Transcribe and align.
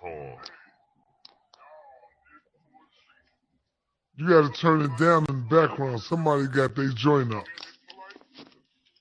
Hold 0.00 0.12
on. 0.12 0.38
You 4.16 4.28
got 4.28 4.52
to 4.52 4.60
turn 4.60 4.82
it 4.82 4.96
down 4.98 5.26
in 5.28 5.48
the 5.48 5.56
background. 5.56 6.00
Somebody 6.00 6.46
got 6.48 6.74
their 6.74 6.88
joint 6.88 7.32
up. 7.32 7.44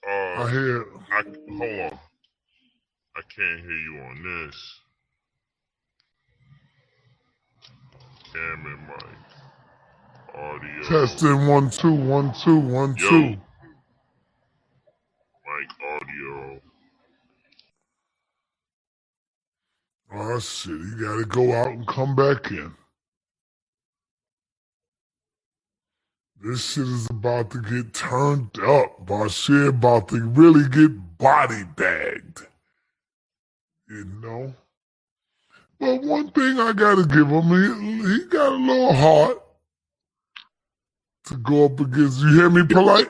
Uh, 0.07 0.44
I 0.44 0.49
hear. 0.52 0.86
I 1.12 1.23
hold 1.57 1.79
on. 1.94 1.99
I 3.15 3.21
can't 3.36 3.62
hear 3.62 3.71
you 3.71 3.99
on 3.99 4.23
this. 4.23 4.79
Camera 8.32 8.77
mic. 8.88 9.18
Audio. 10.36 10.84
Testing 10.88 11.48
one 11.48 11.71
two 11.71 11.93
one 11.93 12.32
two 12.43 12.59
one 12.59 12.95
Yo. 12.95 13.09
two. 13.09 13.29
Mic 15.45 15.70
audio. 15.95 16.61
Oh 20.14 20.39
said, 20.39 20.71
You 20.71 20.96
got 21.02 21.18
to 21.18 21.26
go 21.26 21.54
out 21.54 21.68
and 21.68 21.88
come 21.88 22.15
back 22.15 22.52
in. 22.52 22.74
This 26.42 26.74
shit 26.74 26.86
is 26.86 27.07
about 27.10 27.50
to 27.52 27.61
get 27.61 27.93
turned 27.93 28.57
up. 28.60 29.06
Bashir 29.06 29.70
about 29.70 30.10
to 30.10 30.24
really 30.24 30.70
get 30.70 31.18
body 31.18 31.64
bagged. 31.75 32.45
You 33.89 34.06
know? 34.22 34.53
But 35.80 36.03
one 36.03 36.30
thing 36.31 36.59
I 36.59 36.73
gotta 36.73 37.06
give 37.06 37.28
him, 37.28 37.50
he, 37.50 38.08
he 38.08 38.26
got 38.26 38.53
a 38.53 38.56
little 38.56 38.94
heart 38.94 39.44
to 41.26 41.38
go 41.38 41.66
up 41.66 41.80
against. 41.80 42.20
You 42.20 42.34
hear 42.34 42.50
me, 42.50 42.66
polite? 42.66 43.09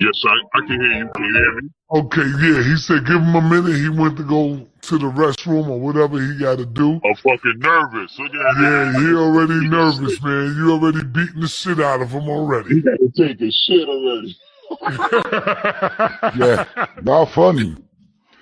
Yes, 0.00 0.22
I, 0.26 0.58
I 0.58 0.60
can 0.66 0.80
hear 0.80 0.92
you. 0.92 1.10
Can 1.14 1.24
you 1.24 1.34
hear 1.34 1.54
me? 1.62 1.70
Okay, 1.92 2.26
yeah. 2.40 2.62
He 2.64 2.76
said 2.76 3.06
give 3.06 3.22
him 3.22 3.34
a 3.36 3.42
minute. 3.42 3.76
He 3.78 3.88
went 3.90 4.16
to 4.18 4.24
go 4.24 4.66
to 4.82 4.98
the 4.98 5.06
restroom 5.06 5.68
or 5.68 5.80
whatever 5.80 6.20
he 6.20 6.38
got 6.38 6.58
to 6.58 6.66
do. 6.66 7.02
I'm 7.04 7.14
fucking 7.16 7.58
nervous. 7.58 8.18
Look 8.18 8.34
at 8.34 8.56
Yeah, 8.60 8.92
he 9.00 9.14
already 9.14 9.60
nervous, 9.68 10.22
man. 10.22 10.56
You 10.56 10.72
already 10.72 11.04
beating 11.04 11.40
the 11.42 11.48
shit 11.48 11.80
out 11.80 12.02
of 12.02 12.10
him 12.10 12.28
already. 12.28 12.76
He 12.76 12.82
gotta 12.82 13.10
take 13.16 13.40
his 13.40 13.54
shit 13.54 13.88
already. 13.88 14.36
Yeah, 16.34 16.64
not 17.02 17.26
funny. 17.32 17.76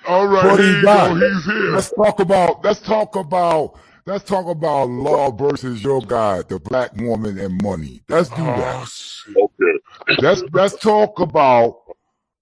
All 0.07 0.27
right, 0.27 0.51
What 0.51 0.59
here 0.59 0.71
he 0.71 0.81
you 0.81 0.87
got? 0.87 1.15
go. 1.15 1.15
He's 1.15 1.45
here. 1.45 1.75
Let's 1.75 1.91
talk 1.91 2.19
about 2.19 2.63
let's 2.65 2.81
talk 2.81 3.15
about 3.15 3.79
let's 4.05 4.23
talk 4.25 4.47
about 4.47 4.89
law 4.89 5.31
versus 5.31 5.83
your 5.83 6.01
guy, 6.03 6.43
the 6.43 6.59
black 6.59 6.95
woman 6.97 7.39
and 7.39 7.61
money. 7.63 8.03
Let's 8.09 8.29
do 8.31 8.43
Oh, 8.43 8.55
that. 8.55 8.81
Ah, 8.81 8.85
shit. 8.85 9.37
Okay. 9.37 9.79
Let's 10.19 10.43
let's 10.53 10.77
talk 10.77 11.19
about 11.19 11.77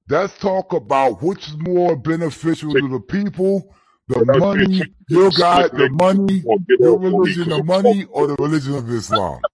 let's 0.09 0.37
talk 0.39 0.73
about 0.73 1.23
which 1.23 1.47
is 1.49 1.57
more 1.57 1.95
beneficial 1.97 2.75
to 2.75 2.89
the 2.89 2.99
people, 3.01 3.73
the 4.07 4.21
money, 4.25 4.93
your 5.09 5.31
guy, 5.31 5.69
the 5.69 5.89
money, 5.89 6.47
your 6.77 6.99
religion, 6.99 7.49
the 7.49 7.59
money, 7.59 8.05
or 8.11 8.27
the 8.27 8.35
religion 8.37 8.75
of 8.75 8.89
Islam. 8.91 9.45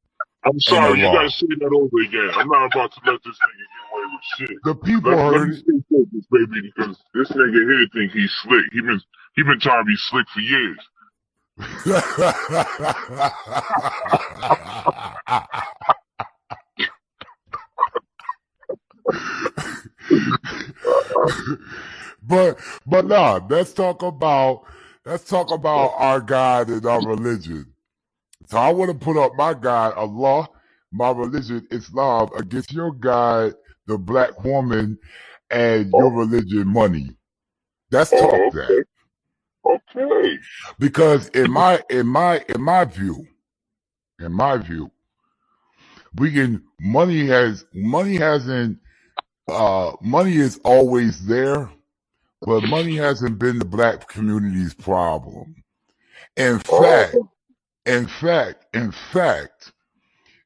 I'm 0.46 0.60
sorry, 0.60 0.94
the 0.94 0.98
you 1.00 1.08
law. 1.08 1.14
gotta 1.14 1.32
say 1.32 1.48
that 1.60 1.72
over 1.74 2.02
again. 2.04 2.32
I'm 2.36 2.50
not 2.50 2.68
about 2.68 2.94
to 2.94 3.02
let 3.12 3.22
this 3.26 3.38
nigga 3.38 3.66
get 3.72 3.84
away 3.94 4.06
with 4.14 4.24
shit. 4.38 4.60
The 4.64 4.76
people 4.76 5.12
Let, 5.12 5.20
let 5.30 5.42
heard 5.42 5.50
me 5.50 5.56
stay 5.56 5.80
focused, 5.92 6.30
baby, 6.32 6.62
because 6.76 6.98
this 7.14 7.30
nigga 7.32 7.54
here 7.54 7.88
think 7.94 8.14
he's 8.14 8.34
slick. 8.44 8.66
He 8.74 8.82
been 8.82 9.02
he 9.36 9.44
been 9.44 9.60
trying 9.60 9.84
to 9.84 9.88
be 9.88 9.98
slick 9.98 10.28
for 10.34 10.42
years. 10.42 10.80
But 22.24 22.60
but 22.86 23.06
nah, 23.08 23.40
let's 23.50 23.74
talk 23.74 24.04
about 24.04 24.64
let's 25.06 25.26
talk 25.26 25.52
about 25.52 25.94
our 25.98 26.22
God 26.22 26.70
and 26.70 26.86
our 26.86 27.06
religion. 27.06 27.74
So 28.48 28.58
I 28.58 28.72
want 28.72 28.92
to 28.92 28.98
put 28.98 29.18
up 29.18 29.34
my 29.36 29.54
God, 29.54 29.94
Allah, 29.96 30.48
my 30.92 31.12
religion, 31.12 31.68
Islam, 31.72 32.30
against 32.38 32.72
your 32.72 32.94
God, 32.94 33.54
the 33.88 33.98
black 33.98 34.44
woman, 34.44 34.98
and 35.52 35.92
your 35.92 36.06
oh. 36.06 36.10
religion, 36.10 36.68
money. 36.68 37.10
Let's 37.92 38.12
talk 38.12 38.34
Oh, 38.34 38.50
that. 38.54 38.86
Okay. 39.66 40.40
Because 40.80 41.30
in 41.30 41.52
my 41.52 41.82
in 41.90 42.08
my 42.08 42.44
in 42.50 42.62
my 42.62 42.86
view, 42.86 43.28
in 44.20 44.34
my 44.34 44.58
view, 44.58 44.92
we 46.16 46.32
can 46.32 46.64
money 46.82 47.28
has 47.28 47.66
money 47.74 48.18
hasn't 48.18 48.80
uh 49.50 49.94
money 50.02 50.38
is 50.38 50.60
always 50.66 51.26
there, 51.28 51.72
but 52.46 52.64
money 52.64 52.98
hasn't 52.98 53.40
been 53.40 53.60
the 53.60 53.66
black 53.66 54.08
community's 54.10 54.74
problem. 54.76 55.56
In 56.38 56.60
fact, 56.60 57.18
in 57.86 58.08
fact, 58.08 58.66
in 58.76 58.92
fact, 58.92 59.74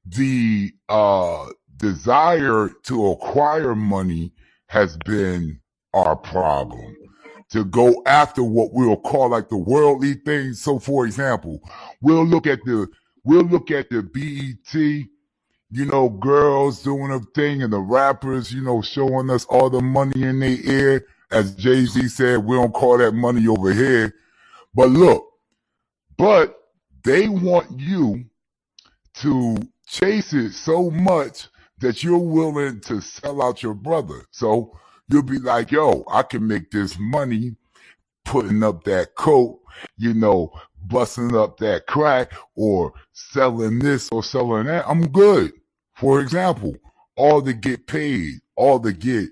the 0.05 0.73
uh 0.89 1.47
desire 1.77 2.69
to 2.83 3.07
acquire 3.11 3.75
money 3.75 4.33
has 4.69 4.97
been 4.97 5.59
our 5.93 6.15
problem 6.15 6.95
to 7.53 7.63
go 7.63 8.01
after 8.07 8.41
what 8.41 8.73
we'll 8.73 8.97
call 8.97 9.29
like 9.29 9.47
the 9.47 9.57
worldly 9.57 10.15
things. 10.15 10.59
So 10.59 10.79
for 10.79 11.05
example, 11.05 11.61
we'll 12.01 12.25
look 12.25 12.47
at 12.47 12.65
the 12.65 12.87
we'll 13.23 13.43
look 13.43 13.69
at 13.69 13.91
the 13.91 14.01
BET, 14.01 14.73
you 14.73 15.85
know, 15.85 16.09
girls 16.09 16.81
doing 16.81 17.11
a 17.11 17.19
thing 17.35 17.61
and 17.61 17.71
the 17.71 17.79
rappers, 17.79 18.51
you 18.51 18.63
know, 18.63 18.81
showing 18.81 19.29
us 19.29 19.45
all 19.45 19.69
the 19.69 19.81
money 19.81 20.23
in 20.23 20.39
their 20.39 20.57
ear. 20.63 21.05
As 21.29 21.55
Jay-Z 21.55 22.07
said, 22.07 22.43
we 22.43 22.55
don't 22.55 22.73
call 22.73 22.97
that 22.97 23.11
money 23.11 23.47
over 23.47 23.71
here. 23.71 24.15
But 24.73 24.89
look, 24.89 25.23
but 26.17 26.59
they 27.03 27.29
want 27.29 27.79
you 27.79 28.25
to 29.21 29.57
chase 29.85 30.33
it 30.33 30.53
so 30.53 30.89
much 30.89 31.49
that 31.81 32.03
you're 32.03 32.17
willing 32.17 32.79
to 32.81 32.99
sell 32.99 33.43
out 33.43 33.61
your 33.61 33.75
brother. 33.75 34.25
So 34.31 34.75
you'll 35.09 35.23
be 35.23 35.39
like, 35.39 35.71
yo, 35.71 36.03
I 36.09 36.23
can 36.23 36.47
make 36.47 36.71
this 36.71 36.97
money 36.99 37.55
putting 38.25 38.63
up 38.63 38.83
that 38.85 39.15
coat, 39.15 39.59
you 39.97 40.13
know, 40.13 40.51
busting 40.85 41.35
up 41.35 41.57
that 41.57 41.87
crack 41.87 42.33
or 42.55 42.93
selling 43.11 43.79
this 43.79 44.09
or 44.11 44.23
selling 44.23 44.67
that. 44.67 44.87
I'm 44.87 45.07
good. 45.07 45.53
For 45.95 46.19
example, 46.19 46.75
all 47.15 47.41
to 47.41 47.53
get 47.53 47.87
paid, 47.87 48.41
all 48.55 48.79
to 48.79 48.91
get, 48.91 49.29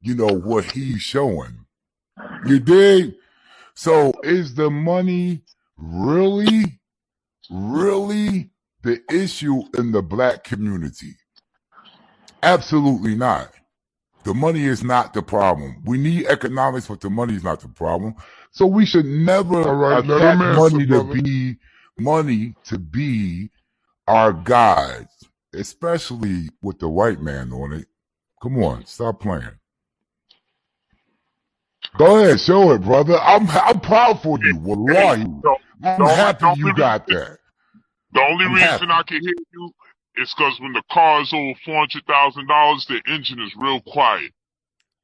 you 0.00 0.14
know, 0.14 0.28
what 0.28 0.64
he's 0.72 1.02
showing. 1.02 1.66
You 2.46 2.58
dig? 2.60 3.14
So 3.74 4.12
is 4.24 4.54
the 4.54 4.70
money 4.70 5.42
really, 5.76 6.80
really 7.50 8.50
the 8.82 9.00
issue 9.10 9.62
in 9.76 9.92
the 9.92 10.02
black 10.02 10.44
community? 10.44 11.14
Absolutely 12.42 13.14
not. 13.14 13.52
The 14.24 14.34
money 14.34 14.64
is 14.64 14.84
not 14.84 15.14
the 15.14 15.22
problem. 15.22 15.82
We 15.84 15.98
need 15.98 16.26
economics, 16.26 16.88
but 16.88 17.00
the 17.00 17.10
money 17.10 17.34
is 17.34 17.44
not 17.44 17.60
the 17.60 17.68
problem. 17.68 18.14
So 18.50 18.66
we 18.66 18.84
should 18.86 19.06
never 19.06 19.62
All 19.62 19.74
right, 19.76 20.04
let 20.04 20.18
attack 20.18 20.34
him 20.36 20.42
answer, 20.42 20.60
money 20.60 20.86
to 20.86 21.04
brother. 21.04 21.22
be 21.22 21.56
money 21.98 22.54
to 22.64 22.78
be 22.78 23.50
our 24.06 24.32
guides, 24.32 25.26
especially 25.54 26.48
with 26.62 26.78
the 26.78 26.88
white 26.88 27.20
man 27.20 27.52
on 27.52 27.72
it. 27.72 27.86
Come 28.42 28.62
on, 28.62 28.84
stop 28.86 29.20
playing. 29.20 29.50
Go 31.98 32.18
ahead, 32.22 32.40
show 32.40 32.72
it, 32.72 32.82
brother. 32.82 33.18
I'm 33.20 33.48
I'm 33.50 33.80
proud 33.80 34.22
for 34.22 34.38
you. 34.42 34.56
Wallahi. 34.58 35.24
Don't- 35.24 35.60
I'm 35.84 35.98
don't- 35.98 36.08
happy 36.10 36.46
you 36.56 36.66
really- 36.66 36.76
got 36.78 37.06
that. 37.08 37.38
The 38.12 38.20
only 38.22 38.46
I'm 38.46 38.54
reason 38.54 38.68
happy. 38.68 38.86
I 38.90 39.02
can 39.04 39.20
hear 39.22 39.34
you 39.52 39.72
is 40.18 40.34
because 40.36 40.58
when 40.60 40.72
the 40.72 40.82
car 40.90 41.20
is 41.22 41.32
over 41.32 41.54
four 41.64 41.78
hundred 41.78 42.04
thousand 42.06 42.48
dollars, 42.48 42.86
the 42.88 43.00
engine 43.12 43.40
is 43.40 43.54
real 43.56 43.80
quiet. 43.80 44.32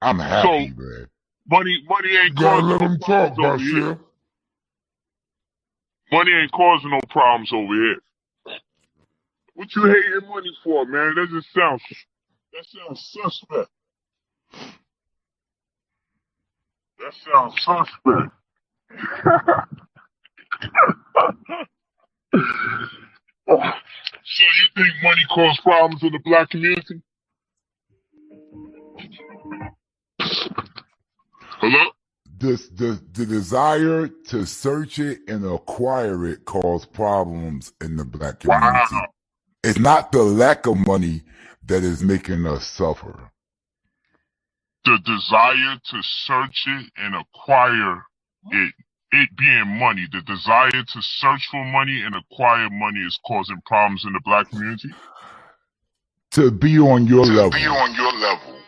I'm 0.03 0.19
happy, 0.19 0.73
man. 0.77 1.09
Money, 1.49 1.83
money 1.89 2.17
ain't 2.17 2.37
gotta 2.37 2.63
causing 2.63 2.69
let 2.71 2.81
no 2.81 2.87
him 2.87 2.99
talk, 2.99 3.07
problems 3.37 3.39
over 3.39 3.59
here. 3.59 3.95
Bashir. 3.95 3.99
Money 6.13 6.33
ain't 6.33 6.53
causing 6.53 6.91
no 6.91 7.01
problems 7.11 7.53
over 7.53 7.75
here. 7.75 7.97
What 9.55 9.75
you 9.77 9.85
hating 9.85 10.29
money 10.29 10.57
for, 10.63 10.85
man? 10.85 11.15
That 11.15 11.29
just 11.31 11.53
sounds 11.55 11.83
that 12.53 12.67
sounds 12.67 13.01
suspect. 13.13 13.71
That 16.99 17.15
sounds 17.25 17.55
suspect. 17.63 18.33
so 24.25 24.45
you 24.45 24.69
think 24.77 25.03
money 25.03 25.23
causes 25.35 25.61
problems 25.63 26.03
in 26.03 26.13
the 26.13 26.21
black 26.25 26.51
community? 26.51 27.03
Hello? 31.61 31.91
the, 32.45 32.69
the 32.75 33.01
the 33.13 33.27
desire 33.27 34.09
to 34.09 34.45
search 34.45 34.99
it 34.99 35.21
and 35.29 35.45
acquire 35.45 36.27
it 36.27 36.45
cause 36.45 36.85
problems 36.85 37.73
in 37.81 37.97
the 37.97 38.05
black 38.05 38.41
community. 38.41 38.77
Wow. 38.93 39.07
It's 39.63 39.79
not 39.79 40.13
the 40.13 40.23
lack 40.23 40.67
of 40.67 40.77
money 40.87 41.23
that 41.67 41.83
is 41.83 42.03
making 42.03 42.47
us 42.47 42.67
suffer. 42.67 43.31
The 44.85 44.99
desire 45.05 45.79
to 45.91 46.03
search 46.03 46.65
it 46.67 46.93
and 46.99 47.15
acquire 47.15 48.03
it 48.51 48.75
it 49.15 49.31
being 49.39 49.79
money, 49.81 50.07
the 50.13 50.23
desire 50.23 50.71
to 50.73 51.03
search 51.03 51.49
for 51.51 51.65
money 51.65 52.03
and 52.03 52.15
acquire 52.17 52.71
money 52.71 53.01
is 53.01 53.19
causing 53.27 53.63
problems 53.67 54.05
in 54.07 54.13
the 54.15 54.21
black 54.25 54.51
community? 54.51 54.91
To 56.33 56.51
be 56.51 56.79
on 56.79 57.07
your 57.07 57.25
To 57.27 57.33
level. 57.33 57.51
To 57.53 57.59
be 57.59 57.67
on 57.67 57.95
your 57.95 58.13
level. 58.13 58.61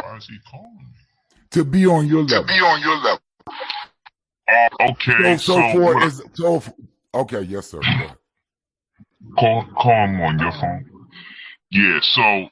Why 0.00 0.16
is 0.18 0.26
he 0.26 0.38
calling 0.50 0.76
me? 0.78 1.00
To 1.52 1.64
be 1.64 1.86
on 1.86 2.08
your 2.08 2.24
level. 2.24 2.40
To 2.40 2.46
be 2.46 2.54
on 2.60 2.80
your 2.82 2.96
level. 2.98 3.20
Oh, 4.50 4.68
okay, 4.90 5.14
So, 5.22 5.36
so, 5.38 5.62
so 5.62 5.62
for 5.62 6.02
is 6.02 6.22
so. 6.34 6.62
Okay, 7.14 7.42
yes, 7.42 7.70
sir. 7.70 7.86
Call 9.38 9.64
call 9.80 10.06
him 10.06 10.20
on 10.22 10.38
your 10.38 10.52
phone. 10.52 10.86
Yeah, 11.70 12.00
so 12.02 12.48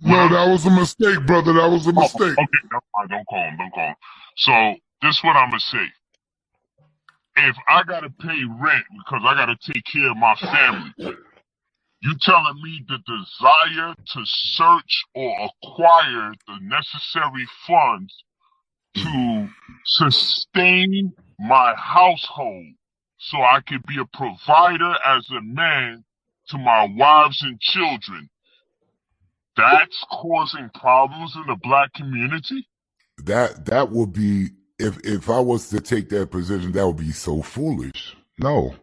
No, 0.00 0.28
that 0.28 0.48
was 0.50 0.66
a 0.66 0.70
mistake, 0.70 1.26
brother. 1.26 1.54
That 1.54 1.68
was 1.70 1.86
a 1.88 1.92
Oh, 1.96 2.04
mistake. 2.04 2.38
okay, 2.38 2.58
never 2.72 2.84
mind. 2.98 3.10
Don't 3.10 3.26
call 3.28 3.44
him. 3.44 3.58
Don't 3.58 3.72
call 3.72 3.88
him. 3.88 3.96
So 4.36 4.74
this 5.02 5.16
is 5.16 5.24
what 5.24 5.36
I'm 5.36 5.50
gonna 5.50 5.60
say. 5.60 5.86
If 7.36 7.56
I 7.68 7.82
gotta 7.84 8.10
pay 8.10 8.42
rent 8.60 8.84
because 8.98 9.22
I 9.24 9.34
gotta 9.34 9.56
take 9.66 9.84
care 9.84 10.10
of 10.10 10.16
my 10.16 10.34
family, 10.36 11.16
you 12.02 12.14
telling 12.20 12.60
me 12.62 12.84
the 12.88 12.98
desire 13.06 13.94
to 13.94 14.20
search 14.24 15.04
or 15.14 15.50
acquire 15.64 16.32
the 16.46 16.58
necessary 16.60 17.46
funds 17.66 18.24
to 18.96 19.48
sustain 19.84 21.12
my 21.38 21.74
household 21.76 22.74
so 23.18 23.38
I 23.38 23.60
could 23.66 23.84
be 23.86 23.98
a 23.98 24.16
provider 24.16 24.94
as 25.06 25.28
a 25.30 25.40
man 25.40 26.04
to 26.48 26.58
my 26.58 26.88
wives 26.96 27.42
and 27.42 27.60
children. 27.60 28.28
That's 29.56 30.04
causing 30.10 30.70
problems 30.74 31.36
in 31.36 31.44
the 31.46 31.56
black 31.62 31.92
community? 31.94 32.66
That 33.24 33.66
that 33.66 33.90
would 33.90 34.12
be 34.12 34.50
if 34.78 34.98
if 35.04 35.30
I 35.30 35.40
was 35.40 35.68
to 35.70 35.80
take 35.80 36.08
that 36.10 36.30
position, 36.30 36.72
that 36.72 36.86
would 36.86 36.96
be 36.96 37.12
so 37.12 37.42
foolish. 37.42 38.16
No. 38.38 38.74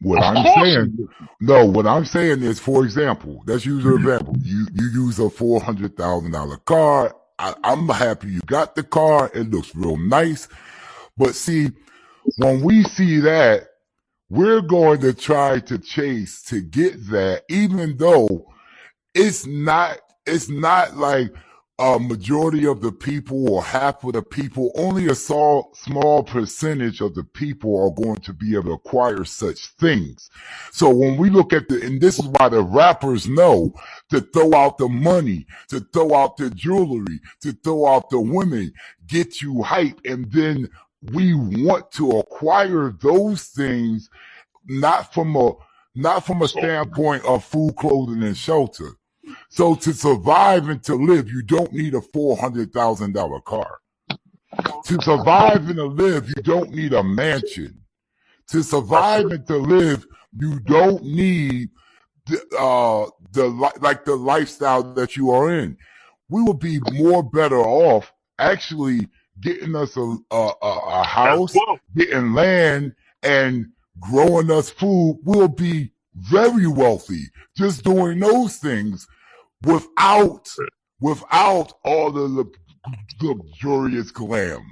What 0.00 0.22
I'm 0.22 0.44
saying, 0.62 1.08
no, 1.40 1.64
what 1.64 1.86
I'm 1.86 2.04
saying 2.04 2.42
is, 2.42 2.60
for 2.60 2.84
example, 2.84 3.42
let's 3.46 3.64
use 3.64 3.84
an 3.86 3.94
example. 3.94 4.36
You 4.38 4.66
you 4.74 4.88
use 4.90 5.18
a 5.18 5.30
four 5.30 5.60
hundred 5.60 5.96
thousand 5.96 6.32
dollar 6.32 6.58
car. 6.58 7.16
I, 7.38 7.54
I'm 7.64 7.88
happy 7.88 8.28
you 8.28 8.40
got 8.46 8.74
the 8.74 8.82
car. 8.82 9.30
It 9.34 9.50
looks 9.50 9.74
real 9.74 9.96
nice. 9.96 10.48
But 11.16 11.34
see, 11.34 11.70
when 12.36 12.62
we 12.62 12.82
see 12.84 13.20
that, 13.20 13.68
we're 14.28 14.60
going 14.60 15.00
to 15.02 15.14
try 15.14 15.60
to 15.60 15.78
chase 15.78 16.42
to 16.44 16.60
get 16.60 17.08
that, 17.10 17.44
even 17.48 17.96
though 17.96 18.52
it's 19.14 19.46
not 19.46 19.98
it's 20.26 20.48
not 20.48 20.96
like 20.96 21.32
a 21.78 21.98
majority 21.98 22.66
of 22.66 22.80
the 22.80 22.92
people 22.92 23.50
or 23.50 23.62
half 23.62 24.04
of 24.04 24.12
the 24.12 24.22
people 24.22 24.72
only 24.76 25.08
a 25.08 25.14
small 25.14 25.72
small 25.74 26.22
percentage 26.22 27.00
of 27.00 27.14
the 27.14 27.24
people 27.24 27.82
are 27.82 27.90
going 28.04 28.20
to 28.20 28.32
be 28.32 28.54
able 28.54 28.64
to 28.64 28.72
acquire 28.72 29.24
such 29.24 29.68
things 29.80 30.30
so 30.72 30.88
when 30.88 31.16
we 31.16 31.30
look 31.30 31.52
at 31.52 31.68
the 31.68 31.82
and 31.82 32.00
this 32.00 32.18
is 32.18 32.26
why 32.26 32.48
the 32.48 32.62
rappers 32.62 33.28
know 33.28 33.72
to 34.08 34.20
throw 34.20 34.54
out 34.54 34.78
the 34.78 34.88
money 34.88 35.46
to 35.68 35.80
throw 35.92 36.14
out 36.14 36.36
the 36.36 36.48
jewelry 36.50 37.20
to 37.40 37.52
throw 37.64 37.86
out 37.88 38.08
the 38.10 38.20
women 38.20 38.72
get 39.08 39.42
you 39.42 39.62
hype 39.62 40.00
and 40.04 40.30
then 40.32 40.68
we 41.12 41.34
want 41.34 41.90
to 41.92 42.10
acquire 42.12 42.94
those 43.00 43.44
things 43.44 44.08
not 44.66 45.12
from 45.12 45.36
a 45.36 45.52
not 45.94 46.26
from 46.26 46.42
a 46.42 46.48
standpoint 46.48 47.24
of 47.24 47.44
food, 47.44 47.76
clothing, 47.76 48.22
and 48.22 48.36
shelter. 48.36 48.96
So 49.48 49.74
to 49.74 49.92
survive 49.92 50.68
and 50.68 50.82
to 50.84 50.94
live, 50.94 51.28
you 51.28 51.42
don't 51.42 51.72
need 51.72 51.94
a 51.94 52.00
four 52.00 52.36
hundred 52.36 52.72
thousand 52.72 53.14
dollar 53.14 53.40
car. 53.40 53.78
To 54.84 55.00
survive 55.02 55.68
and 55.68 55.76
to 55.76 55.86
live, 55.86 56.28
you 56.28 56.42
don't 56.42 56.70
need 56.70 56.92
a 56.92 57.02
mansion. 57.02 57.80
To 58.48 58.62
survive 58.62 59.26
and 59.26 59.46
to 59.46 59.56
live, 59.56 60.06
you 60.38 60.60
don't 60.60 61.02
need 61.04 61.70
the, 62.26 62.38
uh, 62.58 63.10
the 63.32 63.48
like 63.80 64.04
the 64.04 64.16
lifestyle 64.16 64.94
that 64.94 65.16
you 65.16 65.30
are 65.30 65.50
in. 65.50 65.76
We 66.28 66.42
will 66.42 66.54
be 66.54 66.80
more 66.92 67.22
better 67.22 67.58
off 67.58 68.12
actually 68.38 69.08
getting 69.40 69.74
us 69.74 69.96
a 69.96 70.16
a, 70.30 70.52
a, 70.62 70.78
a 71.02 71.04
house, 71.04 71.54
getting 71.96 72.34
land, 72.34 72.94
and 73.22 73.66
growing 74.00 74.50
us 74.50 74.70
food. 74.70 75.18
We'll 75.24 75.48
be 75.48 75.92
very 76.14 76.66
wealthy 76.66 77.24
just 77.56 77.84
doing 77.84 78.20
those 78.20 78.56
things 78.56 79.06
without 79.64 80.48
without 81.00 81.72
all 81.84 82.10
the 82.10 82.46
luxurious 83.22 84.10
glam. 84.10 84.64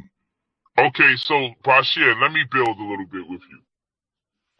Okay, 0.78 1.16
so 1.16 1.50
Bashir, 1.64 2.20
let 2.20 2.32
me 2.32 2.44
build 2.50 2.78
a 2.78 2.82
little 2.82 3.06
bit 3.10 3.28
with 3.28 3.40
you. 3.50 3.58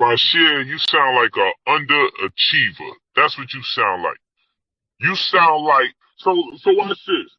Bashir, 0.00 0.66
you 0.66 0.78
sound 0.78 1.16
like 1.16 1.32
a 1.36 1.70
underachiever. 1.70 2.90
That's 3.16 3.38
what 3.38 3.52
you 3.54 3.62
sound 3.62 4.02
like. 4.02 4.18
You 5.00 5.14
sound 5.16 5.64
like 5.64 5.90
so. 6.18 6.34
So 6.58 6.72
watch 6.74 6.98
this. 7.06 7.36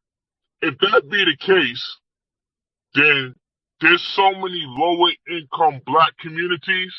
If 0.61 0.77
that 0.79 1.09
be 1.09 1.25
the 1.25 1.35
case, 1.37 1.97
then 2.95 3.35
there's 3.81 4.01
so 4.15 4.31
many 4.31 4.63
lower 4.65 5.11
income 5.29 5.81
black 5.85 6.17
communities. 6.19 6.93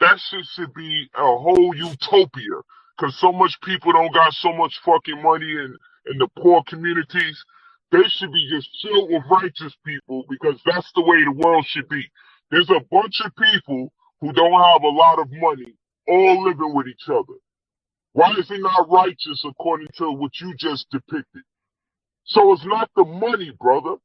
That 0.00 0.20
shit 0.20 0.46
should 0.54 0.74
be 0.74 1.08
a 1.16 1.22
whole 1.24 1.74
utopia. 1.76 2.60
Cause 3.00 3.16
so 3.20 3.32
much 3.32 3.58
people 3.64 3.92
don't 3.92 4.14
got 4.14 4.32
so 4.34 4.52
much 4.54 4.80
fucking 4.84 5.22
money 5.22 5.50
in 5.52 5.76
in 6.12 6.18
the 6.18 6.28
poor 6.38 6.62
communities. 6.68 7.44
They 7.92 8.04
should 8.08 8.32
be 8.32 8.48
just 8.50 8.70
filled 8.82 9.10
with 9.10 9.22
righteous 9.30 9.74
people 9.86 10.24
because 10.30 10.60
that's 10.66 10.90
the 10.94 11.02
way 11.02 11.24
the 11.24 11.32
world 11.32 11.66
should 11.68 11.88
be. 11.88 12.04
There's 12.50 12.70
a 12.70 12.80
bunch 12.90 13.20
of 13.24 13.32
people 13.36 13.92
who 14.20 14.32
don't 14.32 14.52
have 14.64 14.82
a 14.82 14.88
lot 14.88 15.18
of 15.20 15.28
money 15.32 15.74
all 16.08 16.44
living 16.44 16.74
with 16.74 16.88
each 16.88 17.08
other. 17.08 17.38
Why 18.12 18.32
is 18.38 18.50
it 18.50 18.60
not 18.60 18.90
righteous 18.90 19.44
according 19.46 19.88
to 19.98 20.12
what 20.12 20.32
you 20.40 20.54
just 20.58 20.90
depicted? 20.90 21.42
So 22.24 22.52
it's 22.52 22.66
not 22.66 22.90
the 22.96 23.04
money, 23.04 23.52
brother. 23.60 23.96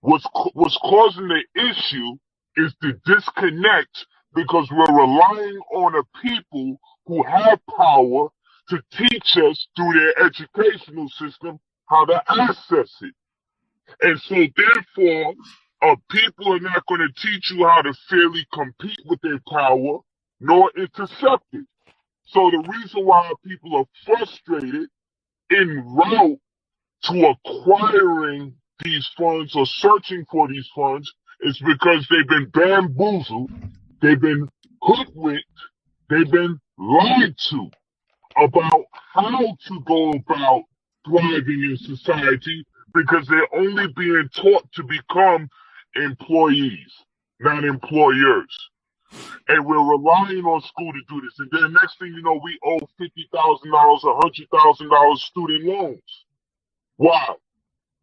What's, 0.00 0.26
what's 0.54 0.78
causing 0.78 1.28
the 1.28 1.44
issue 1.60 2.16
is 2.56 2.74
the 2.80 2.94
disconnect 3.06 4.06
because 4.34 4.68
we're 4.70 5.00
relying 5.00 5.60
on 5.74 5.94
a 5.94 6.20
people 6.22 6.78
who 7.06 7.22
have 7.24 7.60
power 7.76 8.28
to 8.68 8.82
teach 8.92 9.36
us 9.36 9.66
through 9.76 9.92
their 9.92 10.26
educational 10.26 11.08
system 11.08 11.58
how 11.86 12.04
to 12.06 12.22
access 12.28 12.90
it. 13.02 13.14
And 14.00 14.20
so 14.20 14.34
therefore, 14.56 15.34
uh, 15.82 15.96
people 16.10 16.54
are 16.54 16.60
not 16.60 16.86
going 16.86 17.00
to 17.00 17.20
teach 17.20 17.50
you 17.50 17.66
how 17.66 17.82
to 17.82 17.92
fairly 18.08 18.46
compete 18.52 19.00
with 19.06 19.20
their 19.22 19.40
power 19.50 19.98
nor 20.40 20.70
intercept 20.76 21.44
it. 21.52 21.66
So 22.26 22.50
the 22.50 22.64
reason 22.68 23.04
why 23.04 23.32
people 23.44 23.76
are 23.76 23.84
frustrated 24.04 24.88
en 25.50 25.84
route 25.86 26.40
to 27.04 27.34
acquiring 27.34 28.54
these 28.82 29.08
funds 29.18 29.54
or 29.54 29.66
searching 29.66 30.24
for 30.30 30.48
these 30.48 30.68
funds 30.74 31.12
is 31.42 31.60
because 31.64 32.06
they've 32.08 32.28
been 32.28 32.48
bamboozled, 32.50 33.50
they've 34.02 34.20
been 34.20 34.48
hoodwinked, 34.82 35.44
they've 36.10 36.30
been 36.30 36.60
lied 36.78 37.36
to 37.50 37.70
about 38.38 38.84
how 39.14 39.56
to 39.68 39.80
go 39.86 40.12
about 40.12 40.64
thriving 41.06 41.62
in 41.70 41.78
society 41.78 42.64
because 42.94 43.26
they're 43.28 43.54
only 43.56 43.86
being 43.96 44.28
taught 44.34 44.70
to 44.72 44.84
become 44.84 45.48
employees, 45.96 46.92
not 47.40 47.64
employers. 47.64 48.70
And 49.48 49.66
we're 49.66 49.90
relying 49.90 50.44
on 50.44 50.62
school 50.62 50.92
to 50.92 51.00
do 51.08 51.20
this. 51.20 51.34
And 51.38 51.50
then 51.52 51.74
next 51.74 51.98
thing 51.98 52.14
you 52.14 52.22
know, 52.22 52.40
we 52.42 52.58
owe 52.64 52.80
fifty 52.98 53.28
thousand 53.34 53.72
dollars, 53.72 54.04
a 54.04 54.14
hundred 54.14 54.48
thousand 54.52 54.90
dollars 54.90 55.22
student 55.24 55.64
loans. 55.64 56.26
Why? 56.96 57.34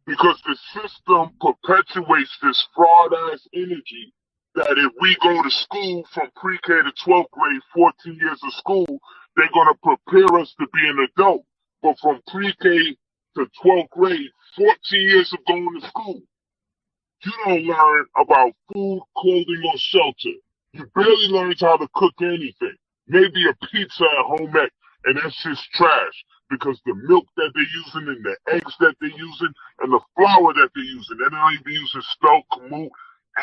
Because 0.07 0.41
the 0.45 0.57
system 0.81 1.31
perpetuates 1.41 2.37
this 2.43 2.67
fraud 2.75 3.13
ass 3.33 3.47
energy 3.55 4.13
that 4.59 4.77
if 4.77 4.91
we 4.99 5.15
go 5.23 5.41
to 5.41 5.49
school 5.49 6.03
from 6.13 6.29
pre-K 6.35 6.67
to 6.67 6.91
12th 7.05 7.31
grade, 7.31 7.61
14 7.73 8.19
years 8.19 8.39
of 8.43 8.53
school, 8.53 8.99
they're 9.35 9.49
going 9.53 9.71
to 9.71 9.79
prepare 9.81 10.39
us 10.39 10.53
to 10.59 10.67
be 10.73 10.87
an 10.87 11.07
adult. 11.15 11.45
But 11.81 11.97
from 12.01 12.19
pre-K 12.27 12.97
to 13.35 13.47
12th 13.63 13.89
grade, 13.91 14.29
14 14.57 14.75
years 14.91 15.31
of 15.31 15.39
going 15.47 15.79
to 15.79 15.87
school, 15.87 16.21
you 17.23 17.31
don't 17.45 17.63
learn 17.63 18.05
about 18.19 18.51
food, 18.73 19.01
clothing, 19.17 19.63
or 19.65 19.77
shelter. 19.77 20.35
You 20.73 20.85
barely 20.93 21.27
learn 21.29 21.53
how 21.59 21.77
to 21.77 21.87
cook 21.95 22.13
anything. 22.21 22.75
Maybe 23.07 23.45
a 23.47 23.65
pizza 23.67 24.03
at 24.03 24.25
home 24.25 24.55
ec, 24.57 24.71
and 25.05 25.17
that's 25.17 25.41
just 25.41 25.63
trash 25.73 26.25
because 26.49 26.81
the 26.85 26.95
milk 27.07 27.25
that 27.37 27.51
they're 27.53 27.63
using 27.63 28.09
and 28.09 28.25
the 28.25 28.35
eggs 28.53 28.75
that 28.79 28.95
they're 28.99 29.09
using 29.09 29.53
and 29.81 29.93
the 29.93 29.99
flour 30.15 30.53
that 30.53 30.69
they're 30.75 30.83
using, 30.83 31.17
they're 31.17 31.29
not 31.29 31.53
even 31.53 31.71
using 31.71 32.01
spelt 32.11 32.43
kamut, 32.51 32.89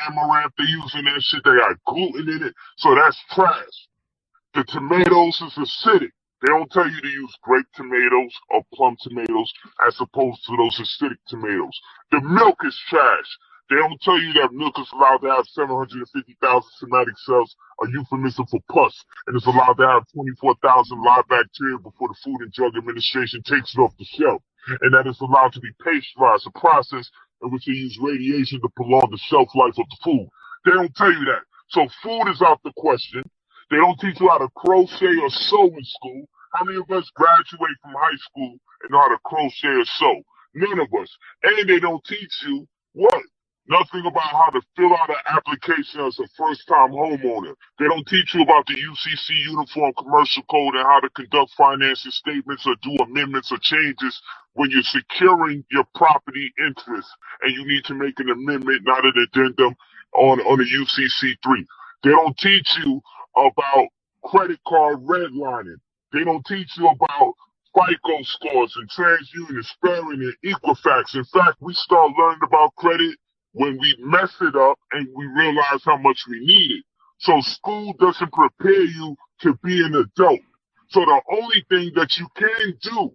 amaranth, 0.08 0.52
they're 0.58 0.66
using 0.66 1.04
that 1.04 1.20
shit, 1.22 1.42
they 1.44 1.56
got 1.56 1.76
gluten 1.86 2.28
in 2.28 2.42
it, 2.48 2.54
so 2.76 2.94
that's 2.94 3.18
trash. 3.32 3.76
The 4.54 4.64
tomatoes 4.64 5.40
is 5.42 5.54
acidic. 5.58 6.12
They 6.42 6.48
don't 6.48 6.70
tell 6.70 6.88
you 6.88 7.00
to 7.00 7.08
use 7.08 7.36
grape 7.42 7.66
tomatoes 7.74 8.32
or 8.50 8.62
plum 8.74 8.96
tomatoes 9.00 9.52
as 9.86 9.96
opposed 10.00 10.44
to 10.46 10.56
those 10.56 10.78
acidic 10.78 11.18
tomatoes. 11.28 11.80
The 12.10 12.20
milk 12.20 12.56
is 12.64 12.78
trash. 12.88 13.28
They 13.68 13.76
don't 13.76 14.00
tell 14.00 14.20
you 14.20 14.32
that 14.34 14.52
milk 14.52 14.78
is 14.78 14.88
allowed 14.92 15.18
to 15.26 15.28
have 15.34 15.46
750,000 15.46 16.70
somatic 16.78 17.18
cells, 17.18 17.56
a 17.82 17.90
euphemism 17.90 18.46
for 18.46 18.60
pus, 18.70 18.94
and 19.26 19.36
it's 19.36 19.46
allowed 19.46 19.74
to 19.78 19.88
have 19.88 20.04
24,000 20.14 21.02
live 21.02 21.26
bacteria 21.28 21.78
before 21.78 22.08
the 22.08 22.14
Food 22.22 22.42
and 22.42 22.52
Drug 22.52 22.76
Administration 22.76 23.42
takes 23.42 23.74
it 23.74 23.80
off 23.80 23.96
the 23.98 24.04
shelf, 24.04 24.40
and 24.68 24.94
that 24.94 25.08
it's 25.08 25.20
allowed 25.20 25.52
to 25.54 25.60
be 25.60 25.72
pasteurized, 25.82 26.46
a 26.46 26.58
process 26.58 27.10
in 27.42 27.50
which 27.50 27.66
they 27.66 27.72
use 27.72 27.98
radiation 28.00 28.60
to 28.60 28.68
prolong 28.76 29.08
the 29.10 29.18
shelf 29.18 29.48
life 29.54 29.76
of 29.78 29.86
the 29.88 29.96
food. 30.04 30.28
They 30.64 30.72
don't 30.72 30.94
tell 30.96 31.12
you 31.12 31.24
that. 31.26 31.42
So 31.68 31.86
food 32.02 32.30
is 32.30 32.42
out 32.42 32.60
the 32.64 32.72
question. 32.76 33.22
They 33.70 33.76
don't 33.76 33.98
teach 34.00 34.20
you 34.20 34.28
how 34.28 34.38
to 34.38 34.48
crochet 34.56 35.16
or 35.20 35.30
sew 35.30 35.66
in 35.66 35.84
school. 35.84 36.28
How 36.52 36.64
many 36.64 36.78
of 36.78 36.90
us 36.90 37.10
graduate 37.14 37.76
from 37.82 37.92
high 37.92 38.16
school 38.30 38.56
and 38.82 38.90
know 38.90 39.00
how 39.00 39.08
to 39.08 39.18
crochet 39.24 39.68
or 39.68 39.84
sew? 39.84 40.22
None 40.54 40.80
of 40.80 40.88
us. 41.00 41.10
And 41.42 41.68
they 41.68 41.80
don't 41.80 42.04
teach 42.04 42.32
you 42.46 42.66
what? 42.92 43.22
Nothing 43.68 44.06
about 44.06 44.30
how 44.30 44.50
to 44.52 44.60
fill 44.76 44.92
out 44.94 45.10
an 45.10 45.16
application 45.28 46.00
as 46.02 46.18
a 46.20 46.28
first 46.38 46.68
time 46.68 46.90
homeowner. 46.92 47.54
They 47.78 47.86
don't 47.86 48.06
teach 48.06 48.34
you 48.34 48.42
about 48.42 48.66
the 48.66 48.74
UCC 48.74 49.30
Uniform 49.50 49.92
Commercial 49.98 50.44
Code 50.44 50.74
and 50.76 50.84
how 50.84 51.00
to 51.00 51.10
conduct 51.10 51.52
financing 51.56 52.12
statements 52.12 52.66
or 52.66 52.76
do 52.82 52.96
amendments 53.02 53.50
or 53.50 53.58
changes 53.62 54.20
when 54.54 54.70
you're 54.70 54.82
securing 54.84 55.64
your 55.70 55.84
property 55.96 56.52
interest 56.60 57.08
and 57.42 57.54
you 57.54 57.66
need 57.66 57.84
to 57.86 57.94
make 57.94 58.20
an 58.20 58.30
amendment, 58.30 58.82
not 58.84 59.04
an 59.04 59.14
addendum 59.32 59.74
on, 60.14 60.40
on 60.40 60.58
the 60.58 60.64
UCC 60.64 61.34
3. 61.42 61.66
They 62.04 62.10
don't 62.10 62.38
teach 62.38 62.68
you 62.84 63.00
about 63.36 63.88
credit 64.24 64.60
card 64.68 64.98
redlining. 65.04 65.78
They 66.12 66.22
don't 66.22 66.44
teach 66.46 66.70
you 66.78 66.88
about 66.88 67.34
FICO 67.74 68.22
scores 68.22 68.76
and 68.76 68.88
TransUnion, 68.90 69.58
Experian, 69.60 70.22
and 70.22 70.34
Equifax. 70.44 71.16
In 71.16 71.24
fact, 71.24 71.56
we 71.60 71.74
start 71.74 72.12
learning 72.16 72.40
about 72.46 72.74
credit 72.76 73.16
when 73.56 73.78
we 73.80 73.96
mess 74.00 74.32
it 74.42 74.56
up 74.56 74.78
and 74.92 75.08
we 75.16 75.26
realize 75.28 75.82
how 75.84 75.98
much 75.98 76.20
we 76.30 76.40
need 76.40 76.72
it. 76.80 76.84
So 77.20 77.40
school 77.42 77.94
doesn't 78.00 78.32
prepare 78.32 78.84
you 78.84 79.16
to 79.42 79.54
be 79.64 79.84
an 79.84 79.94
adult. 79.96 80.40
So 80.90 81.02
the 81.02 81.22
only 81.32 81.64
thing 81.70 81.92
that 81.96 82.18
you 82.18 82.28
can 82.36 82.74
do 82.82 83.12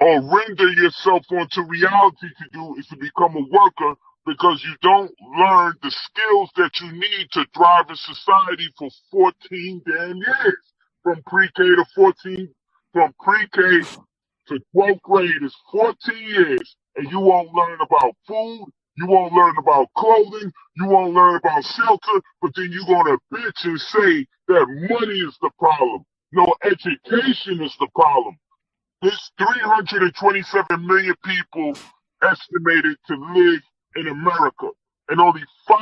or 0.00 0.22
render 0.22 0.68
yourself 0.72 1.24
onto 1.30 1.62
reality 1.62 2.28
to 2.38 2.46
do 2.52 2.76
is 2.78 2.86
to 2.88 2.96
become 2.96 3.36
a 3.36 3.46
worker 3.50 3.94
because 4.26 4.62
you 4.64 4.74
don't 4.82 5.12
learn 5.38 5.74
the 5.82 5.90
skills 5.90 6.50
that 6.56 6.70
you 6.80 6.92
need 6.92 7.28
to 7.32 7.46
thrive 7.56 7.86
in 7.88 7.96
society 7.96 8.68
for 8.78 8.90
14 9.10 9.82
damn 9.86 10.16
years. 10.16 10.64
From 11.02 11.22
pre-K 11.26 11.52
to 11.64 11.84
14, 11.94 12.48
from 12.92 13.14
pre-K 13.22 13.86
to 14.48 14.60
12th 14.76 15.02
grade 15.02 15.42
is 15.44 15.56
14 15.72 16.18
years 16.18 16.76
and 16.96 17.10
you 17.10 17.20
won't 17.20 17.52
learn 17.54 17.78
about 17.80 18.14
food, 18.28 18.66
you 18.96 19.06
won't 19.08 19.32
learn 19.34 19.54
about 19.58 19.88
clothing, 19.96 20.52
you 20.76 20.86
won't 20.88 21.14
learn 21.14 21.36
about 21.36 21.64
shelter, 21.64 22.20
but 22.42 22.52
then 22.56 22.70
you're 22.72 22.86
gonna 22.86 23.18
bitch 23.32 23.64
and 23.64 23.80
say 23.80 24.26
that 24.48 24.66
money 24.90 25.18
is 25.20 25.36
the 25.42 25.50
problem. 25.58 26.04
No, 26.32 26.54
education 26.64 27.62
is 27.62 27.74
the 27.80 27.88
problem. 27.94 28.36
There's 29.02 29.32
327 29.38 30.86
million 30.86 31.14
people 31.24 31.74
estimated 32.22 32.96
to 33.08 33.14
live 33.34 33.60
in 33.96 34.08
America. 34.08 34.70
And 35.08 35.20
only 35.20 35.42
5% 35.70 35.80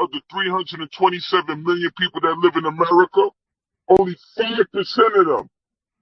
of 0.00 0.10
the 0.12 0.22
327 0.32 1.62
million 1.64 1.90
people 1.98 2.20
that 2.22 2.38
live 2.38 2.56
in 2.56 2.64
America, 2.66 3.28
only 3.88 4.16
5% 4.38 5.20
of 5.20 5.26
them 5.26 5.48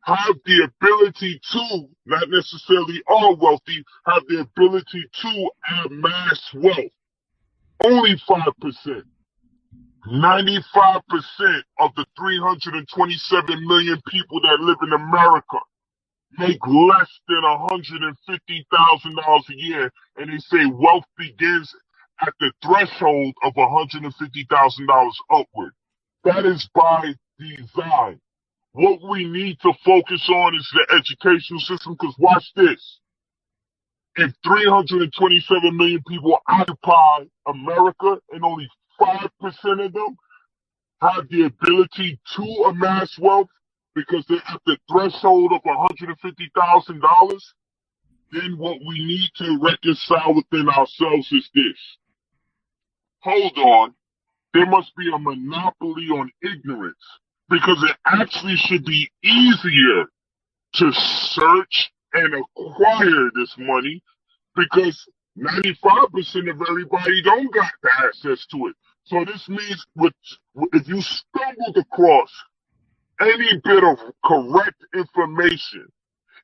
have 0.04 0.36
the 0.46 0.70
ability 0.82 1.40
to, 1.52 1.88
not 2.06 2.28
necessarily 2.30 3.02
are 3.08 3.34
wealthy, 3.36 3.84
have 4.06 4.22
the 4.28 4.40
ability 4.40 5.04
to 5.22 5.50
amass 5.86 6.50
wealth. 6.54 6.92
Only 7.84 8.16
5%. 8.28 9.02
95% 10.08 11.02
of 11.80 11.92
the 11.96 12.06
327 12.18 13.68
million 13.68 14.02
people 14.08 14.40
that 14.42 14.60
live 14.60 14.78
in 14.82 14.94
America 14.94 15.58
make 16.38 16.58
less 16.66 17.10
than 17.28 17.42
$150,000 17.42 19.50
a 19.50 19.54
year, 19.56 19.90
and 20.16 20.32
they 20.32 20.38
say 20.38 20.64
wealth 20.72 21.04
begins 21.18 21.72
at 22.22 22.32
the 22.40 22.50
threshold 22.64 23.34
of 23.44 23.52
$150,000 23.54 25.10
upward. 25.30 25.72
That 26.24 26.46
is 26.46 26.68
by 26.74 27.14
design. 27.38 28.20
What 28.74 28.98
we 29.08 29.24
need 29.24 29.60
to 29.60 29.72
focus 29.84 30.28
on 30.28 30.56
is 30.56 30.68
the 30.74 30.96
educational 30.96 31.60
system, 31.60 31.92
because 31.94 32.16
watch 32.18 32.44
this. 32.56 32.98
If 34.16 34.32
327 34.44 35.76
million 35.76 36.02
people 36.08 36.38
occupy 36.48 37.26
America 37.46 38.18
and 38.32 38.44
only 38.44 38.68
5% 39.00 39.28
of 39.84 39.92
them 39.92 40.16
have 41.00 41.28
the 41.28 41.44
ability 41.44 42.18
to 42.36 42.42
amass 42.68 43.16
wealth, 43.20 43.48
because 43.94 44.24
they're 44.28 44.38
at 44.48 44.60
the 44.66 44.76
threshold 44.90 45.52
of 45.52 45.62
$150,000, 45.62 47.40
then 48.32 48.58
what 48.58 48.78
we 48.88 49.06
need 49.06 49.30
to 49.36 49.56
reconcile 49.62 50.34
within 50.34 50.68
ourselves 50.68 51.30
is 51.30 51.48
this. 51.54 51.78
Hold 53.20 53.56
on. 53.56 53.94
There 54.52 54.66
must 54.66 54.96
be 54.96 55.08
a 55.14 55.18
monopoly 55.18 56.08
on 56.08 56.32
ignorance 56.42 56.96
because 57.48 57.82
it 57.82 57.96
actually 58.06 58.56
should 58.56 58.84
be 58.84 59.10
easier 59.22 60.04
to 60.74 60.92
search 60.92 61.92
and 62.14 62.34
acquire 62.34 63.30
this 63.34 63.54
money 63.58 64.02
because 64.56 65.06
95% 65.38 66.50
of 66.50 66.62
everybody 66.68 67.22
don't 67.22 67.52
got 67.52 67.70
the 67.82 67.90
access 68.04 68.46
to 68.46 68.68
it. 68.68 68.76
So 69.04 69.24
this 69.24 69.48
means 69.48 69.84
with, 69.96 70.12
if 70.72 70.88
you 70.88 71.00
stumbled 71.02 71.76
across 71.76 72.30
any 73.20 73.60
bit 73.64 73.84
of 73.84 73.98
correct 74.24 74.84
information, 74.94 75.86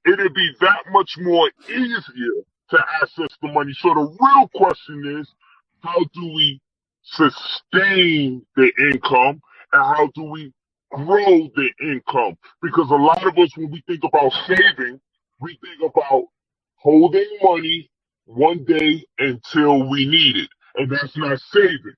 it'd 0.07 0.35
be 0.35 0.51
that 0.61 0.85
much 0.91 1.17
more 1.19 1.51
easier 1.69 2.45
to 2.71 2.79
access 3.03 3.37
the 3.43 3.49
money. 3.49 3.73
So 3.75 3.89
the 3.95 4.17
real 4.21 4.49
question 4.55 5.19
is, 5.21 5.29
how 5.83 5.99
do 6.15 6.33
we 6.35 6.61
sustain 7.03 8.45
the 8.57 8.73
income 8.93 9.41
and 9.73 9.83
how 9.83 10.09
do 10.15 10.25
we 10.25 10.53
grow 10.93 11.49
the 11.55 11.71
income? 11.83 12.37
Because 12.63 12.91
a 12.91 12.95
lot 12.95 13.27
of 13.27 13.37
us, 13.39 13.51
when 13.57 13.71
we 13.71 13.83
think 13.87 14.05
about 14.05 14.33
saving, 14.47 15.01
we 15.41 15.59
think 15.63 15.81
about 15.95 16.25
holding 16.77 17.39
money 17.43 17.91
one 18.27 18.65
day 18.65 19.05
until 19.19 19.89
we 19.89 20.07
need 20.07 20.37
it. 20.37 20.49
And 20.77 20.91
that's 20.91 21.17
not 21.17 21.39
saving. 21.53 21.95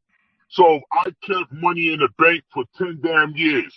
So 0.49 0.81
I 0.93 1.05
kept 1.27 1.53
money 1.53 1.93
in 1.93 2.01
the 2.01 2.09
bank 2.19 2.43
for 2.53 2.65
10 2.79 3.01
damn 3.03 3.33
years 3.37 3.75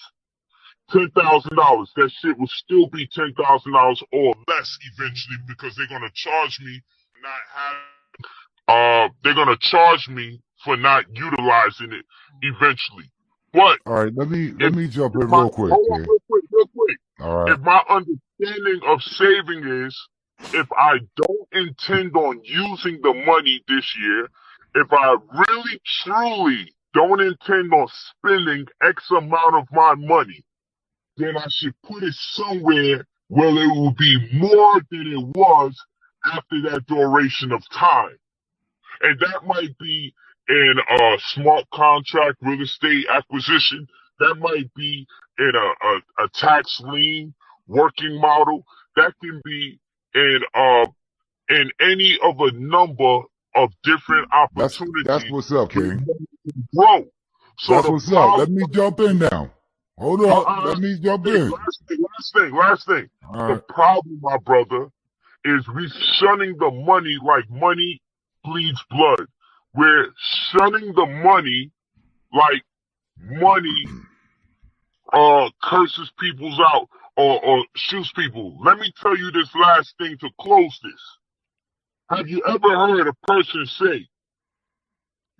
ten 0.91 1.09
thousand 1.11 1.55
dollars, 1.55 1.91
that 1.95 2.11
shit 2.11 2.37
will 2.37 2.47
still 2.47 2.87
be 2.87 3.07
ten 3.07 3.33
thousand 3.33 3.73
dollars 3.73 4.01
or 4.11 4.33
less 4.47 4.77
eventually 4.93 5.37
because 5.47 5.75
they're 5.75 5.87
gonna 5.87 6.11
charge 6.13 6.59
me 6.61 6.81
not 7.21 7.41
having 7.53 7.81
uh 8.67 9.09
they're 9.23 9.33
gonna 9.35 9.57
charge 9.59 10.07
me 10.09 10.41
for 10.63 10.77
not 10.77 11.05
utilizing 11.13 11.91
it 11.91 12.05
eventually. 12.41 13.09
But 13.55 13.79
All 13.85 14.03
right, 14.03 14.13
let 14.15 14.29
me 14.29 14.51
let 14.59 14.69
if, 14.69 14.75
me 14.75 14.87
jump 14.87 15.15
in 15.15 15.29
my 15.29 15.41
real 15.41 15.49
quick. 15.49 15.71
hold 15.71 15.87
on 15.91 15.99
real 16.01 16.17
quick, 16.29 16.43
real 16.51 16.67
quick. 16.75 16.97
All 17.21 17.43
right. 17.43 17.53
If 17.53 17.59
my 17.61 17.81
understanding 17.89 18.81
of 18.87 19.01
saving 19.03 19.65
is 19.65 20.07
if 20.53 20.67
I 20.73 20.99
don't 21.15 21.47
intend 21.53 22.15
on 22.15 22.41
using 22.43 22.99
the 23.01 23.13
money 23.25 23.63
this 23.67 23.95
year, 23.97 24.27
if 24.75 24.87
I 24.91 25.15
really 25.31 25.81
truly 26.03 26.73
don't 26.93 27.21
intend 27.21 27.73
on 27.73 27.87
spending 27.89 28.65
X 28.83 29.09
amount 29.11 29.55
of 29.55 29.67
my 29.71 29.95
money, 29.95 30.43
then 31.17 31.37
I 31.37 31.45
should 31.49 31.73
put 31.83 32.03
it 32.03 32.13
somewhere 32.13 33.05
where 33.29 33.49
it 33.49 33.75
will 33.75 33.93
be 33.93 34.17
more 34.33 34.81
than 34.91 35.07
it 35.13 35.37
was 35.37 35.75
after 36.25 36.61
that 36.63 36.85
duration 36.87 37.51
of 37.51 37.63
time. 37.69 38.17
And 39.01 39.19
that 39.19 39.45
might 39.45 39.77
be 39.77 40.13
in 40.49 40.73
a 40.89 41.17
smart 41.19 41.65
contract 41.73 42.37
real 42.41 42.61
estate 42.61 43.05
acquisition. 43.09 43.87
That 44.19 44.35
might 44.35 44.73
be 44.75 45.05
in 45.39 45.51
a, 45.55 45.87
a, 45.87 46.25
a 46.25 46.29
tax 46.33 46.81
lien 46.85 47.33
working 47.67 48.19
model. 48.21 48.65
That 48.95 49.13
can 49.21 49.41
be 49.43 49.79
in 50.13 50.39
uh 50.53 50.85
in 51.49 51.69
any 51.79 52.17
of 52.23 52.39
a 52.39 52.51
number 52.53 53.21
of 53.55 53.69
different 53.83 54.27
That's 54.55 54.79
that's 55.05 55.23
what's 55.29 55.51
up, 55.51 55.71
King. 55.71 56.05
grow. 56.75 57.05
So 57.59 57.75
That's 57.75 57.89
what's 57.89 58.11
up. 58.11 58.37
Let 58.37 58.49
me 58.49 58.63
jump 58.71 58.99
in 58.99 59.19
now. 59.19 59.51
Hold 59.97 60.21
up. 60.25 60.47
uh, 60.47 60.65
Let 60.67 60.79
me 60.79 60.99
jump 61.01 61.25
in. 61.25 61.49
last 61.49 61.81
thing, 61.87 61.97
last 62.01 62.33
thing, 62.33 62.55
last 62.55 62.85
thing. 62.87 63.09
All 63.33 63.47
The 63.47 63.53
right. 63.53 63.67
problem, 63.69 64.19
my 64.21 64.37
brother, 64.37 64.89
is 65.45 65.67
we 65.75 65.89
shunning 66.19 66.57
the 66.59 66.71
money 66.71 67.17
like 67.23 67.49
money 67.49 68.01
bleeds 68.43 68.83
blood. 68.89 69.27
We're 69.75 70.07
shunning 70.51 70.93
the 70.93 71.05
money 71.23 71.71
like 72.33 72.63
money 73.21 73.85
uh 75.13 75.49
curses 75.63 76.11
people's 76.19 76.59
out 76.59 76.89
or, 77.17 77.45
or 77.45 77.65
shoots 77.75 78.11
people. 78.15 78.57
Let 78.63 78.79
me 78.79 78.91
tell 79.01 79.17
you 79.17 79.31
this 79.31 79.49
last 79.55 79.95
thing 79.99 80.17
to 80.21 80.29
close 80.41 80.79
this. 80.83 81.01
Have 82.17 82.27
you 82.27 82.43
ever 82.47 82.69
heard 82.69 83.07
a 83.07 83.13
person 83.27 83.65
say 83.65 84.07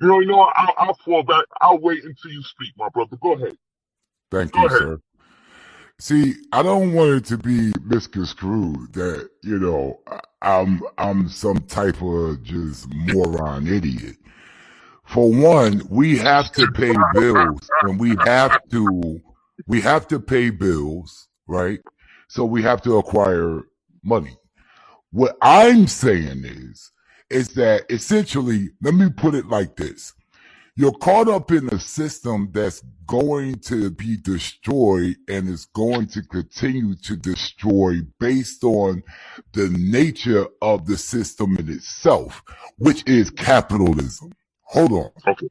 You 0.02 0.08
know, 0.10 0.20
you 0.20 0.28
know, 0.28 0.42
I'll, 0.56 0.74
I'll 0.78 1.00
fall 1.06 1.24
back. 1.24 1.46
I'll 1.62 1.80
wait 1.80 2.04
until 2.04 2.32
you 2.32 2.44
speak, 2.44 2.74
my 2.78 2.90
brother. 2.90 3.18
Go 3.22 3.34
ahead. 3.34 3.58
Thank 4.32 4.54
Go 4.54 4.62
you, 4.62 4.68
ahead. 4.68 4.80
sir. 4.80 5.00
See, 6.00 6.36
I 6.52 6.62
don't 6.62 6.94
want 6.94 7.12
it 7.12 7.26
to 7.28 7.38
be 7.38 7.72
misconstrued 7.84 8.94
that, 8.94 9.30
you 9.44 9.60
know, 9.60 10.02
I'm, 10.42 10.82
I'm 10.98 11.30
some 11.30 11.60
type 11.62 12.02
of 12.02 12.44
just 12.44 12.94
moron 12.94 13.68
idiot. 13.68 14.18
For 15.06 15.32
one, 15.32 15.84
we 15.90 16.18
have 16.18 16.52
to 16.54 16.68
pay 16.68 16.94
bills 17.14 17.70
and 17.84 18.00
we 18.00 18.18
have 18.26 18.60
to, 18.72 19.22
we 19.68 19.80
have 19.82 20.08
to 20.10 20.20
pay 20.20 20.50
bills, 20.50 21.30
right? 21.48 21.80
So 22.28 22.44
we 22.44 22.62
have 22.64 22.82
to 22.82 22.98
acquire 22.98 23.62
money. 24.04 24.38
What 25.12 25.38
I'm 25.42 25.88
saying 25.88 26.44
is, 26.44 26.92
is 27.30 27.50
that 27.56 27.86
essentially, 27.90 28.72
let 28.82 28.96
me 28.96 29.10
put 29.10 29.36
it 29.36 29.48
like 29.48 29.78
this. 29.78 30.14
You're 30.78 30.92
caught 30.92 31.30
up 31.30 31.52
in 31.52 31.70
a 31.70 31.80
system 31.80 32.50
that's 32.52 32.84
going 33.08 33.60
to 33.60 33.92
be 33.92 34.18
destroyed 34.18 35.16
and 35.30 35.48
is 35.48 35.66
going 35.68 36.08
to 36.08 36.22
continue 36.24 36.96
to 36.96 37.16
destroy 37.16 38.02
based 38.20 38.62
on 38.66 39.02
the 39.54 39.70
nature 39.70 40.48
of 40.62 40.86
the 40.86 40.98
system 40.98 41.56
in 41.58 41.70
itself, 41.70 42.44
which 42.78 43.08
is 43.08 43.30
capitalism. 43.30 44.34
Hold 44.64 44.92
on. 44.92 45.12
Okay. 45.26 45.48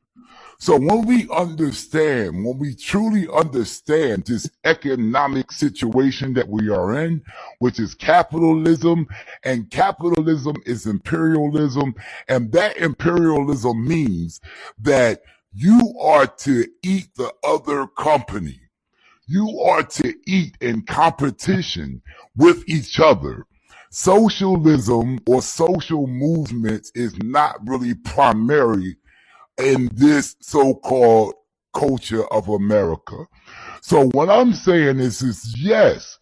So 0.64 0.78
when 0.78 1.04
we 1.04 1.28
understand, 1.28 2.42
when 2.42 2.56
we 2.56 2.74
truly 2.74 3.28
understand 3.28 4.24
this 4.24 4.48
economic 4.64 5.52
situation 5.52 6.32
that 6.32 6.48
we 6.48 6.70
are 6.70 7.04
in, 7.04 7.20
which 7.58 7.78
is 7.78 7.94
capitalism, 7.94 9.06
and 9.44 9.70
capitalism 9.70 10.56
is 10.64 10.86
imperialism, 10.86 11.94
and 12.28 12.50
that 12.52 12.78
imperialism 12.78 13.86
means 13.86 14.40
that 14.80 15.20
you 15.52 15.94
are 16.00 16.26
to 16.26 16.66
eat 16.82 17.14
the 17.16 17.30
other 17.44 17.86
company. 17.86 18.58
You 19.26 19.60
are 19.66 19.82
to 19.82 20.14
eat 20.26 20.56
in 20.62 20.80
competition 20.86 22.00
with 22.36 22.66
each 22.66 22.98
other. 22.98 23.46
Socialism 23.90 25.20
or 25.26 25.42
social 25.42 26.06
movements 26.06 26.90
is 26.94 27.14
not 27.18 27.56
really 27.68 27.92
primary 27.92 28.96
in 29.58 29.90
this 29.94 30.36
so-called 30.40 31.34
culture 31.74 32.24
of 32.32 32.48
America. 32.48 33.26
So 33.82 34.08
what 34.10 34.30
I'm 34.30 34.54
saying 34.54 34.98
is, 35.00 35.22
is 35.22 35.54
yes, 35.58 36.18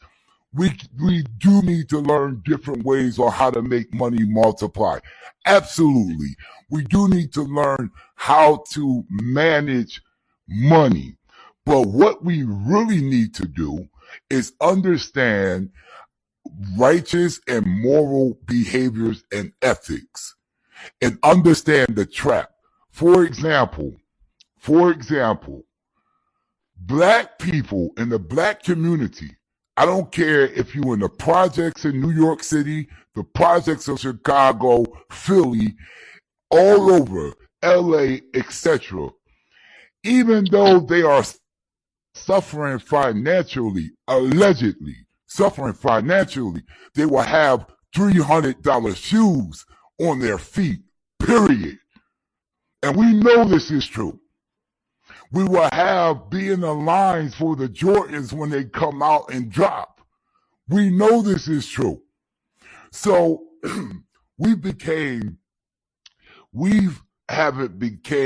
we 0.54 0.72
we 1.00 1.24
do 1.38 1.62
need 1.62 1.88
to 1.90 1.98
learn 1.98 2.42
different 2.44 2.84
ways 2.84 3.18
on 3.18 3.32
how 3.32 3.50
to 3.50 3.62
make 3.62 3.92
money 3.94 4.24
multiply. 4.24 4.98
Absolutely. 5.46 6.36
We 6.70 6.84
do 6.84 7.08
need 7.08 7.32
to 7.34 7.42
learn 7.42 7.90
how 8.16 8.64
to 8.72 9.04
manage 9.10 10.02
money. 10.48 11.16
But 11.64 11.86
what 11.88 12.24
we 12.24 12.42
really 12.44 13.00
need 13.00 13.34
to 13.36 13.46
do 13.46 13.88
is 14.28 14.52
understand 14.60 15.70
righteous 16.76 17.40
and 17.48 17.66
moral 17.66 18.38
behaviors 18.46 19.24
and 19.32 19.52
ethics 19.62 20.34
and 21.00 21.18
understand 21.22 21.96
the 21.96 22.06
trap. 22.06 22.51
For 22.92 23.24
example, 23.24 23.94
for 24.58 24.90
example, 24.90 25.64
black 26.76 27.38
people 27.38 27.90
in 27.96 28.10
the 28.10 28.18
black 28.18 28.62
community, 28.62 29.36
I 29.76 29.86
don't 29.86 30.12
care 30.12 30.42
if 30.42 30.74
you're 30.74 30.94
in 30.94 31.00
the 31.00 31.08
projects 31.08 31.84
in 31.84 32.00
New 32.00 32.12
York 32.12 32.42
City, 32.42 32.88
the 33.14 33.24
projects 33.24 33.88
of 33.88 33.98
Chicago, 33.98 34.84
Philly, 35.10 35.74
all 36.50 36.92
over, 36.92 37.34
LA, 37.64 38.18
etc. 38.34 39.08
Even 40.04 40.46
though 40.50 40.80
they 40.80 41.02
are 41.02 41.24
suffering 42.14 42.78
financially, 42.78 43.90
allegedly 44.06 44.96
suffering 45.26 45.72
financially, 45.72 46.62
they 46.94 47.06
will 47.06 47.22
have 47.22 47.66
$300 47.96 48.96
shoes 48.96 49.64
on 49.98 50.20
their 50.20 50.38
feet, 50.38 50.80
period. 51.18 51.78
And 52.82 52.96
we 52.96 53.12
know 53.14 53.44
this 53.46 53.70
is 53.70 53.86
true. 53.86 54.20
We 55.32 55.44
will 55.44 55.68
have 55.72 56.30
be 56.30 56.50
in 56.50 56.60
the 56.60 56.74
lines 56.74 57.34
for 57.34 57.56
the 57.56 57.68
Jordans 57.68 58.32
when 58.32 58.50
they 58.50 58.64
come 58.64 59.02
out 59.02 59.32
and 59.32 59.50
drop. 59.50 60.00
We 60.68 60.90
know 60.90 61.22
this 61.22 61.48
is 61.48 61.68
true. 61.68 62.02
So 62.92 63.44
we 64.38 64.56
became, 64.56 65.38
we've 66.52 67.02
haven't 67.30 67.78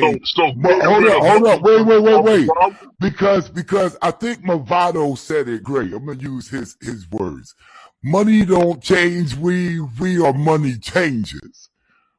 So, 0.02 0.14
became, 0.14 0.20
so 0.24 0.52
But 0.54 0.80
hold 0.82 1.06
up, 1.06 1.22
hold 1.24 1.46
up, 1.48 1.62
wait, 1.62 1.86
wait, 1.86 2.02
wait, 2.02 2.22
wait. 2.24 2.54
because, 3.00 3.48
because 3.50 3.96
I 4.02 4.12
think 4.12 4.40
Movado 4.44 5.18
said 5.18 5.48
it 5.48 5.64
great. 5.64 5.92
I'm 5.94 6.06
going 6.06 6.18
to 6.18 6.24
use 6.24 6.48
his, 6.50 6.76
his 6.82 7.10
words. 7.10 7.54
Money 8.04 8.44
don't 8.46 8.82
change. 8.82 9.36
We, 9.36 9.80
we 10.00 10.22
are 10.24 10.32
money 10.34 10.76
changers, 10.78 11.70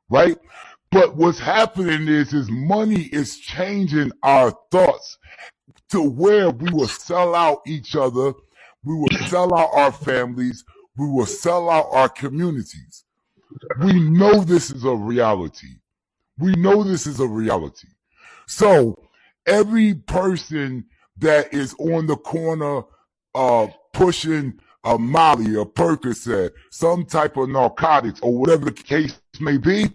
right? 0.10 0.38
But 0.92 1.16
what's 1.16 1.40
happening 1.40 2.08
is, 2.08 2.34
is 2.34 2.50
money 2.50 3.04
is 3.12 3.38
changing 3.40 4.12
our 4.24 4.52
thoughts 4.72 5.18
to 5.90 6.02
where 6.02 6.50
we 6.50 6.72
will 6.72 6.88
sell 6.88 7.36
out 7.36 7.62
each 7.68 7.96
other. 7.96 8.34
We 8.84 8.96
will 8.96 9.28
sell 9.28 9.54
out 9.54 9.70
our 9.74 9.92
families. 9.92 10.64
We 10.98 11.08
will 11.08 11.26
sell 11.26 11.70
out 11.70 11.88
our 11.92 12.10
communities. 12.10 13.04
We 13.82 14.00
know 14.10 14.44
this 14.44 14.72
is 14.72 14.84
a 14.84 14.96
reality. 14.96 15.80
We 16.38 16.54
know 16.54 16.84
this 16.84 17.08
is 17.08 17.20
a 17.20 17.28
reality. 17.28 17.88
So 18.48 18.96
every 19.46 19.94
person 19.94 20.86
that 21.18 21.54
is 21.54 21.74
on 21.80 22.08
the 22.08 22.18
corner, 22.18 22.84
uh, 23.34 23.68
pushing 23.94 24.60
a 24.84 24.98
Molly, 24.98 25.56
a 25.60 25.66
Percocet, 25.66 26.52
some 26.72 27.06
type 27.06 27.36
of 27.38 27.50
narcotics 27.50 28.20
or 28.22 28.38
whatever 28.38 28.66
the 28.66 28.72
case 28.72 29.20
may 29.40 29.58
be, 29.58 29.92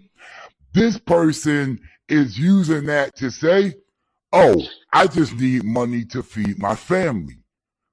this 0.73 0.97
person 0.99 1.79
is 2.09 2.37
using 2.37 2.85
that 2.87 3.15
to 3.17 3.31
say, 3.31 3.75
"Oh, 4.31 4.61
I 4.93 5.07
just 5.07 5.33
need 5.35 5.63
money 5.63 6.05
to 6.05 6.23
feed 6.23 6.59
my 6.59 6.75
family." 6.75 7.37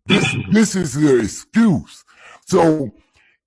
This 0.06 0.36
this 0.50 0.76
is 0.76 0.94
the 0.94 1.20
excuse. 1.20 2.04
So 2.46 2.90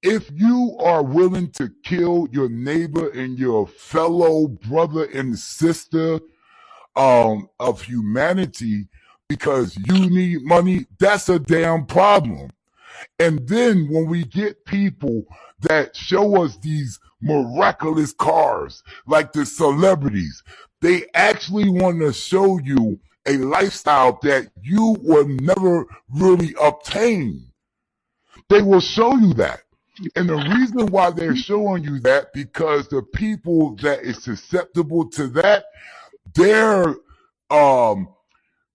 if 0.02 0.30
you 0.34 0.78
are 0.80 1.04
willing 1.04 1.52
to 1.52 1.72
kill 1.84 2.28
your 2.32 2.50
neighbor 2.50 3.10
and 3.10 3.39
your 3.39 3.67
fellow 3.67 4.48
brother 4.48 5.06
and 5.06 5.38
sister 5.38 6.19
um, 6.96 7.50
of 7.60 7.82
humanity 7.82 8.88
because 9.30 9.78
you 9.78 10.10
need 10.10 10.43
money, 10.43 10.86
that's 11.00 11.30
a 11.30 11.39
damn 11.39 11.86
problem. 11.86 12.50
And 13.19 13.48
then 13.48 13.88
when 13.89 14.08
we 14.08 14.26
get 14.26 14.65
people 14.65 15.26
that 15.62 15.96
show 15.96 16.43
us 16.43 16.58
these 16.58 17.00
miraculous 17.23 18.13
cars, 18.13 18.83
like 19.07 19.33
the 19.33 19.45
celebrities, 19.45 20.43
they 20.81 21.05
actually 21.13 21.69
want 21.69 21.99
to 22.01 22.12
show 22.13 22.59
you 22.59 22.99
a 23.25 23.38
lifestyle 23.38 24.19
that 24.23 24.49
you 24.62 24.97
will 25.01 25.27
never 25.27 25.86
really 26.13 26.53
obtain. 26.62 27.45
They 28.49 28.62
will 28.62 28.81
show 28.81 29.15
you 29.15 29.33
that. 29.36 29.62
And 30.15 30.27
the 30.27 30.36
reason 30.36 30.88
why 30.88 31.12
they're 31.12 31.36
showing 31.36 31.83
you 31.83 31.99
that, 31.99 32.33
because 32.33 32.88
the 32.89 33.01
people 33.01 33.75
that 33.77 34.01
is 34.01 34.21
susceptible 34.23 35.09
to 35.12 35.27
that, 35.27 35.65
they're, 36.33 36.95
um, 37.49 38.09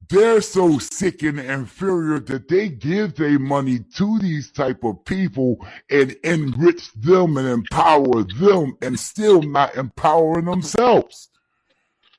they're 0.08 0.40
so 0.40 0.78
sick 0.78 1.22
and 1.22 1.38
inferior 1.38 2.18
that 2.20 2.48
they 2.48 2.68
give 2.68 3.14
their 3.14 3.38
money 3.38 3.80
to 3.96 4.18
these 4.18 4.50
type 4.50 4.82
of 4.84 5.04
people 5.04 5.66
and 5.90 6.16
enrich 6.24 6.92
them 6.94 7.36
and 7.36 7.48
empower 7.48 8.24
them 8.24 8.76
and 8.80 8.98
still 8.98 9.42
not 9.42 9.76
empowering 9.76 10.46
themselves. 10.46 11.28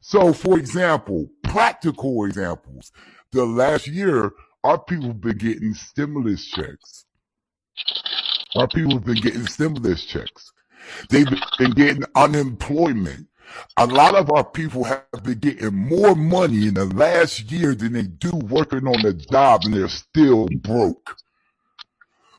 So, 0.02 0.34
for 0.34 0.58
example, 0.58 1.30
practical 1.43 2.25
examples. 2.25 2.91
The 3.32 3.45
last 3.45 3.88
year, 3.88 4.32
our 4.63 4.80
people 4.80 5.13
been 5.13 5.38
getting 5.38 5.73
stimulus 5.73 6.45
checks. 6.45 7.06
Our 8.56 8.67
people 8.67 8.93
have 8.93 9.06
been 9.06 9.21
getting 9.21 9.45
stimulus 9.47 10.06
checks. 10.06 10.52
They've 11.10 11.28
been 11.58 11.71
getting 11.71 12.04
unemployment. 12.15 13.28
A 13.77 13.85
lot 13.85 14.15
of 14.15 14.31
our 14.31 14.43
people 14.43 14.83
have 14.83 15.05
been 15.23 15.39
getting 15.39 15.75
more 15.75 16.15
money 16.15 16.67
in 16.67 16.75
the 16.75 16.85
last 16.85 17.51
year 17.51 17.75
than 17.75 17.93
they 17.93 18.03
do 18.03 18.31
working 18.35 18.88
on 18.88 19.01
the 19.01 19.13
job 19.13 19.62
and 19.65 19.73
they're 19.73 19.88
still 19.89 20.47
broke. 20.62 21.17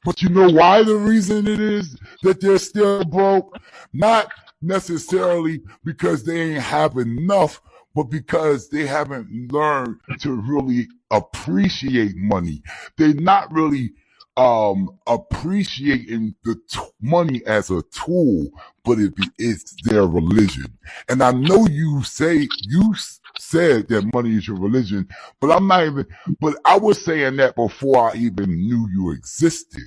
But 0.05 0.23
you 0.23 0.31
know 0.31 0.51
why 0.51 0.83
the 0.83 0.97
reason 0.97 1.47
it 1.47 1.61
is 1.61 1.97
that 2.23 2.41
they're 2.41 2.59
still 2.59 3.05
broke? 3.05 3.57
Not 3.93 4.31
necessarily 4.63 5.63
because 5.85 6.25
they 6.25 6.55
ain't 6.55 6.63
have 6.63 6.97
enough, 6.97 7.61
but 7.95 8.05
because 8.05 8.69
they 8.71 8.87
haven't 8.87 9.53
learned 9.53 9.97
to 10.21 10.33
really 10.33 10.89
appreciate 11.11 12.17
money. 12.17 12.63
They're 12.97 13.15
not 13.15 13.53
really 13.53 13.93
um, 14.37 14.91
appreciating 15.07 16.35
the 16.45 16.57
t- 16.71 16.81
money 17.03 17.43
as 17.47 17.71
a 17.71 17.83
tool, 17.93 18.49
but 18.85 18.99
it 18.99 19.15
be, 19.17 19.25
it's 19.39 19.77
their 19.85 20.07
religion. 20.07 20.67
And 21.09 21.23
I 21.23 21.33
know 21.33 21.67
you 21.69 22.03
say, 22.05 22.49
you 22.61 22.93
s- 22.95 23.21
said 23.39 23.89
that 23.89 24.13
money 24.15 24.37
is 24.37 24.49
your 24.49 24.59
religion, 24.59 25.09
but 25.41 25.53
I'm 25.53 25.69
not 25.69 25.87
even, 25.87 26.07
but 26.41 26.57
I 26.65 26.79
was 26.79 27.05
saying 27.05 27.37
that 27.37 27.57
before 27.57 28.11
I 28.13 28.17
even 28.17 28.51
knew 28.51 28.89
you 28.93 29.13
existed, 29.13 29.85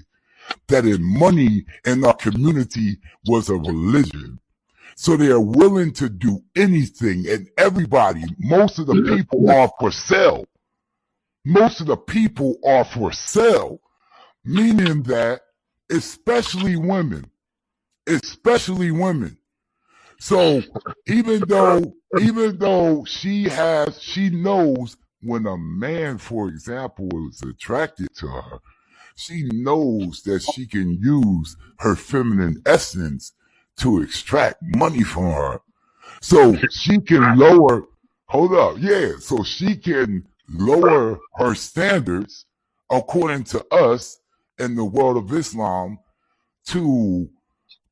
that 0.69 0.85
in 0.85 1.03
money 1.03 1.65
in 1.85 2.05
our 2.05 2.15
community 2.15 2.97
was 3.25 3.49
a 3.49 3.55
religion. 3.55 4.39
So 4.95 5.17
they 5.17 5.29
are 5.29 5.41
willing 5.41 5.93
to 5.93 6.09
do 6.09 6.43
anything 6.55 7.25
and 7.29 7.49
everybody, 7.57 8.23
most 8.39 8.79
of 8.79 8.87
the 8.87 8.97
people 8.97 9.45
are 9.49 9.71
for 9.79 9.91
sale. 9.91 10.45
Most 11.45 11.81
of 11.81 11.87
the 11.87 11.97
people 11.97 12.57
are 12.65 12.85
for 12.85 13.11
sale, 13.11 13.79
meaning 14.45 15.03
that 15.03 15.41
especially 15.89 16.75
women, 16.75 17.29
especially 18.07 18.91
women. 18.91 19.37
So 20.19 20.61
even 21.07 21.43
though, 21.47 21.95
even 22.19 22.57
though 22.57 23.03
she 23.05 23.43
has, 23.49 24.01
she 24.01 24.29
knows 24.29 24.97
when 25.21 25.45
a 25.45 25.57
man, 25.57 26.17
for 26.17 26.47
example, 26.47 27.09
is 27.29 27.41
attracted 27.41 28.07
to 28.15 28.27
her, 28.27 28.59
she 29.15 29.43
knows 29.51 30.23
that 30.23 30.41
she 30.41 30.65
can 30.65 30.93
use 31.01 31.55
her 31.79 31.95
feminine 31.95 32.61
essence 32.65 33.33
to 33.77 34.01
extract 34.01 34.61
money 34.61 35.03
from 35.03 35.31
her. 35.31 35.61
So 36.21 36.55
she 36.71 36.99
can 36.99 37.37
lower, 37.37 37.83
hold 38.25 38.53
up, 38.53 38.77
yeah, 38.79 39.13
so 39.19 39.43
she 39.43 39.75
can 39.75 40.27
lower 40.49 41.19
her 41.35 41.55
standards 41.55 42.45
according 42.89 43.43
to 43.45 43.65
us 43.73 44.19
in 44.59 44.75
the 44.75 44.85
world 44.85 45.17
of 45.17 45.33
Islam 45.33 45.99
to 46.67 47.29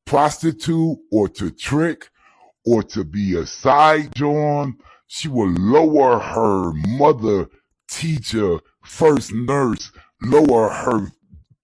prostitute 0.04 0.98
or 1.10 1.28
to 1.28 1.50
trick 1.50 2.10
or 2.64 2.82
to 2.82 3.04
be 3.04 3.36
a 3.36 3.46
side 3.46 4.14
John. 4.14 4.76
She 5.06 5.28
will 5.28 5.50
lower 5.50 6.18
her 6.18 6.72
mother, 6.72 7.46
teacher, 7.88 8.58
first 8.82 9.32
nurse, 9.32 9.92
lower 10.22 10.70
her 10.70 11.12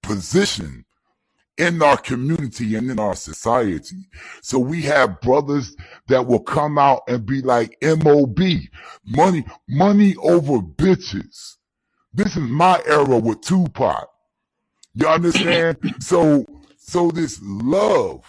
position 0.02 0.84
in 1.56 1.82
our 1.82 1.96
community 1.96 2.76
and 2.76 2.90
in 2.90 2.98
our 2.98 3.16
society. 3.16 4.08
So 4.42 4.58
we 4.58 4.82
have 4.82 5.20
brothers 5.20 5.74
that 6.06 6.26
will 6.26 6.40
come 6.40 6.78
out 6.78 7.02
and 7.08 7.26
be 7.26 7.42
like 7.42 7.76
MOB, 7.82 8.38
money, 9.04 9.44
money 9.68 10.14
over 10.16 10.58
bitches. 10.58 11.56
This 12.14 12.36
is 12.36 12.48
my 12.48 12.80
era 12.86 13.18
with 13.18 13.40
Tupac. 13.40 14.08
You 14.98 15.06
understand? 15.06 15.76
So, 16.00 16.44
so 16.76 17.10
this 17.12 17.38
love 17.42 18.24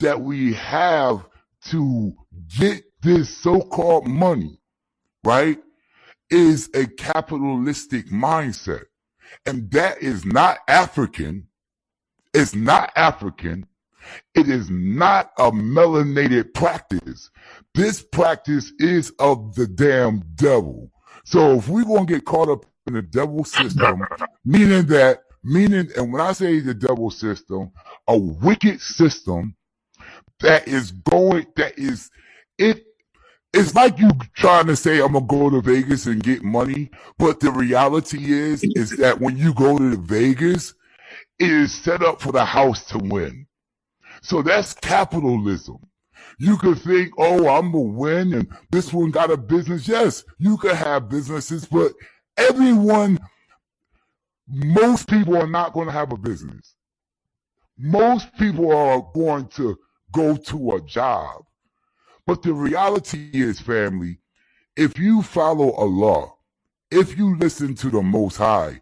that 0.00 0.20
we 0.20 0.54
have 0.54 1.24
to 1.66 2.12
get 2.58 2.82
this 3.00 3.36
so-called 3.36 4.08
money, 4.08 4.60
right, 5.24 5.58
is 6.30 6.68
a 6.74 6.86
capitalistic 6.86 8.06
mindset. 8.08 8.84
And 9.46 9.70
that 9.70 10.02
is 10.02 10.24
not 10.24 10.58
African. 10.66 11.46
It's 12.34 12.56
not 12.56 12.92
African. 12.96 13.66
It 14.34 14.48
is 14.48 14.68
not 14.70 15.30
a 15.38 15.52
melanated 15.52 16.54
practice. 16.54 17.30
This 17.74 18.02
practice 18.02 18.72
is 18.78 19.12
of 19.20 19.54
the 19.54 19.68
damn 19.68 20.24
devil. 20.34 20.90
So 21.24 21.54
if 21.54 21.68
we're 21.68 21.84
going 21.84 22.06
to 22.06 22.14
get 22.14 22.24
caught 22.24 22.48
up 22.48 22.66
in 22.86 22.94
the 22.94 23.02
devil 23.02 23.44
system, 23.44 24.02
meaning 24.44 24.86
that, 24.86 25.20
meaning, 25.48 25.90
and 25.96 26.12
when 26.12 26.22
I 26.22 26.32
say 26.34 26.60
the 26.60 26.74
devil 26.74 27.10
system, 27.10 27.72
a 28.08 28.18
wicked 28.18 28.80
system 28.82 29.56
that 30.40 30.68
is 30.68 30.92
going, 30.92 31.46
that 31.56 31.78
is, 31.78 32.10
it, 32.58 32.84
it's 33.54 33.74
like 33.74 33.98
you 33.98 34.10
trying 34.34 34.66
to 34.68 34.76
say 34.76 35.00
I'm 35.00 35.12
gonna 35.14 35.26
go 35.26 35.50
to 35.50 35.62
Vegas 35.62 36.06
and 36.06 36.22
get 36.22 36.42
money, 36.44 36.90
but 37.18 37.40
the 37.40 37.52
reality 37.52 38.32
is, 38.32 38.64
is 38.76 38.90
that 38.98 39.20
when 39.20 39.36
you 39.38 39.54
go 39.54 39.78
to 39.78 39.96
Vegas, 39.96 40.74
it 41.38 41.50
is 41.50 41.74
set 41.74 42.02
up 42.02 42.20
for 42.22 42.32
the 42.32 42.44
house 42.44 42.84
to 42.86 42.98
win. 42.98 43.46
So 44.22 44.42
that's 44.42 44.74
capitalism. 44.74 45.78
You 46.38 46.56
could 46.58 46.80
think, 46.80 47.12
oh, 47.18 47.48
I'm 47.48 47.72
gonna 47.72 47.84
win 47.84 48.34
and 48.34 48.48
this 48.70 48.92
one 48.92 49.10
got 49.10 49.30
a 49.30 49.36
business. 49.36 49.88
Yes, 49.88 50.24
you 50.38 50.56
could 50.58 50.76
have 50.76 51.08
businesses, 51.10 51.66
but 51.66 51.92
everyone, 52.38 53.18
most 54.48 55.08
people 55.08 55.36
are 55.36 55.46
not 55.46 55.72
gonna 55.72 55.92
have 55.92 56.12
a 56.12 56.16
business. 56.16 56.74
Most 57.78 58.34
people 58.38 58.74
are 58.74 59.06
going 59.14 59.46
to 59.48 59.78
go 60.12 60.36
to 60.36 60.72
a 60.72 60.80
job. 60.80 61.44
But 62.26 62.42
the 62.42 62.52
reality 62.52 63.30
is, 63.32 63.60
family, 63.60 64.18
if 64.76 64.98
you 64.98 65.22
follow 65.22 65.72
Allah, 65.72 66.32
if 66.90 67.16
you 67.16 67.36
listen 67.36 67.74
to 67.76 67.90
the 67.90 68.02
Most 68.02 68.36
High, 68.36 68.80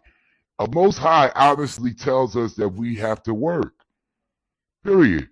a 0.59 0.67
Most 0.69 0.97
High 0.97 1.31
obviously 1.35 1.93
tells 1.93 2.35
us 2.35 2.55
that 2.55 2.69
we 2.69 2.95
have 2.95 3.21
to 3.23 3.33
work. 3.33 3.73
Period. 4.83 5.29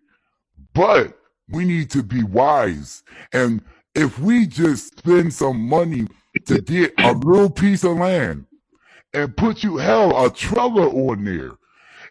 But 0.73 1.17
we 1.49 1.65
need 1.65 1.89
to 1.91 2.03
be 2.03 2.23
wise. 2.23 3.03
And 3.33 3.61
if 3.95 4.19
we 4.19 4.45
just 4.45 4.97
spend 4.99 5.33
some 5.33 5.67
money 5.67 6.07
to 6.45 6.61
get 6.61 6.93
a 6.99 7.13
little 7.13 7.49
piece 7.49 7.83
of 7.83 7.97
land 7.97 8.45
and 9.15 9.35
put 9.37 9.63
you 9.63 9.77
hell 9.77 10.25
a 10.25 10.29
trailer 10.29 10.87
on 10.89 11.23
there, 11.23 11.51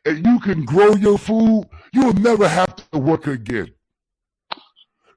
and 0.07 0.25
you 0.27 0.41
can 0.41 0.65
grow 0.65 0.95
your 0.95 1.19
food, 1.19 1.69
you'll 1.93 2.15
never 2.15 2.49
have 2.49 2.75
to 2.91 2.99
work 2.99 3.27
again. 3.27 3.73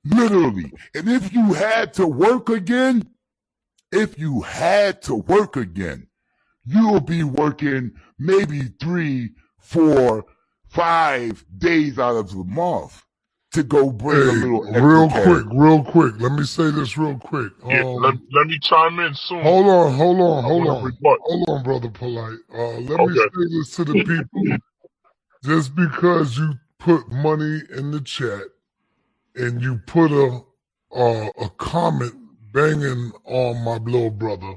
Literally. 0.03 0.71
And 0.93 1.09
if 1.09 1.33
you 1.33 1.53
had 1.53 1.93
to 1.95 2.05
work 2.05 2.49
again, 2.49 3.09
if 3.91 4.19
you 4.19 4.41
had 4.41 5.01
to 5.03 5.15
work 5.15 5.55
again, 5.55 6.07
you'll 6.65 6.99
be 6.99 7.23
working 7.23 7.93
maybe 8.19 8.63
three, 8.81 9.31
four, 9.59 10.25
five 10.67 11.45
days 11.57 11.97
out 11.97 12.17
of 12.17 12.29
the 12.31 12.43
month 12.43 13.03
to 13.53 13.63
go 13.63 13.91
bring 13.91 14.25
Hey, 14.25 14.29
a 14.29 14.33
little 14.33 14.61
real 14.69 15.11
cash. 15.11 15.11
quick, 15.11 15.45
real 15.53 15.83
quick. 15.83 16.15
Let 16.19 16.33
me 16.33 16.45
say 16.45 16.71
this 16.71 16.97
real 16.97 17.17
quick. 17.19 17.53
Yeah, 17.69 17.83
Um, 17.83 18.03
let, 18.03 18.15
let 18.33 18.47
me 18.47 18.59
chime 18.61 18.99
in 18.99 19.15
soon. 19.15 19.57
hold 19.57 19.67
on, 19.67 19.93
hold 19.95 20.19
on, 20.21 20.43
hold 20.45 20.69
on, 20.69 20.97
rebut. 21.01 21.19
hold 21.19 21.49
on, 21.49 21.63
brother 21.63 21.89
Polite. 21.89 22.39
Uh, 22.53 22.79
let 22.79 23.01
me 23.01 23.13
Okay. 23.13 23.29
say 23.33 23.45
this 23.57 23.75
to 23.77 23.85
the 23.85 23.95
people. 23.97 24.49
Just 25.43 25.75
because 25.75 26.37
you 26.37 26.55
put 26.79 27.11
money 27.11 27.61
in 27.77 27.91
the 27.91 28.01
chat 28.01 28.43
and 29.35 29.61
you 29.61 29.79
put 29.87 30.11
a 30.11 30.41
uh, 30.95 31.29
a 31.41 31.49
comment 31.57 32.13
banging 32.53 33.11
on 33.25 33.63
my 33.65 33.77
little 33.77 34.11
brother, 34.11 34.55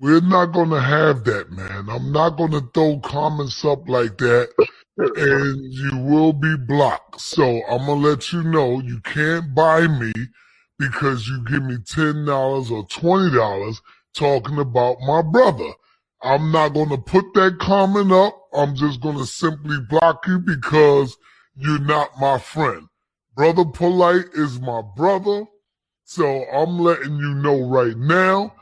we're 0.00 0.20
not 0.22 0.46
gonna 0.48 0.80
have 0.80 1.24
that, 1.24 1.50
man. 1.52 1.88
I'm 1.90 2.12
not 2.12 2.38
gonna 2.38 2.62
throw 2.74 3.00
comments 3.00 3.64
up 3.64 3.88
like 3.88 4.18
that 4.18 4.50
and 5.16 5.72
you 5.72 5.98
will 5.98 6.32
be 6.32 6.56
blocked. 6.56 7.20
So 7.20 7.62
I'm 7.68 7.86
gonna 7.86 7.94
let 7.94 8.32
you 8.32 8.42
know 8.44 8.80
you 8.80 9.00
can't 9.02 9.54
buy 9.54 9.86
me 9.86 10.12
because 10.78 11.28
you 11.28 11.44
give 11.44 11.64
me 11.64 11.78
ten 11.86 12.24
dollars 12.26 12.70
or 12.70 12.86
twenty 12.88 13.34
dollars 13.36 13.82
talking 14.14 14.58
about 14.58 14.98
my 15.06 15.22
brother. 15.22 15.70
I'm 16.22 16.52
not 16.52 16.70
gonna 16.70 16.98
put 16.98 17.34
that 17.34 17.58
comment 17.60 18.12
up. 18.12 18.36
I'm 18.54 18.74
just 18.76 19.00
gonna 19.02 19.26
simply 19.26 19.78
block 19.90 20.26
you 20.26 20.38
because 20.38 21.16
you're 21.56 21.80
not 21.80 22.10
my 22.20 22.38
friend. 22.38 22.88
Brother 23.36 23.64
Polite 23.66 24.26
is 24.34 24.60
my 24.60 24.82
brother. 24.96 25.44
So 26.04 26.44
I'm 26.52 26.78
letting 26.80 27.18
you 27.18 27.34
know 27.34 27.68
right 27.68 27.96
now. 27.98 28.54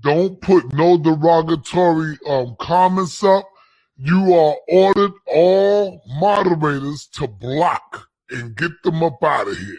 Don't 0.00 0.40
put 0.40 0.72
no 0.72 0.98
derogatory 0.98 2.18
um 2.28 2.56
comments 2.60 3.22
up. 3.24 3.48
You 3.96 4.34
are 4.34 4.56
ordered 4.68 5.12
all 5.26 6.02
moderators 6.20 7.06
to 7.14 7.26
block 7.28 8.08
and 8.30 8.56
get 8.56 8.72
them 8.84 9.02
up 9.02 9.22
out 9.22 9.48
of 9.48 9.56
here. 9.58 9.76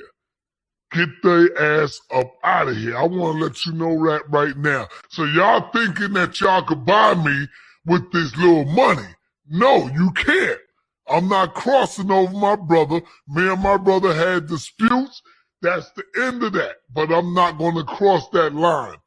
Get 0.91 1.09
their 1.23 1.83
ass 1.83 2.01
up 2.13 2.33
out 2.43 2.69
of 2.69 2.77
here. 2.77 2.97
I 2.97 3.03
want 3.03 3.37
to 3.39 3.43
let 3.45 3.65
you 3.65 3.73
know 3.73 4.05
that 4.07 4.23
right 4.29 4.57
now. 4.57 4.87
So 5.09 5.25
y'all 5.25 5.69
thinking 5.71 6.13
that 6.13 6.39
y'all 6.41 6.63
could 6.63 6.85
buy 6.85 7.13
me 7.15 7.47
with 7.85 8.11
this 8.13 8.35
little 8.37 8.65
money. 8.65 9.07
No, 9.49 9.87
you 9.89 10.11
can't. 10.13 10.59
I'm 11.09 11.29
not 11.29 11.55
crossing 11.55 12.11
over 12.11 12.33
my 12.33 12.55
brother. 12.55 13.01
Me 13.27 13.49
and 13.51 13.61
my 13.61 13.77
brother 13.77 14.13
had 14.13 14.47
disputes. 14.47 15.21
That's 15.61 15.91
the 15.91 16.03
end 16.25 16.43
of 16.43 16.53
that. 16.53 16.77
But 16.93 17.11
I'm 17.11 17.33
not 17.33 17.57
going 17.57 17.75
to 17.75 17.83
cross 17.85 18.29
that 18.29 18.55
line. 18.55 18.97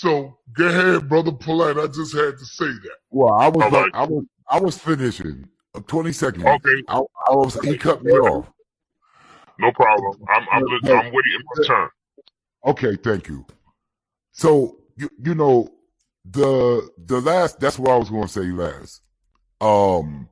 So 0.00 0.38
go 0.56 0.66
ahead, 0.66 1.10
brother 1.10 1.30
Polite. 1.30 1.76
I 1.76 1.86
just 1.86 2.14
had 2.14 2.38
to 2.38 2.44
say 2.46 2.64
that. 2.64 2.96
Well, 3.10 3.34
I 3.34 3.48
was, 3.48 3.70
right. 3.70 3.90
I 3.92 4.04
was, 4.06 4.24
I 4.48 4.58
was 4.58 4.78
finishing. 4.78 5.46
Uh, 5.74 5.80
Twenty 5.80 6.12
seconds. 6.12 6.46
Okay. 6.46 6.82
I, 6.88 6.96
I 7.28 7.34
was. 7.34 7.60
He 7.62 7.76
cut 7.76 8.02
me 8.02 8.12
off. 8.12 8.50
No 9.58 9.70
problem. 9.72 10.14
I'm 10.30 10.46
I'm 10.50 10.62
li- 10.62 10.80
I'm 10.86 11.04
waiting 11.04 11.42
my 11.44 11.66
turn. 11.66 11.88
Okay, 12.64 12.96
thank 12.96 13.28
you. 13.28 13.44
So 14.32 14.78
you 14.96 15.10
you 15.22 15.34
know 15.34 15.68
the 16.24 16.88
the 16.96 17.20
last 17.20 17.60
that's 17.60 17.78
what 17.78 17.90
I 17.90 17.98
was 17.98 18.08
going 18.08 18.22
to 18.22 18.28
say 18.28 18.40
last. 18.52 19.02
Um, 19.60 20.29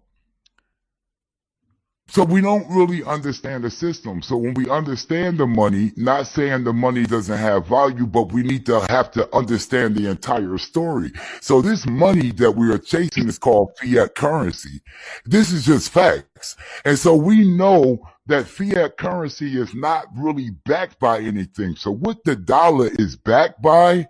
So 2.10 2.24
we 2.24 2.40
don't 2.40 2.66
really 2.70 3.04
understand 3.04 3.64
the 3.64 3.70
system. 3.70 4.22
So 4.22 4.38
when 4.38 4.54
we 4.54 4.68
understand 4.70 5.38
the 5.38 5.46
money, 5.46 5.92
not 5.96 6.26
saying 6.26 6.64
the 6.64 6.72
money 6.72 7.04
doesn't 7.04 7.36
have 7.36 7.66
value, 7.66 8.06
but 8.06 8.32
we 8.32 8.42
need 8.42 8.64
to 8.66 8.80
have 8.88 9.10
to 9.12 9.34
understand 9.36 9.94
the 9.94 10.08
entire 10.08 10.56
story. 10.56 11.12
So 11.42 11.60
this 11.60 11.86
money 11.86 12.30
that 12.32 12.52
we 12.52 12.72
are 12.72 12.78
chasing 12.78 13.28
is 13.28 13.38
called 13.38 13.76
fiat 13.78 14.14
currency. 14.14 14.80
This 15.26 15.52
is 15.52 15.66
just 15.66 15.90
facts. 15.90 16.56
And 16.86 16.98
so 16.98 17.14
we 17.14 17.46
know 17.56 17.98
that 18.26 18.46
fiat 18.46 18.96
currency 18.96 19.60
is 19.60 19.74
not 19.74 20.06
really 20.16 20.50
backed 20.64 20.98
by 20.98 21.20
anything. 21.20 21.76
So 21.76 21.90
what 21.90 22.24
the 22.24 22.36
dollar 22.36 22.88
is 22.98 23.16
backed 23.16 23.60
by 23.60 24.08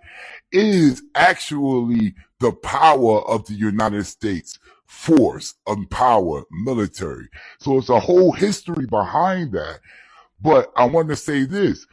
is 0.53 1.03
actually 1.15 2.15
the 2.39 2.53
power 2.53 3.21
of 3.27 3.45
the 3.47 3.55
United 3.55 4.05
States 4.05 4.57
force 4.89 5.55
and 5.67 5.89
power, 5.91 6.43
military. 6.51 7.29
So 7.61 7.79
it's 7.79 7.89
a 7.89 8.01
whole 8.01 8.33
history 8.33 8.87
behind 8.87 9.53
that. 9.53 9.81
But 10.41 10.71
I 10.77 10.85
want 10.85 11.09
to 11.09 11.17
say 11.17 11.45
this. 11.45 11.87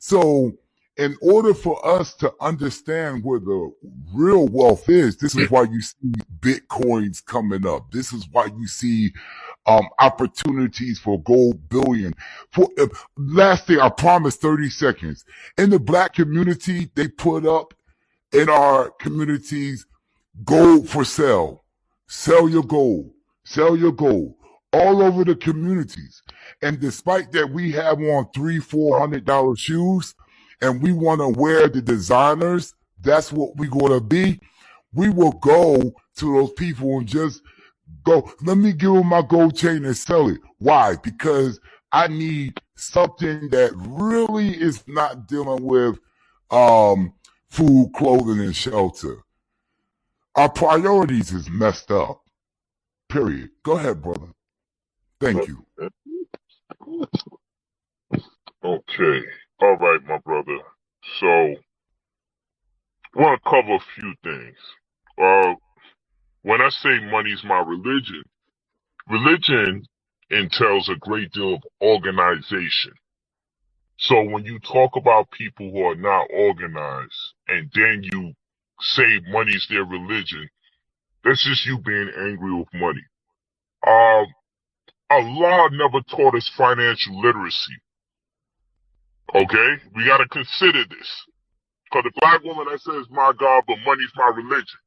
So 0.00 0.52
in 0.98 1.16
order 1.22 1.54
for 1.54 1.84
us 1.86 2.14
to 2.16 2.32
understand 2.40 3.24
where 3.24 3.40
the 3.40 3.72
real 4.14 4.48
wealth 4.48 4.88
is, 4.88 5.16
this 5.18 5.36
is 5.36 5.50
why 5.50 5.64
you 5.64 5.82
see 5.82 5.96
bitcoins 6.40 7.24
coming 7.24 7.66
up. 7.66 7.92
This 7.92 8.12
is 8.12 8.26
why 8.32 8.46
you 8.46 8.68
see 8.68 9.12
um, 9.66 9.88
opportunities 10.00 10.98
for 11.00 11.22
gold 11.22 11.68
bullion. 11.70 12.14
For 12.52 12.68
uh, 12.80 12.88
last 13.16 13.66
thing, 13.68 13.80
I 13.80 13.90
promise 13.90 14.36
30 14.36 14.70
seconds. 14.70 15.24
In 15.58 15.70
the 15.70 15.80
black 15.80 16.14
community, 16.14 16.90
they 16.94 17.08
put 17.08 17.46
up 17.46 17.74
in 18.32 18.48
our 18.50 18.90
communities 19.00 19.86
gold 20.44 20.88
for 20.88 21.04
sale. 21.04 21.64
Sell 22.08 22.48
your 22.48 22.64
gold. 22.64 23.12
Sell 23.44 23.76
your 23.76 23.92
gold 23.92 24.34
all 24.72 25.02
over 25.02 25.24
the 25.24 25.36
communities. 25.36 26.22
And 26.62 26.80
despite 26.80 27.32
that, 27.32 27.50
we 27.50 27.72
have 27.72 28.00
on 28.00 28.28
three, 28.34 28.58
four 28.58 28.98
hundred 28.98 29.24
dollar 29.24 29.56
shoes 29.56 30.14
and 30.60 30.82
we 30.82 30.92
want 30.92 31.20
to 31.20 31.28
wear 31.28 31.68
the 31.68 31.80
designers. 31.80 32.74
That's 33.00 33.32
what 33.32 33.56
we're 33.56 33.70
going 33.70 33.92
to 33.92 34.00
be. 34.00 34.40
We 34.92 35.10
will 35.10 35.32
go 35.32 35.94
to 36.16 36.34
those 36.34 36.52
people 36.52 36.98
and 36.98 37.06
just 37.06 37.42
go, 38.04 38.30
let 38.42 38.56
me 38.56 38.72
give 38.72 38.92
them 38.92 39.06
my 39.06 39.22
gold 39.22 39.56
chain 39.56 39.84
and 39.84 39.96
sell 39.96 40.28
it. 40.28 40.40
Why? 40.58 40.96
Because 41.02 41.60
I 41.92 42.08
need 42.08 42.60
something 42.76 43.48
that 43.50 43.72
really 43.74 44.50
is 44.50 44.82
not 44.88 45.28
dealing 45.28 45.64
with, 45.64 45.98
um, 46.50 47.14
food, 47.50 47.92
clothing, 47.94 48.40
and 48.40 48.54
shelter. 48.56 49.18
Our 50.38 50.50
priorities 50.50 51.32
is 51.34 51.50
messed 51.50 51.92
up. 51.92 52.22
Period. 53.10 53.50
Go 53.64 53.78
ahead, 53.78 54.02
brother. 54.02 54.28
Thank 55.20 55.48
you. 55.48 55.66
Okay. 58.64 59.20
All 59.62 59.76
right, 59.76 60.00
my 60.08 60.18
brother. 60.24 60.58
So, 61.20 61.54
want 63.16 63.42
to 63.42 63.50
cover 63.50 63.74
a 63.76 63.80
few 64.00 64.14
things. 64.24 64.56
Uh, 65.22 65.54
when 66.42 66.60
I 66.62 66.70
say 66.70 67.00
money's 67.10 67.44
my 67.44 67.60
religion, 67.60 68.22
religion 69.10 69.84
entails 70.30 70.88
a 70.90 70.96
great 70.96 71.32
deal 71.32 71.56
of 71.56 71.62
organization. 71.82 72.92
So 73.98 74.22
when 74.24 74.44
you 74.44 74.60
talk 74.60 74.96
about 74.96 75.30
people 75.32 75.70
who 75.72 75.82
are 75.84 75.96
not 75.96 76.28
organized 76.34 77.34
and 77.48 77.70
then 77.74 78.02
you 78.02 78.34
say 78.80 79.20
money's 79.28 79.66
their 79.68 79.84
religion, 79.84 80.48
that's 81.24 81.44
just 81.44 81.66
you 81.66 81.78
being 81.78 82.10
angry 82.16 82.52
with 82.54 82.68
money. 82.74 83.04
Um, 83.86 84.26
Allah 85.10 85.70
never 85.72 86.00
taught 86.10 86.34
us 86.34 86.50
financial 86.56 87.20
literacy. 87.20 87.74
Okay? 89.34 89.76
We 89.94 90.06
gotta 90.06 90.28
consider 90.28 90.84
this. 90.84 91.24
Cause 91.92 92.04
the 92.04 92.12
black 92.20 92.44
woman 92.44 92.66
that 92.70 92.80
says, 92.80 93.06
my 93.10 93.32
God, 93.38 93.64
but 93.66 93.78
money's 93.84 94.12
my 94.14 94.30
religion. 94.36 94.78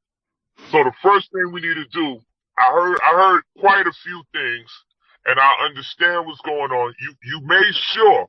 So 0.70 0.84
the 0.84 0.94
first 1.02 1.32
thing 1.32 1.52
we 1.52 1.62
need 1.62 1.76
to 1.76 1.88
do, 1.92 2.20
I 2.60 2.72
heard, 2.72 2.98
I 3.04 3.16
heard 3.16 3.42
quite 3.60 3.88
a 3.88 3.94
few 4.04 4.24
things 4.34 4.70
and 5.26 5.40
I 5.40 5.66
understand 5.66 6.26
what's 6.26 6.42
going 6.42 6.72
on. 6.72 6.94
You, 7.02 7.14
you 7.24 7.42
made 7.46 7.74
sure 7.74 8.28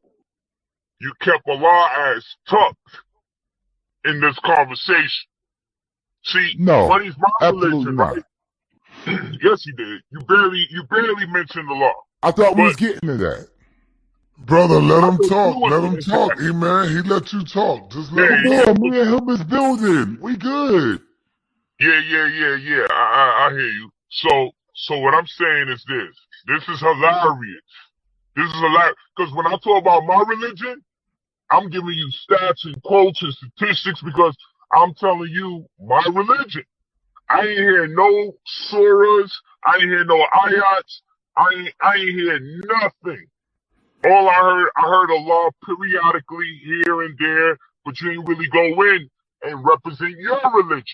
you 1.00 1.12
kept 1.20 1.46
Allah 1.48 2.14
as 2.16 2.24
tucked 2.48 2.76
in 4.04 4.20
this 4.20 4.38
conversation. 4.44 5.28
See, 6.24 6.54
No, 6.58 6.88
money's 6.88 7.14
my 7.18 7.46
absolutely 7.48 7.70
religion, 7.70 7.96
not. 7.96 8.14
right? 8.14 8.24
yes, 9.42 9.66
you 9.66 9.72
did. 9.74 10.02
You 10.10 10.20
barely, 10.26 10.66
you 10.70 10.84
barely 10.84 11.26
mentioned 11.26 11.68
the 11.68 11.74
law. 11.74 11.92
I 12.22 12.30
thought 12.32 12.56
we 12.56 12.62
But- 12.62 12.66
was 12.68 12.76
getting 12.76 13.08
to 13.08 13.16
that. 13.18 13.48
Brother, 14.38 14.80
let 14.80 15.04
him 15.04 15.18
talk. 15.28 15.56
Let 15.70 15.84
him 15.84 15.98
talk. 15.98 16.30
talk. 16.30 16.40
Hey, 16.40 16.52
man, 16.52 16.88
he 16.88 17.02
let 17.08 17.32
you 17.32 17.44
talk. 17.44 17.90
Just 17.92 18.12
let 18.12 18.28
Yeah, 18.30 18.36
him 18.38 18.52
yeah. 18.52 18.62
talk. 18.64 18.66
Yeah, 18.68 18.90
me 18.90 19.00
and 19.00 19.14
him 19.14 19.28
is 19.28 19.44
building. 19.44 20.18
We 20.20 20.36
good. 20.36 21.00
Yeah, 21.80 22.00
yeah, 22.08 22.26
yeah, 22.26 22.56
yeah. 22.56 22.86
I, 22.90 22.94
I, 22.94 23.46
I 23.46 23.50
hear 23.52 23.60
you. 23.68 23.90
So, 24.10 24.50
so 24.74 24.98
what 24.98 25.14
I'm 25.14 25.26
saying 25.26 25.68
is 25.68 25.84
this. 25.88 26.16
This 26.48 26.62
is 26.68 26.80
hilarious. 26.80 27.62
This 28.36 28.46
is 28.46 28.54
a 28.54 28.68
hilarious. 28.68 28.96
Because 29.16 29.34
when 29.34 29.46
I 29.46 29.56
talk 29.62 29.82
about 29.82 30.04
my 30.06 30.24
religion, 30.26 30.82
I'm 31.50 31.68
giving 31.70 31.94
you 31.94 32.08
stats 32.28 32.64
and 32.64 32.80
quotes 32.82 33.22
and 33.22 33.32
statistics 33.34 34.02
because 34.02 34.36
I'm 34.74 34.94
telling 34.94 35.30
you 35.30 35.66
my 35.80 36.02
religion. 36.12 36.64
I 37.30 37.40
ain't 37.40 37.58
hear 37.58 37.86
no 37.88 38.32
surahs. 38.72 39.32
I 39.66 39.76
ain't 39.76 39.84
hear 39.84 40.04
no 40.04 40.16
ayats. 40.34 41.02
I 41.36 41.46
ain't, 41.58 41.74
I 41.82 41.94
ain't 41.96 42.10
hear 42.20 42.40
nothing. 42.40 43.26
All 44.06 44.28
I 44.28 44.34
heard, 44.34 44.70
I 44.76 44.82
heard 44.82 45.10
a 45.10 45.14
Allah 45.14 45.50
periodically 45.66 46.60
here 46.64 47.02
and 47.02 47.16
there, 47.18 47.58
but 47.84 48.00
you 48.00 48.12
ain't 48.12 48.28
really 48.28 48.48
go 48.48 48.82
in 48.82 49.10
and 49.42 49.64
represent 49.64 50.12
your 50.18 50.40
religion. 50.54 50.84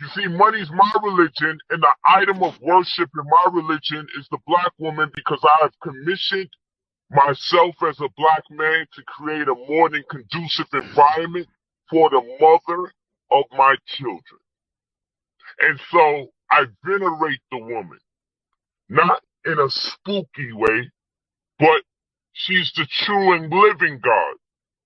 You 0.00 0.08
see, 0.08 0.28
money's 0.28 0.70
my 0.70 0.92
religion, 1.02 1.58
and 1.70 1.82
the 1.82 1.92
item 2.04 2.42
of 2.42 2.60
worship 2.60 3.10
in 3.16 3.24
my 3.24 3.52
religion 3.52 4.06
is 4.18 4.28
the 4.30 4.38
black 4.46 4.72
woman 4.78 5.10
because 5.14 5.40
I 5.44 5.56
have 5.62 5.72
commissioned 5.82 6.50
myself 7.10 7.76
as 7.88 8.00
a 8.00 8.08
black 8.16 8.44
man 8.50 8.86
to 8.94 9.02
create 9.06 9.48
a 9.48 9.54
more 9.68 9.90
than 9.90 10.04
conducive 10.10 10.66
environment 10.74 11.48
for 11.90 12.10
the 12.10 12.22
mother 12.40 12.92
of 13.32 13.44
my 13.52 13.76
children. 13.86 14.40
And 15.60 15.80
so 15.90 16.28
I 16.50 16.66
venerate 16.84 17.40
the 17.52 17.58
woman, 17.58 17.98
not 18.88 19.22
in 19.46 19.58
a 19.60 19.70
spooky 19.70 20.52
way, 20.52 20.90
but 21.58 21.82
she's 22.32 22.72
the 22.76 22.86
true 22.86 23.34
and 23.34 23.52
living 23.52 24.00
God. 24.02 24.34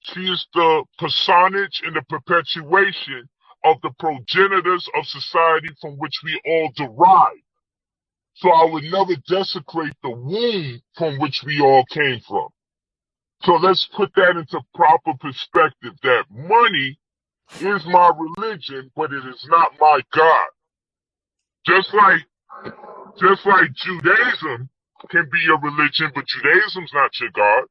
She 0.02 0.20
is 0.32 0.46
the 0.54 0.84
personage 0.98 1.82
and 1.84 1.96
the 1.96 2.02
perpetuation 2.08 3.28
of 3.64 3.78
the 3.82 3.90
progenitors 3.98 4.88
of 4.96 5.06
society 5.06 5.68
from 5.80 5.94
which 5.98 6.16
we 6.24 6.40
all 6.46 6.70
derive. 6.76 7.42
So 8.34 8.50
I 8.50 8.66
would 8.66 8.84
never 8.84 9.16
desecrate 9.28 9.94
the 10.02 10.10
womb 10.10 10.80
from 10.96 11.18
which 11.18 11.42
we 11.44 11.60
all 11.60 11.84
came 11.86 12.20
from. 12.20 12.48
So 13.44 13.54
let's 13.56 13.86
put 13.96 14.12
that 14.16 14.36
into 14.38 14.60
proper 14.74 15.14
perspective 15.20 15.94
that 16.04 16.26
money 16.30 16.98
is 17.58 17.82
my 17.86 18.12
religion, 18.18 18.90
but 18.96 19.12
it 19.12 19.24
is 19.26 19.46
not 19.50 19.72
my 19.80 20.00
God. 20.14 20.48
Just 21.66 21.94
like, 21.94 22.22
just 23.20 23.46
like 23.46 23.72
Judaism 23.74 24.68
can 25.10 25.28
be 25.32 25.46
a 25.50 25.56
religion, 25.58 26.12
but 26.14 26.24
Judaism's 26.26 26.92
not 26.94 27.12
your 27.20 27.30
God. 27.32 27.64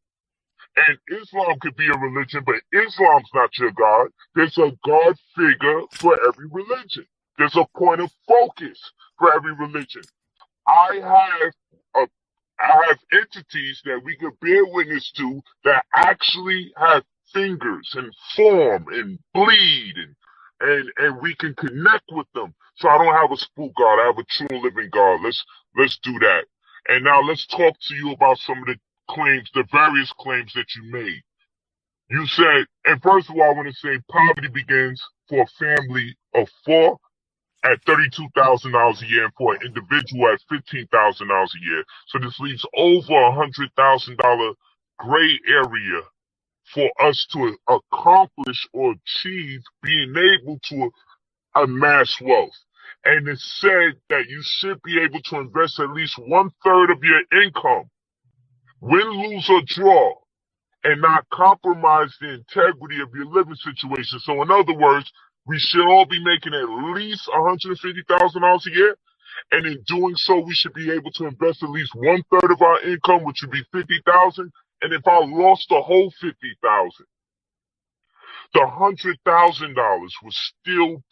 And 0.75 0.97
Islam 1.21 1.59
could 1.61 1.75
be 1.77 1.87
a 1.87 1.99
religion, 1.99 2.43
but 2.45 2.55
Islam's 2.73 3.29
not 3.33 3.51
your 3.59 3.71
God. 3.71 4.09
There's 4.35 4.57
a 4.57 4.71
God 4.85 5.15
figure 5.37 5.81
for 5.99 6.17
every 6.27 6.47
religion. 6.51 7.05
There's 7.37 7.55
a 7.57 7.65
point 7.77 8.01
of 8.01 8.11
focus 8.27 8.79
for 9.19 9.33
every 9.33 9.53
religion. 9.53 10.03
I 10.67 10.95
have 10.95 11.53
a, 11.95 12.07
I 12.59 12.87
have 12.89 12.99
entities 13.13 13.81
that 13.85 14.01
we 14.03 14.17
could 14.17 14.39
bear 14.41 14.65
witness 14.65 15.11
to 15.17 15.41
that 15.65 15.85
actually 15.95 16.73
have 16.77 17.03
fingers 17.33 17.89
and 17.95 18.13
form 18.35 18.85
and 18.91 19.19
bleed 19.33 19.95
and 19.97 20.15
and 20.61 20.89
and 20.97 21.21
we 21.21 21.35
can 21.35 21.53
connect 21.55 22.05
with 22.11 22.27
them. 22.33 22.53
So 22.77 22.89
I 22.89 22.97
don't 22.97 23.13
have 23.15 23.31
a 23.31 23.37
spook 23.37 23.73
God. 23.77 24.01
I 24.01 24.07
have 24.07 24.17
a 24.17 24.25
true 24.25 24.61
living 24.61 24.89
God. 24.91 25.21
Let's 25.23 25.43
let's 25.77 25.99
do 26.03 26.17
that. 26.19 26.45
And 26.89 27.03
now 27.03 27.21
let's 27.21 27.45
talk 27.47 27.75
to 27.89 27.95
you 27.95 28.11
about 28.11 28.37
some 28.39 28.59
of 28.59 28.65
the 28.65 28.77
claims, 29.09 29.49
the 29.53 29.65
various 29.71 30.11
claims 30.19 30.53
that 30.53 30.67
you 30.75 30.91
made. 30.91 31.21
You 32.09 32.25
said, 32.27 32.65
and 32.85 33.01
first 33.01 33.29
of 33.29 33.35
all, 33.35 33.43
I 33.43 33.53
want 33.53 33.67
to 33.67 33.73
say 33.75 33.99
poverty 34.11 34.49
begins 34.49 35.03
for 35.29 35.43
a 35.43 35.47
family 35.59 36.15
of 36.35 36.47
four 36.65 36.97
at 37.65 37.83
$32,000 37.85 39.01
a 39.01 39.07
year 39.07 39.25
and 39.25 39.33
for 39.37 39.55
an 39.55 39.61
individual 39.65 40.29
at 40.33 40.41
$15,000 40.51 40.89
a 41.21 41.65
year. 41.65 41.83
So 42.07 42.19
this 42.19 42.39
leaves 42.39 42.65
over 42.75 43.13
a 43.13 43.31
$100,000 43.31 44.53
gray 44.99 45.39
area 45.49 46.01
for 46.73 46.89
us 47.01 47.27
to 47.33 47.57
accomplish 47.69 48.67
or 48.73 48.93
achieve 48.93 49.61
being 49.83 50.13
able 50.17 50.59
to 50.69 50.91
amass 51.55 52.15
wealth. 52.21 52.57
And 53.05 53.27
it 53.27 53.39
said 53.39 53.93
that 54.09 54.27
you 54.29 54.41
should 54.43 54.81
be 54.83 55.01
able 55.01 55.21
to 55.21 55.37
invest 55.37 55.79
at 55.79 55.91
least 55.91 56.19
one 56.19 56.51
third 56.63 56.91
of 56.91 57.03
your 57.03 57.21
income 57.43 57.85
win, 58.81 59.07
lose, 59.09 59.49
or 59.49 59.61
draw, 59.65 60.13
and 60.83 61.01
not 61.01 61.27
compromise 61.31 62.15
the 62.21 62.35
integrity 62.35 63.01
of 63.01 63.09
your 63.13 63.25
living 63.25 63.55
situation. 63.55 64.19
So, 64.19 64.41
in 64.41 64.51
other 64.51 64.75
words, 64.77 65.11
we 65.47 65.59
should 65.59 65.85
all 65.87 66.05
be 66.05 66.23
making 66.23 66.53
at 66.53 66.69
least 66.95 67.29
$150,000 67.29 68.67
a 68.67 68.71
year. 68.71 68.95
And 69.51 69.65
in 69.65 69.81
doing 69.87 70.15
so, 70.15 70.39
we 70.39 70.53
should 70.53 70.73
be 70.73 70.91
able 70.91 71.11
to 71.13 71.25
invest 71.25 71.63
at 71.63 71.69
least 71.69 71.93
one 71.95 72.23
third 72.31 72.51
of 72.51 72.61
our 72.61 72.81
income, 72.81 73.23
which 73.23 73.41
would 73.41 73.51
be 73.51 73.63
50,000. 73.73 74.51
And 74.81 74.93
if 74.93 75.07
I 75.07 75.19
lost 75.25 75.67
the 75.69 75.81
whole 75.81 76.11
50,000, 76.21 77.05
the 78.53 78.67
hundred 78.67 79.17
thousand 79.25 79.75
dollars 79.75 80.15
would 80.23 80.33
still 80.33 81.03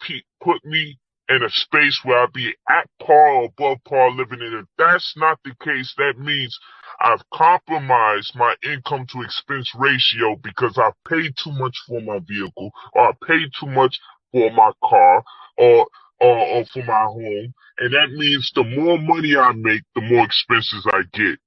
put 0.42 0.64
me 0.64 0.98
in 1.28 1.42
a 1.42 1.50
space 1.50 2.00
where 2.04 2.20
I'd 2.22 2.32
be 2.32 2.54
at 2.68 2.88
par 3.02 3.28
or 3.34 3.44
above 3.46 3.78
par 3.86 4.10
living 4.10 4.40
in. 4.40 4.54
If 4.54 4.66
that's 4.78 5.14
not 5.16 5.38
the 5.44 5.54
case, 5.62 5.94
that 5.98 6.18
means 6.18 6.58
I've 7.00 7.22
compromised 7.32 8.34
my 8.34 8.54
income 8.64 9.06
to 9.12 9.22
expense 9.22 9.70
ratio 9.76 10.36
because 10.42 10.78
I 10.78 10.90
paid 11.08 11.34
too 11.36 11.52
much 11.52 11.76
for 11.86 12.00
my 12.00 12.18
vehicle 12.26 12.70
or 12.94 13.08
I 13.10 13.12
paid 13.26 13.50
too 13.60 13.66
much 13.66 14.00
for 14.32 14.50
my 14.52 14.72
car 14.82 15.22
or, 15.58 15.86
or, 16.20 16.38
or 16.38 16.64
for 16.66 16.82
my 16.84 17.04
home. 17.04 17.54
And 17.78 17.94
that 17.94 18.10
means 18.12 18.50
the 18.54 18.64
more 18.64 18.98
money 18.98 19.36
I 19.36 19.52
make, 19.52 19.82
the 19.94 20.00
more 20.00 20.24
expenses 20.24 20.86
I 20.90 21.02
get. 21.12 21.38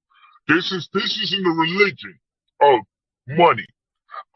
This 0.47 0.71
is, 0.71 0.89
this 0.93 1.17
is 1.19 1.33
in 1.33 1.43
the 1.43 1.51
religion 1.51 2.19
of 2.61 2.79
money. 3.29 3.67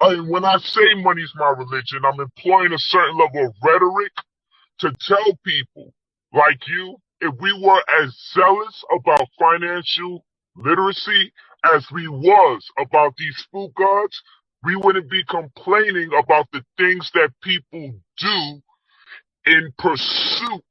And 0.01 0.29
when 0.29 0.45
I 0.45 0.57
say 0.59 0.95
money's 0.95 1.33
my 1.35 1.49
religion, 1.57 2.01
I'm 2.05 2.19
employing 2.19 2.73
a 2.73 2.79
certain 2.79 3.17
level 3.17 3.47
of 3.47 3.53
rhetoric 3.63 4.11
to 4.79 4.93
tell 5.07 5.39
people 5.45 5.93
like 6.33 6.59
you, 6.67 6.97
if 7.21 7.33
we 7.41 7.53
were 7.61 7.81
as 8.03 8.15
zealous 8.33 8.83
about 8.93 9.27
financial 9.39 10.25
literacy 10.57 11.31
as 11.73 11.85
we 11.91 12.07
was 12.07 12.67
about 12.79 13.15
these 13.17 13.35
spook 13.37 13.73
gods, 13.75 14.21
we 14.63 14.75
wouldn't 14.75 15.09
be 15.09 15.23
complaining 15.25 16.11
about 16.19 16.47
the 16.53 16.63
things 16.77 17.09
that 17.15 17.31
people 17.43 17.93
do 18.19 18.61
in 19.47 19.73
pursuit 19.79 20.63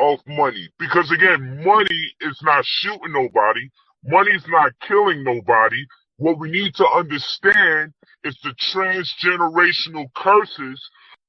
of 0.00 0.20
money. 0.28 0.68
Because 0.78 1.10
again, 1.12 1.64
money 1.64 2.12
is 2.22 2.38
not 2.44 2.64
shooting 2.66 3.12
nobody. 3.12 3.70
Money's 4.04 4.46
not 4.48 4.72
killing 4.86 5.24
nobody. 5.24 5.84
What 6.18 6.38
we 6.38 6.50
need 6.50 6.74
to 6.76 6.86
understand 6.88 7.92
is 8.24 8.36
the 8.42 8.54
transgenerational 8.72 10.06
curses 10.14 10.80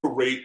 operate 0.03 0.43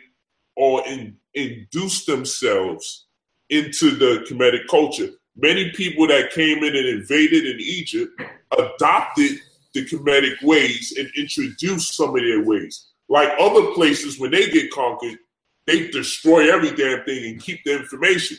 or 0.57 0.87
in, 0.87 1.17
induce 1.35 2.05
themselves 2.05 3.07
into 3.51 3.91
the 3.91 4.25
Kemetic 4.29 4.67
culture. 4.69 5.09
Many 5.37 5.71
people 5.71 6.07
that 6.09 6.33
came 6.33 6.59
in 6.59 6.77
and 6.77 6.89
invaded 6.89 7.47
in 7.47 7.61
Egypt 7.61 8.21
adopted 8.59 9.39
the 9.75 9.87
Kemetic 9.87 10.43
ways 10.43 10.95
and 10.99 11.09
introduced 11.17 11.95
some 11.95 12.11
of 12.11 12.23
their 12.23 12.45
ways. 12.45 12.89
Like 13.09 13.31
other 13.39 13.73
places, 13.73 14.19
when 14.19 14.31
they 14.31 14.51
get 14.51 14.71
conquered, 14.71 15.19
they 15.67 15.89
destroy 15.89 16.53
every 16.53 16.75
damn 16.75 17.05
thing 17.05 17.25
and 17.31 17.43
keep 17.43 17.61
the 17.65 17.79
information. 17.79 18.39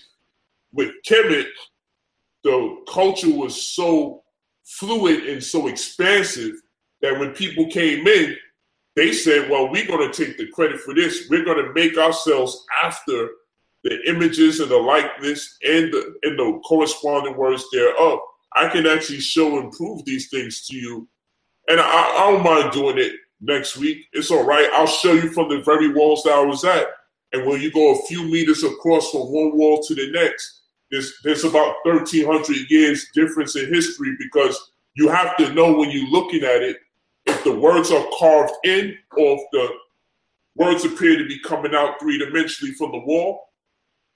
With 0.71 0.91
Kemet, 1.07 1.47
the 2.43 2.83
culture 2.87 3.33
was 3.33 3.61
so 3.61 4.23
fluid 4.63 5.25
and 5.25 5.43
so 5.43 5.67
expansive 5.67 6.53
that 7.01 7.19
when 7.19 7.31
people 7.31 7.67
came 7.67 8.07
in, 8.07 8.35
they 8.95 9.11
said, 9.11 9.49
well, 9.49 9.69
we're 9.71 9.87
going 9.87 10.09
to 10.09 10.25
take 10.25 10.37
the 10.37 10.47
credit 10.47 10.79
for 10.79 10.93
this. 10.93 11.27
We're 11.29 11.45
going 11.45 11.63
to 11.63 11.73
make 11.73 11.97
ourselves 11.97 12.63
after 12.83 13.29
the 13.83 13.99
images 14.07 14.59
and 14.59 14.69
the 14.69 14.77
likeness 14.77 15.57
and 15.67 15.91
the, 15.91 16.15
and 16.23 16.39
the 16.39 16.61
corresponding 16.65 17.35
words 17.35 17.65
thereof. 17.71 18.19
I 18.55 18.69
can 18.69 18.85
actually 18.85 19.19
show 19.19 19.59
and 19.59 19.71
prove 19.71 20.05
these 20.05 20.29
things 20.29 20.65
to 20.67 20.77
you. 20.77 21.07
And 21.67 21.79
I, 21.79 21.83
I 21.83 22.31
don't 22.31 22.43
mind 22.43 22.71
doing 22.71 22.97
it 22.97 23.13
next 23.41 23.77
week. 23.77 24.05
It's 24.13 24.31
all 24.31 24.45
right. 24.45 24.69
I'll 24.73 24.87
show 24.87 25.13
you 25.13 25.31
from 25.31 25.49
the 25.49 25.61
very 25.61 25.91
walls 25.91 26.23
that 26.23 26.33
I 26.33 26.43
was 26.43 26.63
at. 26.63 26.87
And 27.33 27.47
when 27.47 27.61
you 27.61 27.71
go 27.71 27.93
a 27.93 28.05
few 28.05 28.23
meters 28.25 28.63
across 28.63 29.09
from 29.09 29.21
one 29.21 29.57
wall 29.57 29.81
to 29.81 29.95
the 29.95 30.11
next, 30.11 30.62
there's, 30.93 31.11
there's 31.23 31.43
about 31.43 31.77
1,300 31.85 32.69
years 32.69 33.07
difference 33.15 33.55
in 33.55 33.73
history 33.73 34.15
because 34.19 34.71
you 34.93 35.07
have 35.09 35.35
to 35.37 35.51
know 35.53 35.73
when 35.73 35.89
you're 35.89 36.07
looking 36.09 36.43
at 36.43 36.61
it 36.61 36.77
if 37.25 37.43
the 37.43 37.51
words 37.51 37.89
are 37.91 38.05
carved 38.19 38.53
in 38.63 38.95
or 39.17 39.37
if 39.37 39.41
the 39.51 39.69
words 40.55 40.85
appear 40.85 41.17
to 41.17 41.27
be 41.27 41.39
coming 41.39 41.73
out 41.73 41.99
three 41.99 42.19
dimensionally 42.19 42.75
from 42.75 42.91
the 42.91 42.99
wall. 42.99 43.49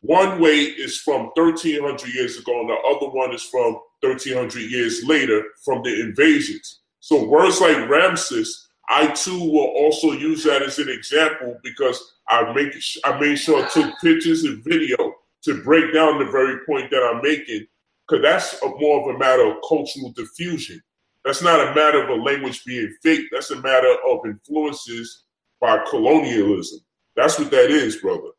One 0.01 0.39
way 0.39 0.57
is 0.57 0.99
from 0.99 1.31
1300 1.33 2.13
years 2.13 2.37
ago, 2.37 2.59
and 2.59 2.69
the 2.69 2.75
other 2.75 3.09
one 3.09 3.33
is 3.33 3.41
from 3.41 3.79
1300 4.01 4.59
years 4.69 5.03
later 5.03 5.43
from 5.65 5.81
the 5.81 5.99
invasions. 5.99 6.81
So 6.99 7.27
words 7.27 7.59
like 7.59 7.89
Ramses, 7.89 8.67
I 8.87 9.07
too 9.07 9.39
will 9.39 9.73
also 9.75 10.11
use 10.11 10.43
that 10.43 10.61
as 10.61 10.77
an 10.77 10.89
example 10.89 11.57
because 11.63 12.13
I 12.29 12.53
make 12.53 12.75
I 13.03 13.19
made 13.19 13.37
sure 13.37 13.65
I 13.65 13.67
took 13.69 13.99
pictures 13.99 14.43
and 14.43 14.63
video 14.63 15.15
to 15.47 15.63
break 15.63 15.93
down 15.93 16.19
the 16.19 16.25
very 16.25 16.59
point 16.65 16.91
that 16.91 17.03
I'm 17.03 17.21
making, 17.23 17.65
because 18.07 18.21
that's 18.21 18.61
a, 18.61 18.67
more 18.67 19.09
of 19.09 19.15
a 19.15 19.17
matter 19.17 19.47
of 19.47 19.57
cultural 19.67 20.11
diffusion. 20.15 20.81
That's 21.25 21.41
not 21.41 21.59
a 21.59 21.73
matter 21.73 22.03
of 22.03 22.09
a 22.09 22.21
language 22.21 22.63
being 22.65 22.93
fake. 23.01 23.25
That's 23.31 23.51
a 23.51 23.61
matter 23.61 23.93
of 24.09 24.25
influences 24.25 25.23
by 25.59 25.83
colonialism. 25.89 26.79
That's 27.15 27.39
what 27.39 27.49
that 27.51 27.71
is, 27.71 27.95
brother. 27.97 28.29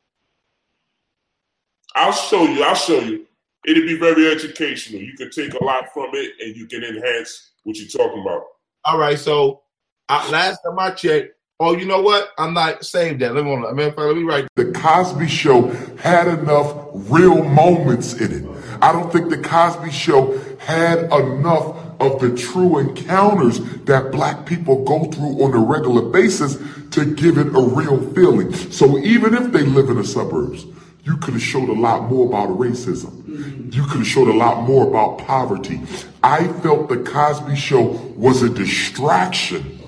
I'll 1.95 2.13
show 2.13 2.43
you. 2.43 2.63
I'll 2.63 2.75
show 2.75 2.99
you. 2.99 3.25
It'll 3.65 3.85
be 3.85 3.97
very 3.97 4.31
educational. 4.31 5.01
You 5.01 5.13
can 5.13 5.31
take 5.31 5.53
a 5.53 5.63
lot 5.63 5.91
from 5.93 6.11
it, 6.13 6.33
and 6.39 6.55
you 6.55 6.65
can 6.67 6.83
enhance 6.83 7.51
what 7.63 7.75
you're 7.75 7.89
talking 7.89 8.21
about. 8.21 8.43
All 8.85 8.97
right. 8.97 9.19
So 9.19 9.63
last 10.09 10.61
time 10.63 10.79
I 10.79 10.91
checked, 10.91 11.33
oh, 11.59 11.75
you 11.75 11.85
know 11.85 12.01
what? 12.01 12.31
I'm 12.37 12.53
not 12.53 12.85
saved 12.85 13.19
that. 13.21 13.35
Let 13.35 13.43
me 13.43 13.55
let 13.57 13.75
me, 13.75 13.91
let 13.95 14.15
me 14.15 14.23
write. 14.23 14.47
The 14.55 14.71
Cosby 14.71 15.27
Show 15.27 15.69
had 15.97 16.27
enough 16.27 16.75
real 16.93 17.43
moments 17.43 18.13
in 18.13 18.31
it. 18.31 18.63
I 18.81 18.91
don't 18.91 19.11
think 19.11 19.29
the 19.29 19.37
Cosby 19.37 19.91
Show 19.91 20.37
had 20.59 21.11
enough 21.11 21.75
of 21.99 22.21
the 22.21 22.35
true 22.35 22.79
encounters 22.79 23.59
that 23.83 24.11
black 24.11 24.45
people 24.45 24.85
go 24.85 25.05
through 25.11 25.43
on 25.43 25.53
a 25.53 25.59
regular 25.59 26.01
basis 26.01 26.57
to 26.91 27.13
give 27.15 27.37
it 27.37 27.47
a 27.47 27.61
real 27.61 27.99
feeling. 28.13 28.53
So 28.53 28.97
even 28.99 29.33
if 29.33 29.51
they 29.51 29.63
live 29.63 29.89
in 29.89 29.97
the 29.97 30.05
suburbs, 30.05 30.65
you 31.03 31.17
could 31.17 31.33
have 31.33 31.43
showed 31.43 31.69
a 31.69 31.73
lot 31.73 32.09
more 32.09 32.27
about 32.27 32.57
racism. 32.57 33.11
Mm-hmm. 33.23 33.69
You 33.73 33.83
could 33.83 33.97
have 33.97 34.07
showed 34.07 34.29
a 34.29 34.33
lot 34.33 34.63
more 34.63 34.87
about 34.87 35.19
poverty. 35.19 35.81
I 36.23 36.47
felt 36.59 36.87
the 36.87 36.97
Cosby 36.97 37.55
Show 37.55 37.81
was 38.15 38.43
a 38.43 38.49
distraction 38.49 39.78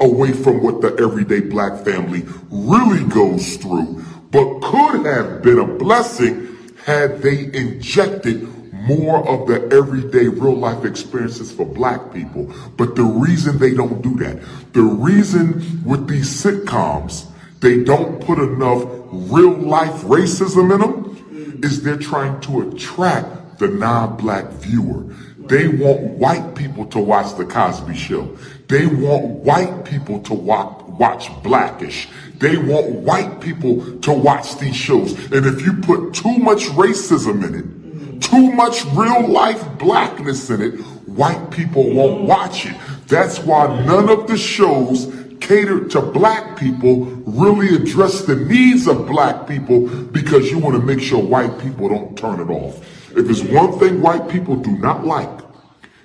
away 0.00 0.32
from 0.32 0.62
what 0.62 0.80
the 0.80 0.94
everyday 1.02 1.40
black 1.40 1.84
family 1.84 2.24
really 2.50 3.04
goes 3.08 3.56
through, 3.56 4.02
but 4.30 4.60
could 4.60 5.04
have 5.04 5.42
been 5.42 5.58
a 5.58 5.66
blessing 5.66 6.56
had 6.84 7.20
they 7.22 7.52
injected 7.52 8.48
more 8.72 9.28
of 9.28 9.46
the 9.46 9.68
everyday 9.76 10.28
real 10.28 10.54
life 10.54 10.84
experiences 10.84 11.52
for 11.52 11.66
black 11.66 12.12
people. 12.12 12.52
But 12.76 12.96
the 12.96 13.02
reason 13.02 13.58
they 13.58 13.74
don't 13.74 14.00
do 14.00 14.16
that, 14.16 14.40
the 14.72 14.82
reason 14.82 15.84
with 15.84 16.08
these 16.08 16.42
sitcoms, 16.42 17.26
they 17.60 17.82
don't 17.84 18.24
put 18.24 18.38
enough 18.38 18.84
real 19.10 19.52
life 19.52 20.02
racism 20.02 20.72
in 20.72 20.80
them 20.80 21.60
is 21.62 21.82
they're 21.82 21.98
trying 21.98 22.40
to 22.42 22.70
attract 22.70 23.58
the 23.58 23.68
non-black 23.68 24.46
viewer. 24.52 25.02
They 25.38 25.66
want 25.66 26.00
white 26.00 26.54
people 26.54 26.86
to 26.86 27.00
watch 27.00 27.36
the 27.36 27.44
Cosby 27.44 27.96
Show. 27.96 28.36
They 28.68 28.86
want 28.86 29.24
white 29.44 29.86
people 29.86 30.20
to 30.24 30.34
watch, 30.34 30.82
watch 30.84 31.30
Blackish. 31.42 32.06
They 32.34 32.58
want 32.58 32.90
white 32.96 33.40
people 33.40 33.98
to 34.00 34.12
watch 34.12 34.58
these 34.58 34.76
shows. 34.76 35.12
And 35.32 35.46
if 35.46 35.62
you 35.62 35.72
put 35.72 36.12
too 36.12 36.36
much 36.36 36.64
racism 36.76 37.46
in 37.46 37.54
it, 37.54 38.22
too 38.22 38.52
much 38.52 38.84
real 38.92 39.26
life 39.26 39.64
blackness 39.78 40.50
in 40.50 40.60
it, 40.60 40.80
white 41.06 41.50
people 41.50 41.90
won't 41.94 42.24
watch 42.24 42.66
it. 42.66 42.76
That's 43.06 43.38
why 43.38 43.84
none 43.86 44.10
of 44.10 44.26
the 44.26 44.36
shows 44.36 45.14
catered 45.40 45.90
to 45.92 46.02
black 46.02 46.58
people 46.58 47.06
really 47.24 47.74
address 47.74 48.22
the 48.22 48.36
needs 48.36 48.86
of 48.86 49.06
black 49.06 49.48
people 49.48 49.88
because 49.88 50.50
you 50.50 50.58
want 50.58 50.76
to 50.76 50.82
make 50.82 51.00
sure 51.00 51.22
white 51.22 51.58
people 51.58 51.88
don't 51.88 52.18
turn 52.18 52.38
it 52.38 52.50
off. 52.50 52.84
If 53.16 53.24
there's 53.24 53.42
one 53.44 53.78
thing 53.78 54.02
white 54.02 54.28
people 54.28 54.56
do 54.56 54.72
not 54.72 55.06
like, 55.06 55.40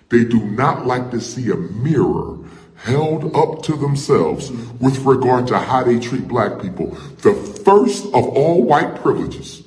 they 0.08 0.24
do 0.24 0.40
not 0.40 0.86
like 0.86 1.12
to 1.12 1.20
see 1.20 1.50
a 1.52 1.56
mirror 1.56 2.38
held 2.84 3.36
up 3.36 3.64
to 3.64 3.76
themselves 3.76 4.52
with 4.80 5.00
regard 5.00 5.48
to 5.48 5.58
how 5.58 5.84
they 5.84 6.00
treat 6.00 6.28
black 6.28 6.62
people. 6.62 6.88
The 7.22 7.34
first 7.66 8.06
of 8.08 8.28
all 8.28 8.64
white 8.64 8.96
privileges 8.96 9.64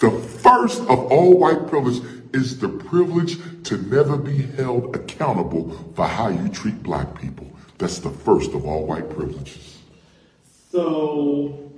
the 0.00 0.10
first 0.10 0.80
of 0.80 1.12
all 1.12 1.36
white 1.36 1.66
privilege 1.68 2.02
is 2.32 2.58
the 2.58 2.70
privilege 2.70 3.36
to 3.64 3.76
never 3.76 4.16
be 4.16 4.38
held 4.56 4.96
accountable 4.96 5.92
for 5.94 6.06
how 6.06 6.28
you 6.28 6.48
treat 6.48 6.82
black 6.82 7.20
people. 7.20 7.46
That's 7.76 7.98
the 7.98 8.08
first 8.08 8.54
of 8.54 8.64
all 8.64 8.86
white 8.86 9.10
privileges. 9.10 9.78
So, 10.70 11.70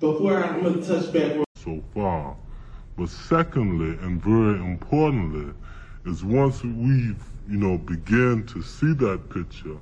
before 0.00 0.44
I'm 0.44 0.62
going 0.62 0.82
to 0.82 0.86
touch 0.86 1.10
back 1.14 1.46
so 1.64 1.82
far. 1.94 2.36
But 2.98 3.08
secondly, 3.08 3.96
and 4.02 4.22
very 4.22 4.58
importantly, 4.58 5.54
is 6.04 6.22
once 6.22 6.62
we've, 6.62 7.24
you 7.48 7.56
know, 7.56 7.78
begin 7.78 8.44
to 8.48 8.60
see 8.60 8.92
that 8.92 9.30
picture, 9.30 9.78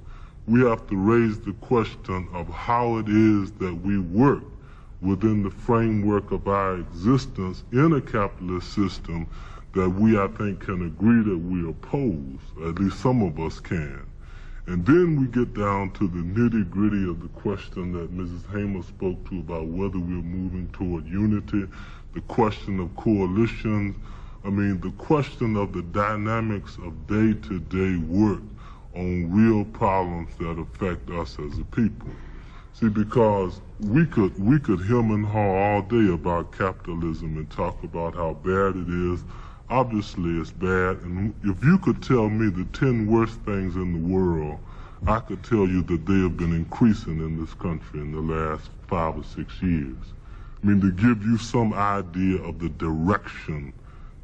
we 0.46 0.60
have 0.60 0.86
to 0.88 0.96
raise 0.96 1.40
the 1.40 1.54
question 1.54 2.28
of 2.32 2.48
how 2.48 2.98
it 2.98 3.08
is 3.08 3.50
that 3.52 3.74
we 3.74 3.98
work 3.98 4.42
within 5.00 5.42
the 5.42 5.50
framework 5.50 6.32
of 6.32 6.46
our 6.48 6.76
existence 6.76 7.62
in 7.72 7.94
a 7.94 8.00
capitalist 8.00 8.72
system 8.74 9.26
that 9.74 9.88
we, 9.88 10.18
I 10.18 10.28
think, 10.28 10.60
can 10.60 10.86
agree 10.86 11.22
that 11.22 11.38
we 11.38 11.68
oppose, 11.68 12.68
at 12.68 12.78
least 12.78 13.00
some 13.00 13.22
of 13.22 13.40
us 13.40 13.58
can. 13.58 14.04
And 14.66 14.84
then 14.86 15.20
we 15.20 15.26
get 15.26 15.52
down 15.54 15.90
to 15.92 16.08
the 16.08 16.22
nitty 16.22 16.70
gritty 16.70 17.08
of 17.08 17.20
the 17.20 17.28
question 17.28 17.92
that 17.92 18.16
Mrs. 18.16 18.50
Hamer 18.50 18.82
spoke 18.82 19.28
to 19.28 19.40
about 19.40 19.66
whether 19.66 19.98
we're 19.98 20.22
moving 20.22 20.68
toward 20.72 21.06
unity, 21.06 21.66
the 22.14 22.20
question 22.22 22.80
of 22.80 22.94
coalitions, 22.96 23.96
I 24.44 24.50
mean, 24.50 24.80
the 24.80 24.90
question 24.92 25.56
of 25.56 25.72
the 25.72 25.82
dynamics 25.82 26.76
of 26.84 27.06
day 27.06 27.32
to 27.48 27.60
day 27.60 27.96
work 27.96 28.42
on 28.94 29.30
real 29.32 29.64
problems 29.64 30.30
that 30.38 30.58
affect 30.58 31.10
us 31.10 31.38
as 31.38 31.58
a 31.58 31.64
people. 31.64 32.08
See, 32.72 32.88
because 32.88 33.60
we 33.80 34.04
could 34.06 34.36
we 34.42 34.58
could 34.58 34.80
hem 34.80 35.10
and 35.12 35.24
haw 35.24 35.54
all 35.54 35.82
day 35.82 36.12
about 36.12 36.52
capitalism 36.52 37.36
and 37.36 37.50
talk 37.50 37.82
about 37.84 38.14
how 38.14 38.34
bad 38.34 38.76
it 38.76 38.88
is. 38.88 39.22
Obviously, 39.70 40.40
it's 40.40 40.50
bad. 40.50 40.98
And 41.02 41.34
if 41.44 41.62
you 41.64 41.78
could 41.78 42.02
tell 42.02 42.28
me 42.28 42.50
the 42.50 42.64
ten 42.76 43.06
worst 43.06 43.40
things 43.42 43.76
in 43.76 43.92
the 43.92 44.14
world, 44.14 44.58
I 45.06 45.20
could 45.20 45.44
tell 45.44 45.68
you 45.68 45.82
that 45.82 46.06
they 46.06 46.20
have 46.20 46.36
been 46.36 46.52
increasing 46.52 47.18
in 47.18 47.40
this 47.40 47.54
country 47.54 48.00
in 48.00 48.12
the 48.12 48.20
last 48.20 48.70
five 48.88 49.16
or 49.16 49.24
six 49.24 49.62
years. 49.62 49.96
I 50.62 50.66
mean, 50.66 50.80
to 50.80 50.90
give 50.92 51.22
you 51.22 51.36
some 51.38 51.72
idea 51.74 52.42
of 52.42 52.58
the 52.58 52.70
direction 52.70 53.72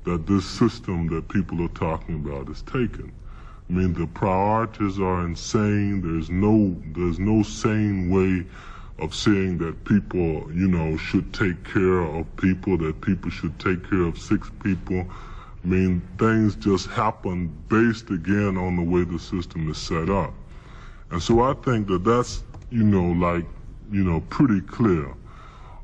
that 0.05 0.27
this 0.27 0.45
system 0.45 1.07
that 1.09 1.29
people 1.29 1.62
are 1.62 1.68
talking 1.68 2.14
about 2.16 2.49
is 2.49 2.62
taking. 2.62 3.12
I 3.71 3.73
mean, 3.73 3.93
the 3.93 4.09
priorities 4.09 4.99
are 4.99 5.25
insane. 5.25 6.01
There's 6.03 6.29
no, 6.29 6.77
there's 6.87 7.21
no 7.21 7.45
sane 7.45 8.11
way 8.11 8.45
of 8.99 9.14
saying 9.14 9.59
that 9.59 9.85
people, 9.85 10.51
you 10.53 10.66
know, 10.66 10.97
should 10.97 11.33
take 11.33 11.62
care 11.62 12.01
of 12.01 12.27
people, 12.37 12.77
that 12.79 13.01
people 13.01 13.31
should 13.31 13.57
take 13.61 13.89
care 13.89 14.03
of 14.03 14.18
sick 14.18 14.41
people. 14.64 15.07
I 15.62 15.66
mean, 15.66 16.03
things 16.18 16.57
just 16.57 16.89
happen 16.89 17.57
based 17.68 18.11
again 18.11 18.57
on 18.57 18.75
the 18.75 18.83
way 18.83 19.05
the 19.05 19.21
system 19.21 19.71
is 19.71 19.79
set 19.79 20.11
up. 20.11 20.35
And 21.12 21.23
so 21.23 21.41
I 21.41 21.55
think 21.55 21.87
that 21.87 22.03
that's, 22.03 22.43
you 22.71 22.83
know, 22.83 23.12
like, 23.25 23.45
you 23.93 24.03
know, 24.03 24.21
pretty 24.31 24.62
clear. 24.62 25.14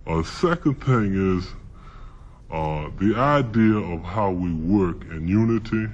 A 0.09 0.11
uh, 0.11 0.23
second 0.25 0.83
thing 0.85 1.39
is 1.39 1.47
uh, 2.51 2.91
the 2.99 3.15
idea 3.17 3.77
of 3.77 4.03
how 4.03 4.33
we 4.33 4.53
work 4.55 5.03
in 5.13 5.29
unity 5.29 5.87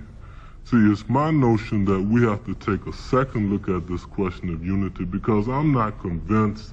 See, 0.72 0.90
it's 0.90 1.06
my 1.06 1.30
notion 1.30 1.84
that 1.84 2.00
we 2.00 2.22
have 2.22 2.46
to 2.46 2.54
take 2.54 2.86
a 2.86 2.94
second 2.94 3.52
look 3.52 3.68
at 3.68 3.86
this 3.86 4.06
question 4.06 4.48
of 4.48 4.64
unity 4.64 5.04
because 5.04 5.46
I'm 5.46 5.70
not 5.70 6.00
convinced 6.00 6.72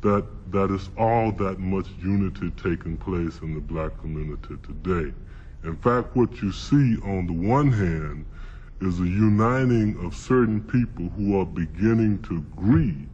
that 0.00 0.26
that 0.50 0.72
is 0.72 0.90
all 0.98 1.30
that 1.30 1.60
much 1.60 1.86
unity 2.02 2.50
taking 2.60 2.96
place 2.96 3.38
in 3.42 3.54
the 3.54 3.60
black 3.60 3.96
community 4.00 4.56
today. 4.64 5.14
In 5.62 5.76
fact, 5.76 6.16
what 6.16 6.42
you 6.42 6.50
see 6.50 6.96
on 7.04 7.28
the 7.28 7.48
one 7.48 7.70
hand 7.70 8.26
is 8.80 8.98
a 8.98 9.04
uniting 9.04 9.96
of 10.04 10.16
certain 10.16 10.60
people 10.60 11.08
who 11.10 11.38
are 11.38 11.46
beginning 11.46 12.22
to 12.22 12.38
agree 12.38 13.06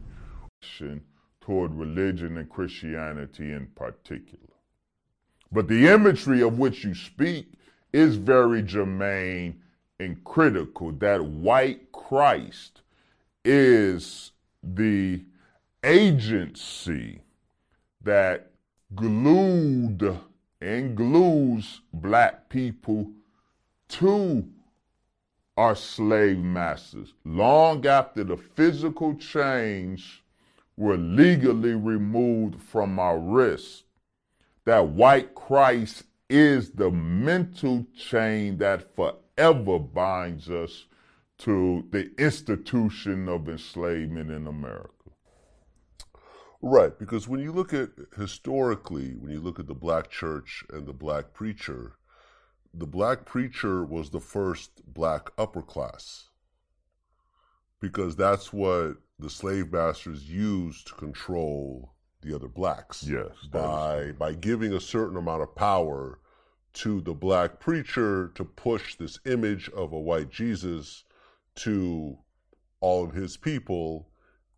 toward 1.41 1.75
religion 1.75 2.39
and 2.39 2.49
Christianity 2.49 3.51
in 3.51 3.67
particular. 3.75 4.55
But 5.51 5.67
the 5.67 5.89
imagery 5.89 6.41
of 6.41 6.57
which 6.57 6.83
you 6.83 6.95
speak 6.95 7.53
is 7.91 8.15
very 8.15 8.63
germane 8.63 9.59
and 10.03 10.23
critical 10.23 10.91
that 10.91 11.23
white 11.23 11.91
Christ 11.91 12.81
is 13.43 14.31
the 14.61 15.23
agency 15.83 17.21
that 18.01 18.51
glued 18.93 20.19
and 20.61 20.95
glues 20.95 21.81
black 21.93 22.49
people 22.49 23.11
to 23.89 24.47
our 25.57 25.75
slave 25.75 26.37
masters 26.37 27.13
long 27.25 27.85
after 27.85 28.23
the 28.23 28.37
physical 28.37 29.15
chains 29.15 30.21
were 30.75 30.97
legally 30.97 31.75
removed 31.75 32.61
from 32.61 32.97
our 32.99 33.19
wrists. 33.19 33.83
That 34.65 34.87
white 34.87 35.35
Christ 35.35 36.03
is 36.29 36.71
the 36.71 36.89
mental 36.89 37.85
chain 37.95 38.57
that 38.57 38.95
forever 38.95 39.22
ever 39.37 39.79
binds 39.79 40.49
us 40.49 40.85
to 41.39 41.87
the 41.91 42.11
institution 42.17 43.27
of 43.27 43.49
enslavement 43.49 44.31
in 44.31 44.47
America. 44.47 44.89
Right, 46.61 46.97
because 46.97 47.27
when 47.27 47.41
you 47.41 47.51
look 47.51 47.73
at 47.73 47.89
historically, 48.17 49.15
when 49.15 49.31
you 49.31 49.41
look 49.41 49.59
at 49.59 49.67
the 49.67 49.73
black 49.73 50.09
church 50.09 50.63
and 50.69 50.87
the 50.87 50.93
black 50.93 51.33
preacher, 51.33 51.97
the 52.73 52.87
black 52.87 53.25
preacher 53.25 53.83
was 53.83 54.09
the 54.09 54.21
first 54.21 54.81
black 54.93 55.29
upper 55.37 55.61
class 55.61 56.29
because 57.79 58.15
that's 58.15 58.53
what 58.53 58.95
the 59.19 59.29
slave 59.29 59.73
masters 59.73 60.29
used 60.29 60.87
to 60.87 60.93
control 60.93 61.93
the 62.21 62.33
other 62.33 62.47
blacks. 62.47 63.03
Yes, 63.03 63.31
by 63.51 64.13
by 64.17 64.33
giving 64.33 64.73
a 64.73 64.79
certain 64.79 65.17
amount 65.17 65.43
of 65.43 65.53
power 65.55 66.19
to 66.73 67.01
the 67.01 67.13
black 67.13 67.59
preacher 67.59 68.31
to 68.35 68.43
push 68.43 68.95
this 68.95 69.19
image 69.25 69.69
of 69.69 69.93
a 69.93 69.99
white 69.99 70.29
Jesus 70.29 71.03
to 71.55 72.17
all 72.79 73.03
of 73.03 73.13
his 73.13 73.37
people. 73.37 74.09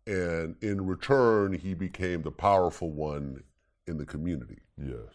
And 0.06 0.56
in 0.62 0.86
return, 0.86 1.52
he 1.52 1.74
became 1.74 2.22
the 2.22 2.30
powerful 2.30 2.90
one 2.90 3.42
in 3.86 3.98
the 3.98 4.06
community. 4.06 4.58
Yes. 4.78 5.12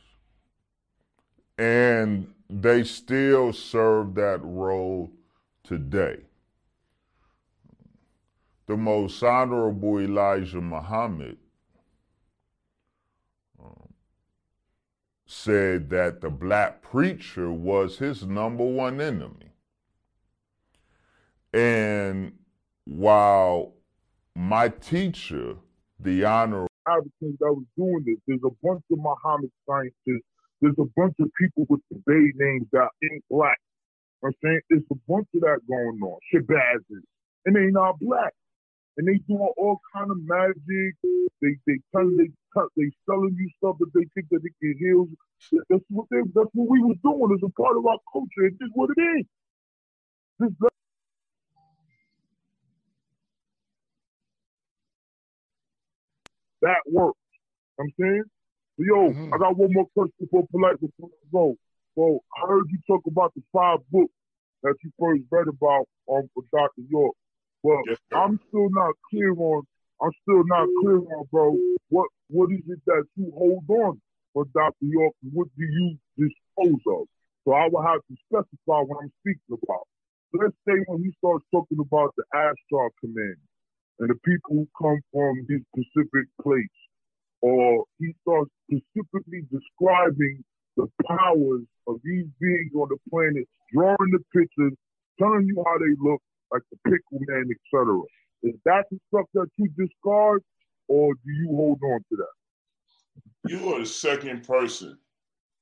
And 1.58 2.34
they 2.50 2.84
still 2.84 3.54
serve 3.54 4.16
that 4.16 4.40
role 4.44 5.12
today. 5.64 6.18
The 8.68 8.78
most 8.78 9.22
honorable 9.24 10.00
Elijah 10.00 10.62
Muhammad 10.62 11.38
said 15.32 15.90
that 15.90 16.20
the 16.20 16.30
black 16.30 16.82
preacher 16.82 17.50
was 17.50 17.98
his 17.98 18.26
number 18.26 18.66
one 18.66 19.00
enemy. 19.00 19.54
And 21.54 22.34
while 22.84 23.74
my 24.36 24.68
teacher, 24.68 25.56
the 26.00 26.26
honorable 26.26 26.68
Africans 26.86 27.38
that 27.40 27.54
was 27.54 27.64
doing 27.78 28.04
this, 28.06 28.18
there's 28.28 28.42
a 28.44 28.56
bunch 28.62 28.84
of 28.92 28.98
Muhammad 29.00 29.52
scientists, 29.66 30.28
there's 30.60 30.76
a 30.78 30.90
bunch 30.98 31.16
of 31.22 31.30
people 31.40 31.66
with 31.70 31.82
the 31.90 32.02
Bey 32.06 32.34
names 32.36 32.68
that 32.74 32.90
ain't 33.10 33.24
black. 33.30 33.58
I'm 34.26 34.34
saying 34.44 34.60
it's 34.70 34.86
a 34.92 34.96
bunch 35.08 35.28
of 35.34 35.42
that 35.42 35.60
going 35.68 36.00
on, 36.04 36.20
Shabazz, 36.34 36.84
and 37.46 37.56
they 37.56 37.72
not 37.72 38.00
black 38.00 38.34
and 38.98 39.08
they 39.08 39.18
doing 39.28 39.54
all 39.58 39.80
kind 39.96 40.12
of 40.12 40.18
magic. 40.24 40.96
They 41.42 41.56
they 41.66 41.80
tell 41.92 42.10
they 42.18 42.30
cut 42.54 42.68
they 42.76 42.92
selling 43.06 43.36
you 43.38 43.50
stuff 43.58 43.78
that 43.80 43.92
they 43.94 44.06
think 44.14 44.28
that 44.32 44.42
it 44.44 44.54
can 44.60 44.76
heal. 44.80 45.08
That's 45.70 45.84
what 45.90 46.08
they 46.12 46.20
that's 46.36 46.50
what 46.54 46.70
we 46.70 46.80
was 46.80 46.98
doing. 47.04 47.32
It's 47.34 47.44
a 47.44 47.62
part 47.62 47.78
of 47.78 47.86
our 47.86 48.00
culture. 48.12 48.46
It's 48.46 48.58
just 48.60 48.72
what 48.74 48.90
it 48.96 49.02
is. 49.02 49.26
This, 50.40 50.52
that 56.62 56.82
works. 56.88 57.18
I'm 57.80 57.90
saying. 58.00 58.24
So, 58.78 58.84
yo, 58.86 59.10
mm-hmm. 59.10 59.34
I 59.34 59.38
got 59.38 59.58
one 59.58 59.74
more 59.74 59.88
question 59.94 60.28
for 60.30 60.46
polite 60.52 60.80
before 60.80 61.10
I 61.10 61.26
go. 61.32 61.56
So 61.96 62.20
I 62.38 62.48
heard 62.48 62.66
you 62.70 62.80
talk 62.88 63.02
about 63.08 63.34
the 63.36 63.42
five 63.52 63.80
books 63.92 64.14
that 64.64 64.76
you 64.84 64.92
first 65.00 65.24
read 65.32 65.48
about 65.48 65.86
um, 66.12 66.30
for 66.34 66.44
Dr. 66.52 66.88
York. 66.90 67.16
Well, 67.64 67.82
yes, 67.88 67.98
I'm 68.14 68.40
still 68.50 68.70
not 68.72 68.94
clear 69.10 69.34
on. 69.34 69.64
I'm 70.02 70.12
still 70.24 70.44
not 70.46 70.68
clear 70.82 70.98
on, 70.98 71.26
bro. 71.32 71.58
What 71.90 72.08
what 72.30 72.52
is 72.52 72.66
it 72.68 72.82
that 72.88 73.06
you 73.16 73.32
hold 73.38 73.64
on 73.70 74.02
for 74.34 74.46
Dr. 74.54 74.86
York? 74.86 75.14
What 75.32 75.48
do 75.58 75.64
you 75.64 75.98
dispose 76.18 76.82
of? 76.88 77.06
So 77.46 77.54
I 77.54 77.68
will 77.72 77.84
have 77.84 78.02
to 78.02 78.16
specify 78.26 78.82
what 78.82 79.04
I'm 79.04 79.12
speaking 79.22 79.58
about. 79.62 79.86
Let's 80.34 80.56
say 80.68 80.74
when 80.88 81.04
he 81.04 81.12
starts 81.18 81.46
talking 81.52 81.80
about 81.80 82.14
the 82.16 82.24
Ashtar 82.34 82.90
Command 83.02 83.38
and 84.00 84.10
the 84.10 84.16
people 84.26 84.64
who 84.64 84.68
come 84.80 85.00
from 85.12 85.46
these 85.48 85.66
Pacific 85.76 86.30
place, 86.42 86.80
or 87.42 87.86
he 88.00 88.14
starts 88.22 88.50
specifically 88.66 89.46
describing 89.52 90.44
the 90.78 90.88
powers 91.06 91.66
of 91.88 92.00
these 92.04 92.26
beings 92.40 92.72
on 92.76 92.88
the 92.90 92.98
planet, 93.10 93.46
drawing 93.74 94.12
the 94.12 94.24
pictures, 94.34 94.74
telling 95.20 95.46
you 95.46 95.62
how 95.66 95.78
they 95.78 95.94
look, 96.00 96.22
like 96.52 96.62
the 96.72 96.78
pickle 96.90 97.20
man, 97.28 97.50
etc. 97.50 98.02
Is 98.44 98.56
that 98.66 98.86
the 98.92 99.00
stuff 99.10 99.26
that 99.34 99.48
you 99.58 99.70
discard, 99.78 100.44
or 100.88 101.14
do 101.14 101.32
you 101.32 101.48
hold 101.50 101.80
on 101.84 102.00
to 102.10 102.16
that? 102.18 103.50
You 103.50 103.74
are 103.74 103.80
the 103.80 103.86
second 103.86 104.46
person 104.46 104.98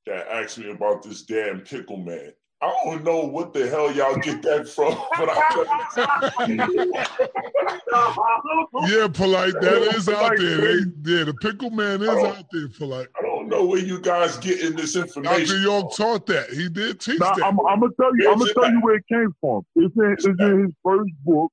that 0.06 0.28
asked 0.28 0.58
me 0.58 0.70
about 0.70 1.02
this 1.02 1.22
damn 1.22 1.60
pickle 1.60 1.98
man. 1.98 2.32
I 2.62 2.74
don't 2.84 3.04
know 3.04 3.20
what 3.24 3.54
the 3.54 3.68
hell 3.68 3.90
y'all 3.92 4.18
get 4.18 4.42
that 4.42 4.68
from, 4.68 4.94
but 5.18 5.30
I 5.30 5.40
Yeah, 8.86 9.08
polite. 9.08 9.58
That 9.60 9.94
is 9.94 10.08
out 10.08 10.36
there. 10.36 10.58
They, 10.58 10.78
yeah, 11.04 11.24
the 11.24 11.34
pickle 11.34 11.70
man 11.70 12.02
is 12.02 12.08
out 12.08 12.44
there, 12.52 12.68
polite. 12.68 13.08
I 13.18 13.22
don't 13.22 13.39
know 13.50 13.64
where 13.66 13.80
you 13.80 14.00
guys 14.00 14.38
getting 14.38 14.76
this 14.76 14.96
information. 14.96 15.22
Dr. 15.22 15.40
information. 15.40 15.62
York 15.62 15.92
taught 15.96 16.26
that. 16.26 16.50
He 16.50 16.68
did 16.68 17.00
teach 17.00 17.20
Now, 17.20 17.34
that. 17.34 17.44
I'm, 17.44 17.58
I'm 17.66 17.80
gonna 17.80 17.92
tell 18.00 18.16
you. 18.16 18.30
I'm 18.30 18.38
gonna 18.38 18.44
Is 18.44 18.50
it 18.50 18.54
tell 18.54 18.70
you 18.70 18.80
where 18.80 18.94
it 18.94 19.04
came 19.08 19.34
from. 19.40 19.62
It's 19.76 19.96
in, 19.96 20.12
it's 20.12 20.24
in 20.24 20.64
his 20.64 20.74
first 20.84 21.10
book, 21.24 21.52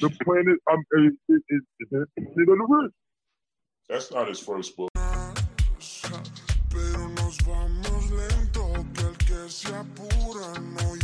The 0.00 0.10
Planet. 0.24 0.58
Um, 0.70 0.82
it, 0.92 1.12
it, 1.28 1.42
it, 1.48 1.62
it's 1.80 1.92
in 1.92 2.26
Planet 2.32 2.48
of 2.48 2.58
the 2.58 2.66
Rich. 2.82 2.92
That's 3.88 4.10
not 4.12 4.28
his 4.28 4.40
first 4.40 4.76
book. 4.76 4.90
Pero 6.70 7.08
nos 7.08 7.36
vamos 7.44 8.10
lento, 8.10 8.72
que 8.94 9.04
el 9.04 9.16
que 9.18 9.48
se 9.50 9.74
apura 9.74 10.58
no 10.58 11.01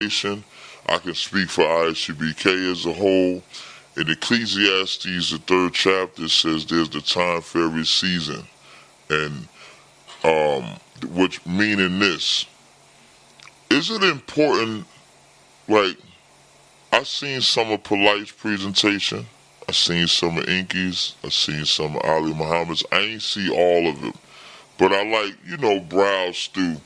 nation. 0.00 0.42
I 0.88 0.96
can 0.96 1.14
speak 1.14 1.50
for 1.50 1.62
ISUPK 1.62 2.72
as 2.72 2.86
a 2.86 2.92
whole. 2.92 3.42
In 3.98 4.08
Ecclesiastes, 4.08 5.30
the 5.30 5.38
third 5.46 5.74
chapter 5.74 6.26
says 6.26 6.64
there's 6.64 6.88
the 6.88 7.02
time 7.02 7.42
for 7.42 7.66
every 7.66 7.84
season, 7.84 8.44
and 9.10 9.46
um, 10.24 10.64
which 11.10 11.44
meaning 11.44 11.98
this: 11.98 12.46
is 13.68 13.90
it 13.90 14.02
important? 14.02 14.86
Like 15.68 15.98
I 16.92 17.02
seen 17.02 17.42
some 17.42 17.70
of 17.70 17.82
Polite's 17.82 18.32
presentation. 18.32 19.26
I 19.68 19.72
seen 19.72 20.06
some 20.06 20.38
of 20.38 20.48
Inky's. 20.48 21.14
I 21.22 21.28
seen 21.28 21.66
some 21.66 21.96
of 21.96 22.02
Ali 22.04 22.32
Muhammad's. 22.32 22.84
I 22.90 23.00
ain't 23.00 23.22
see 23.22 23.50
all 23.50 23.86
of 23.86 24.00
them. 24.00 24.14
but 24.78 24.92
I 24.92 25.04
like 25.04 25.34
you 25.46 25.58
know 25.58 25.78
browse 25.78 26.46
through 26.46 26.76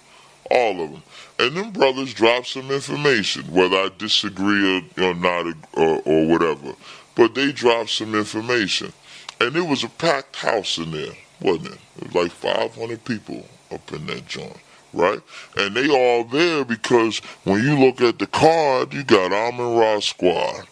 all 0.51 0.82
of 0.82 0.90
them. 0.92 1.03
And 1.38 1.57
them 1.57 1.72
brothers 1.72 2.14
drop 2.14 2.47
some 2.47 2.70
information, 2.70 3.45
whether 3.53 3.76
I 3.76 3.90
disagree 3.99 4.78
or, 4.99 5.05
or 5.05 5.14
not 5.14 5.47
or, 5.74 6.03
or 6.05 6.26
whatever. 6.26 6.74
But 7.14 7.34
they 7.34 7.53
dropped 7.53 7.90
some 7.90 8.14
information. 8.14 8.92
And 9.40 9.57
it 9.57 9.66
was 9.66 9.84
a 9.84 9.88
packed 9.88 10.36
house 10.36 10.78
in 10.78 10.90
there, 10.92 11.12
wasn't 11.40 11.74
it? 11.74 11.78
It 11.99 12.05
was 12.07 12.14
like 12.14 12.32
500 12.32 13.05
people 13.05 13.47
up 13.72 13.92
in 13.92 14.07
that 14.07 14.26
joint, 14.26 14.57
right? 14.92 15.20
And 15.57 15.74
they 15.74 15.88
all 15.90 16.24
there 16.24 16.64
because 16.64 17.18
when 17.45 17.62
you 17.62 17.78
look 17.78 18.01
at 18.01 18.18
the 18.18 18.26
card, 18.26 18.95
you 18.95 19.03
got 19.03 19.32
Amon 19.32 19.76
Ra 19.76 20.01
Squad. 20.01 20.66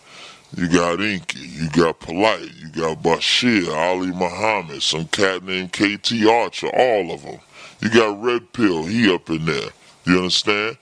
You 0.55 0.69
got 0.69 1.01
Inky, 1.01 1.41
you 1.41 1.71
got 1.71 1.99
Polite, 2.01 2.51
you 2.61 2.69
got 2.69 3.03
Bashir, 3.03 3.75
Ali 3.75 4.09
Muhammad, 4.09 4.83
some 4.83 5.07
cat 5.07 5.43
named 5.43 5.73
KT 5.73 6.27
Archer, 6.27 6.69
all 6.69 7.11
of 7.11 7.23
them. 7.23 7.41
You 7.83 7.91
got 7.91 8.23
Red 8.23 8.53
Pill, 8.53 8.85
he 8.85 9.13
up 9.13 9.29
in 9.29 9.45
there. 9.45 9.71
You 10.07 10.19
understand? 10.19 10.79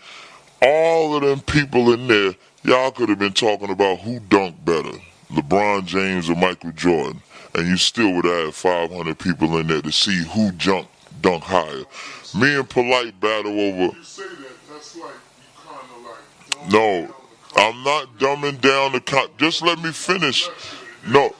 All 0.61 1.17
of 1.17 1.23
them 1.23 1.41
people 1.41 1.95
in 1.95 2.07
there, 2.07 2.35
y'all 2.63 2.91
could 2.91 3.09
have 3.09 3.19
been 3.19 3.33
talking 3.33 3.71
about 3.71 4.01
who 4.01 4.21
dunked 4.21 4.63
better, 4.67 4.99
LeBron 5.31 5.87
James 5.87 6.29
or 6.29 6.37
Michael 6.37 6.73
Jordan, 6.73 7.23
and 7.55 7.67
you 7.67 7.79
still 7.79 8.13
would 8.13 8.27
have 8.27 8.45
had 8.47 8.55
500 8.55 9.19
people 9.19 9.57
in 9.57 9.69
there 9.69 9.81
to 9.81 9.91
see 9.91 10.25
who 10.25 10.53
jumped 10.53 10.91
dunk 11.23 11.43
higher. 11.45 11.85
Me 12.39 12.57
and 12.57 12.69
Polite 12.69 13.19
battle 13.19 13.59
over. 13.59 13.97
You 13.97 14.05
say 14.05 14.23
that, 14.23 14.69
that's 14.71 14.97
like 14.97 15.11
you 15.41 15.71
kind 15.71 15.87
of 15.97 16.05
like. 16.05 16.71
No, 16.71 17.15
I'm 17.57 17.83
not 17.83 18.19
dumbing 18.19 18.61
down 18.61 18.93
the 18.93 19.01
cop. 19.01 19.39
Just 19.39 19.63
let 19.63 19.83
me 19.83 19.91
finish. 19.91 20.51
No, 21.09 21.35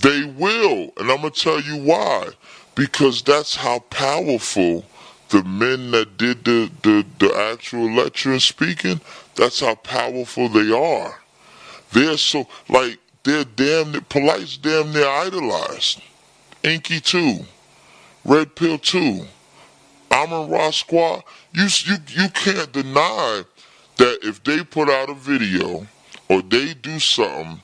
they 0.00 0.24
will, 0.24 0.92
and 0.96 1.10
I'm 1.10 1.18
gonna 1.18 1.30
tell 1.30 1.60
you 1.60 1.76
why. 1.76 2.30
Because 2.74 3.22
that's 3.22 3.54
how 3.54 3.78
powerful 3.90 4.84
the 5.34 5.42
men 5.42 5.90
that 5.90 6.16
did 6.16 6.44
the 6.44 6.70
the, 6.82 7.04
the 7.18 7.34
actual 7.52 7.90
lecture 7.90 8.30
and 8.30 8.40
speaking. 8.40 9.00
That's 9.34 9.58
how 9.58 9.74
powerful 9.74 10.48
they 10.48 10.70
are. 10.70 11.18
They're 11.90 12.16
so 12.16 12.46
like 12.68 12.98
they're 13.24 13.44
damn 13.44 13.90
near, 13.90 14.00
polite's 14.02 14.56
damn 14.56 14.92
near 14.92 15.08
idolized. 15.08 16.00
Inky 16.62 17.00
too, 17.00 17.40
Red 18.24 18.54
Pill 18.54 18.78
too. 18.78 19.26
Amon 20.12 20.48
Ra 20.48 20.70
Squad. 20.70 21.24
You 21.52 21.66
you 21.84 21.96
you 22.10 22.28
can't 22.28 22.70
deny 22.70 23.42
that 23.96 24.18
if 24.22 24.44
they 24.44 24.62
put 24.62 24.88
out 24.88 25.10
a 25.10 25.14
video 25.14 25.84
or 26.28 26.42
they 26.42 26.74
do 26.74 27.00
something, 27.00 27.60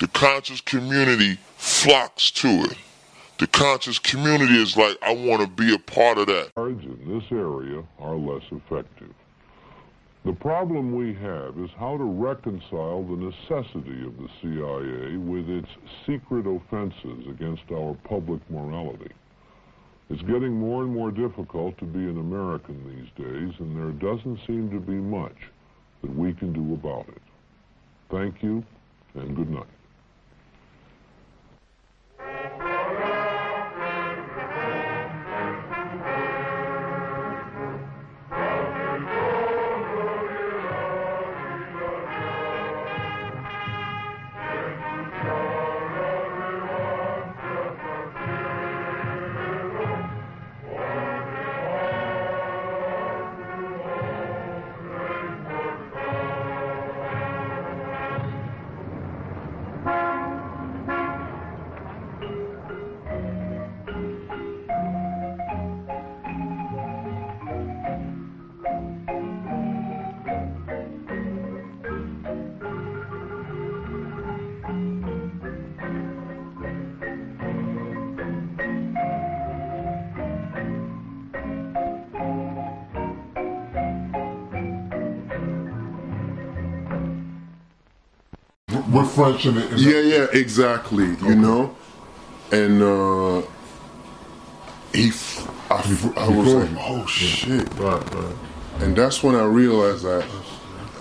the 0.00 0.08
conscious 0.08 0.60
community 0.60 1.38
flocks 1.56 2.30
to 2.32 2.48
it. 2.70 2.76
The 3.40 3.46
conscious 3.46 3.98
community 3.98 4.60
is 4.60 4.76
like, 4.76 4.98
I 5.00 5.14
want 5.14 5.40
to 5.40 5.48
be 5.48 5.74
a 5.74 5.78
part 5.78 6.18
of 6.18 6.26
that. 6.26 6.54
cards 6.54 6.84
in 6.84 7.08
this 7.08 7.24
area 7.32 7.82
are 7.98 8.14
less 8.14 8.42
effective. 8.52 9.14
The 10.26 10.34
problem 10.34 10.94
we 10.94 11.14
have 11.14 11.56
is 11.56 11.70
how 11.78 11.96
to 11.96 12.04
reconcile 12.04 13.02
the 13.02 13.16
necessity 13.16 14.04
of 14.04 14.18
the 14.18 14.28
CIA 14.42 15.16
with 15.16 15.48
its 15.48 15.68
secret 16.04 16.46
offenses 16.46 17.28
against 17.30 17.62
our 17.72 17.96
public 18.04 18.42
morality. 18.50 19.10
It's 20.10 20.20
getting 20.20 20.52
more 20.52 20.82
and 20.82 20.92
more 20.92 21.10
difficult 21.10 21.78
to 21.78 21.86
be 21.86 22.00
an 22.00 22.18
American 22.18 22.84
these 22.94 23.24
days, 23.24 23.54
and 23.58 23.74
there 23.74 24.12
doesn't 24.12 24.38
seem 24.46 24.70
to 24.70 24.80
be 24.80 24.96
much 24.96 25.48
that 26.02 26.14
we 26.14 26.34
can 26.34 26.52
do 26.52 26.74
about 26.74 27.08
it. 27.08 27.22
Thank 28.10 28.42
you, 28.42 28.62
and 29.14 29.34
good 29.34 29.48
night. 29.48 29.64
In 88.94 89.58
it. 89.58 89.78
Yeah, 89.78 90.00
yeah, 90.00 90.26
exactly. 90.32 91.04
You 91.22 91.34
know, 91.36 91.74
and 92.52 92.82
uh, 92.82 93.42
he, 94.92 95.08
f- 95.08 95.48
I, 95.70 95.78
f- 95.78 96.16
I 96.18 96.28
was 96.28 96.54
like, 96.54 96.70
oh 96.80 97.06
shit, 97.06 97.72
Right, 97.74 98.14
right. 98.14 98.36
and 98.80 98.96
that's 98.96 99.22
when 99.22 99.34
I 99.36 99.44
realized 99.44 100.04
that 100.04 100.24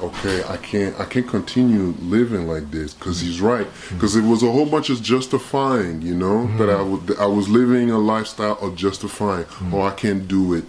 okay, 0.01 0.41
I 0.47 0.55
can't, 0.57 0.97
I 0.97 1.03
can't 1.03 1.27
continue 1.27 1.93
living 1.99 2.47
like 2.47 2.71
this 2.71 2.93
because 2.93 3.19
he's 3.19 3.41
right. 3.41 3.67
Because 3.89 4.15
it 4.15 4.23
was 4.23 4.43
a 4.43 4.49
whole 4.51 4.65
bunch 4.65 4.89
of 4.89 5.01
justifying, 5.01 6.01
you 6.01 6.15
know, 6.15 6.47
that 6.57 6.69
I 6.69 6.81
would, 6.81 7.17
I 7.19 7.25
was 7.25 7.49
living 7.49 7.91
a 7.91 7.97
lifestyle 7.97 8.57
of 8.61 8.75
justifying. 8.77 9.45
Oh, 9.73 9.81
I 9.81 9.91
can't 9.91 10.25
do 10.25 10.53
it. 10.53 10.63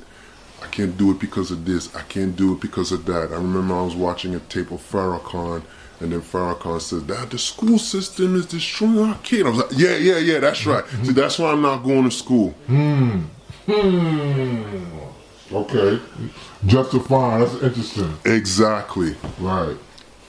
I 0.63 0.67
can't 0.67 0.97
do 0.99 1.13
it 1.13 1.21
because 1.21 1.53
of 1.53 1.65
this. 1.65 1.95
I 1.95 2.03
can't 2.03 2.35
do 2.35 2.55
it 2.55 2.61
because 2.61 2.91
of 2.91 3.05
that. 3.07 3.31
I 3.31 3.37
remember 3.37 3.75
I 3.75 3.83
was 3.83 3.95
watching 3.95 4.35
a 4.35 4.41
tape 4.41 4.73
of 4.73 4.81
Farrakhan, 4.81 5.63
and 6.01 6.13
then 6.13 6.21
Farrakhan 6.23 6.81
says, 6.81 7.05
that 7.07 7.31
the 7.31 7.39
school 7.39 7.79
system 7.79 8.35
is 8.37 8.47
destroying 8.47 8.99
our 8.99 9.19
kid. 9.23 9.47
I 9.47 9.51
was 9.51 9.59
like, 9.59 9.71
yeah, 9.79 9.97
yeah, 9.97 10.19
yeah, 10.19 10.39
that's 10.39 10.65
right. 10.67 10.85
See, 11.05 11.13
that's 11.13 11.39
why 11.39 11.53
I'm 11.53 11.63
not 11.63 11.83
going 11.85 12.05
to 12.05 12.11
school. 12.11 12.51
Hmm. 12.67 13.21
Hmm. 13.67 14.75
Okay. 15.53 16.01
Justifying. 16.67 17.41
That's 17.45 17.63
interesting. 17.63 18.17
Exactly. 18.25 19.17
Right. 19.39 19.77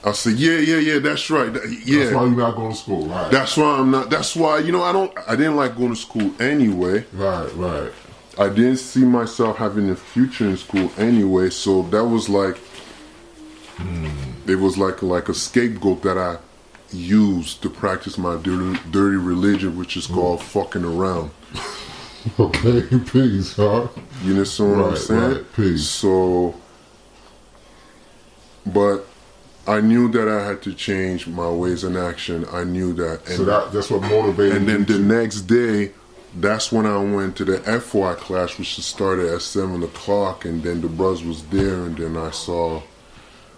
I 0.04 0.12
said, 0.12 0.34
yeah, 0.34 0.58
yeah, 0.58 0.78
yeah, 0.78 0.98
that's 0.98 1.30
right. 1.30 1.52
That- 1.52 1.82
yeah. 1.86 2.00
That's 2.04 2.14
why 2.16 2.24
you're 2.24 2.36
not 2.36 2.56
going 2.56 2.72
to 2.72 2.76
school. 2.76 3.06
Right. 3.06 3.30
That's 3.30 3.56
why 3.56 3.78
I'm 3.78 3.90
not. 3.92 4.10
That's 4.10 4.34
why 4.34 4.58
you 4.58 4.72
know 4.72 4.82
I 4.82 4.92
don't. 4.92 5.12
I 5.28 5.36
didn't 5.36 5.54
like 5.56 5.76
going 5.76 5.90
to 5.90 5.96
school 5.96 6.32
anyway. 6.40 7.04
Right, 7.12 7.54
right. 7.54 7.92
I 8.36 8.48
didn't 8.48 8.78
see 8.78 9.04
myself 9.04 9.58
having 9.58 9.90
a 9.90 9.94
future 9.96 10.46
in 10.46 10.56
school 10.56 10.90
anyway. 10.98 11.50
So 11.50 11.82
that 11.82 12.04
was 12.04 12.28
like, 12.28 12.58
it 14.46 14.56
was 14.56 14.78
like 14.78 15.02
like 15.02 15.28
a 15.28 15.34
scapegoat 15.34 16.02
that 16.02 16.18
I 16.18 16.38
used 16.92 17.62
to 17.62 17.70
practice 17.70 18.18
my 18.18 18.36
dirty, 18.36 18.78
dirty 18.90 19.16
religion, 19.16 19.76
which 19.76 19.96
is 19.96 20.06
called 20.06 20.42
fucking 20.42 20.84
around. 20.84 21.30
Okay, 22.38 22.82
peace, 23.10 23.56
huh? 23.56 23.88
You 24.22 24.30
understand 24.34 24.76
what 24.76 24.90
I'm 24.90 24.96
saying? 24.96 25.32
right, 25.32 25.52
peace. 25.56 25.88
So, 25.88 26.54
but 28.64 29.06
I 29.66 29.80
knew 29.80 30.08
that 30.12 30.28
I 30.28 30.46
had 30.46 30.62
to 30.62 30.72
change 30.72 31.26
my 31.26 31.48
ways 31.50 31.82
in 31.82 31.96
action. 31.96 32.46
I 32.52 32.62
knew 32.62 32.92
that. 32.94 33.26
So 33.26 33.44
that 33.44 33.72
that's 33.72 33.90
what 33.90 34.02
motivated 34.02 34.56
And 34.56 34.68
then 34.68 34.84
the 34.84 35.00
next 35.00 35.42
day, 35.42 35.92
that's 36.36 36.70
when 36.70 36.86
I 36.86 36.98
went 36.98 37.36
to 37.38 37.44
the 37.44 37.58
FY 37.58 38.14
class, 38.14 38.56
which 38.56 38.78
started 38.80 39.32
at 39.32 39.42
seven 39.42 39.82
o'clock, 39.82 40.44
and 40.44 40.62
then 40.62 40.80
the 40.80 40.88
bros 40.88 41.24
was 41.24 41.42
there, 41.46 41.84
and 41.86 41.96
then 41.96 42.16
I 42.16 42.30
saw. 42.30 42.82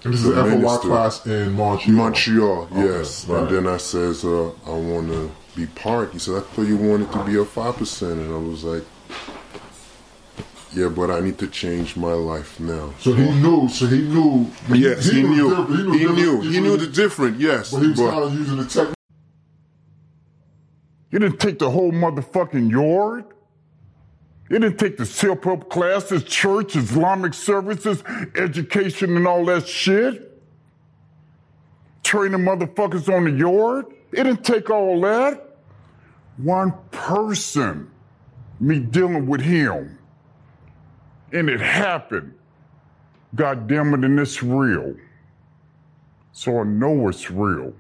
And 0.05 0.13
this 0.13 0.21
is 0.25 0.35
the 0.35 0.45
an 0.45 0.61
FOI 0.63 0.77
class 0.79 1.27
in 1.27 1.53
Montreal. 1.55 1.97
Montreal, 1.97 2.69
Okay, 2.73 2.85
yes. 2.99 3.27
right. 3.27 3.43
And 3.43 3.51
then 3.57 3.67
I 3.67 3.79
says, 3.79 4.25
uh, 4.25 4.51
I 4.67 4.71
want 4.71 5.09
to 5.09 5.31
be 5.57 5.67
part. 5.67 6.13
He 6.13 6.19
said, 6.19 6.37
I 6.37 6.41
thought 6.41 6.67
you 6.67 6.77
wanted 6.77 7.11
to 7.13 7.25
be 7.25 7.37
a 7.39 7.45
five 7.45 7.77
percent, 7.77 8.21
and 8.21 8.33
I 8.33 8.37
was 8.39 8.65
like, 8.65 8.85
Yeah, 10.75 10.89
but 10.89 11.11
I 11.11 11.21
need 11.21 11.39
to 11.39 11.47
change 11.47 11.97
my 11.97 12.13
life 12.13 12.61
now. 12.61 12.93
So 13.01 13.13
he 13.15 13.31
knew. 13.41 13.69
So 13.69 13.87
he 13.87 14.03
knew. 14.03 14.51
Yes, 14.69 15.07
he, 15.11 15.23
knew. 15.23 15.49
the 15.51 15.63
difference. 15.65 15.99
He 15.99 16.07
knew. 16.07 16.43
the 16.43 16.51
He 16.51 16.61
knew 16.61 16.77
the 16.77 16.87
difference. 16.89 17.41
Yes, 17.41 17.71
But 17.73 17.81
he 17.83 17.89
was 17.89 18.01
but- 18.01 18.11
kind 18.11 18.25
of 18.25 18.35
using 18.35 18.57
the 18.59 18.65
technique. 18.67 18.95
You 21.11 21.21
didn't 21.21 21.39
take 21.39 21.61
the 21.61 21.71
whole 21.71 21.93
motherfucking 21.93 22.71
yard. 22.73 23.25
You 24.55 24.61
didn't 24.61 24.79
take 24.79 24.97
the 24.97 25.05
self-help 25.05 25.69
classes, 25.69 26.23
church, 26.23 26.77
Islamic 26.77 27.35
services, 27.35 28.05
education, 28.37 29.17
and 29.17 29.27
all 29.27 29.45
that 29.47 29.67
shit. 29.67 30.41
Training 32.05 32.39
motherfuckers 32.39 33.13
on 33.13 33.25
the 33.25 33.33
yard. 33.33 33.87
It 34.13 34.23
didn't 34.23 34.45
take 34.45 34.71
all 34.71 35.01
that. 35.01 35.57
One 36.37 36.73
person, 36.93 37.91
me 38.61 38.79
dealing 38.79 39.27
with 39.27 39.41
him. 39.41 39.99
And 41.33 41.51
it 41.51 41.59
happened. 41.59 42.33
God 43.35 43.67
damn 43.67 43.93
it, 43.93 44.05
and 44.05 44.21
it's 44.21 44.41
real. 44.41 44.95
So 46.31 46.61
I 46.61 46.63
know 46.63 47.09
it's 47.09 47.29
real. 47.29 47.73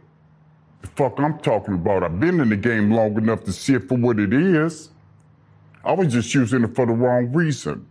The 0.83 0.89
fuck 0.89 1.21
I'm 1.21 1.39
talking 1.39 1.75
about. 1.75 2.03
I've 2.03 2.19
been 2.19 2.41
in 2.41 2.49
the 2.49 2.57
game 2.57 2.91
long 2.91 3.17
enough 3.17 3.45
to 3.45 3.53
see 3.53 3.75
it 3.75 3.87
for 3.87 3.97
what 3.97 4.19
it 4.19 4.33
is. 4.35 4.91
I 5.85 5.93
was 5.93 6.13
just 6.13 6.33
using 6.35 6.65
it 6.65 6.75
for 6.75 6.87
the 6.87 6.95
wrong 6.95 7.31
reason. 7.33 7.87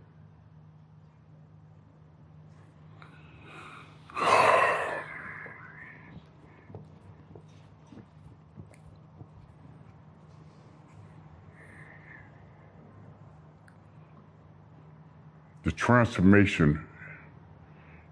The 15.62 15.70
transformation 15.70 16.84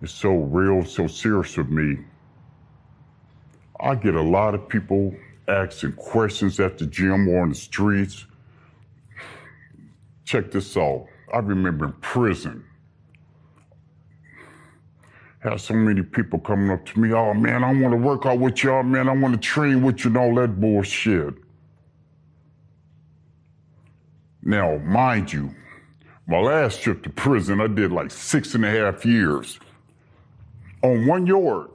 is 0.00 0.12
so 0.12 0.30
real, 0.30 0.84
so 0.84 1.08
serious 1.08 1.56
with 1.56 1.68
me. 1.68 1.98
I 3.80 3.96
get 3.96 4.14
a 4.14 4.22
lot 4.22 4.54
of 4.54 4.68
people 4.68 5.14
asking 5.48 5.92
questions 5.94 6.60
at 6.60 6.78
the 6.78 6.86
gym 6.86 7.28
or 7.28 7.42
on 7.42 7.48
the 7.48 7.54
streets. 7.56 8.26
Check 10.32 10.50
this 10.50 10.78
out. 10.78 11.08
I 11.30 11.40
remember 11.40 11.84
in 11.84 11.92
prison, 12.00 12.64
had 15.40 15.60
so 15.60 15.74
many 15.74 16.00
people 16.00 16.38
coming 16.38 16.70
up 16.70 16.86
to 16.86 16.98
me, 16.98 17.12
oh 17.12 17.34
man, 17.34 17.62
I 17.62 17.70
want 17.74 17.92
to 17.92 17.98
work 17.98 18.24
out 18.24 18.38
with 18.38 18.64
y'all, 18.64 18.82
man, 18.82 19.10
I 19.10 19.12
want 19.12 19.34
to 19.34 19.40
train 19.40 19.82
with 19.82 20.06
you 20.06 20.08
and 20.08 20.16
all 20.16 20.34
that 20.36 20.58
bullshit. 20.58 21.34
Now, 24.42 24.78
mind 24.78 25.30
you, 25.30 25.54
my 26.26 26.38
last 26.38 26.80
trip 26.80 27.02
to 27.02 27.10
prison, 27.10 27.60
I 27.60 27.66
did 27.66 27.92
like 27.92 28.10
six 28.10 28.54
and 28.54 28.64
a 28.64 28.70
half 28.70 29.04
years 29.04 29.60
on 30.82 31.06
one 31.06 31.26
yard 31.26 31.68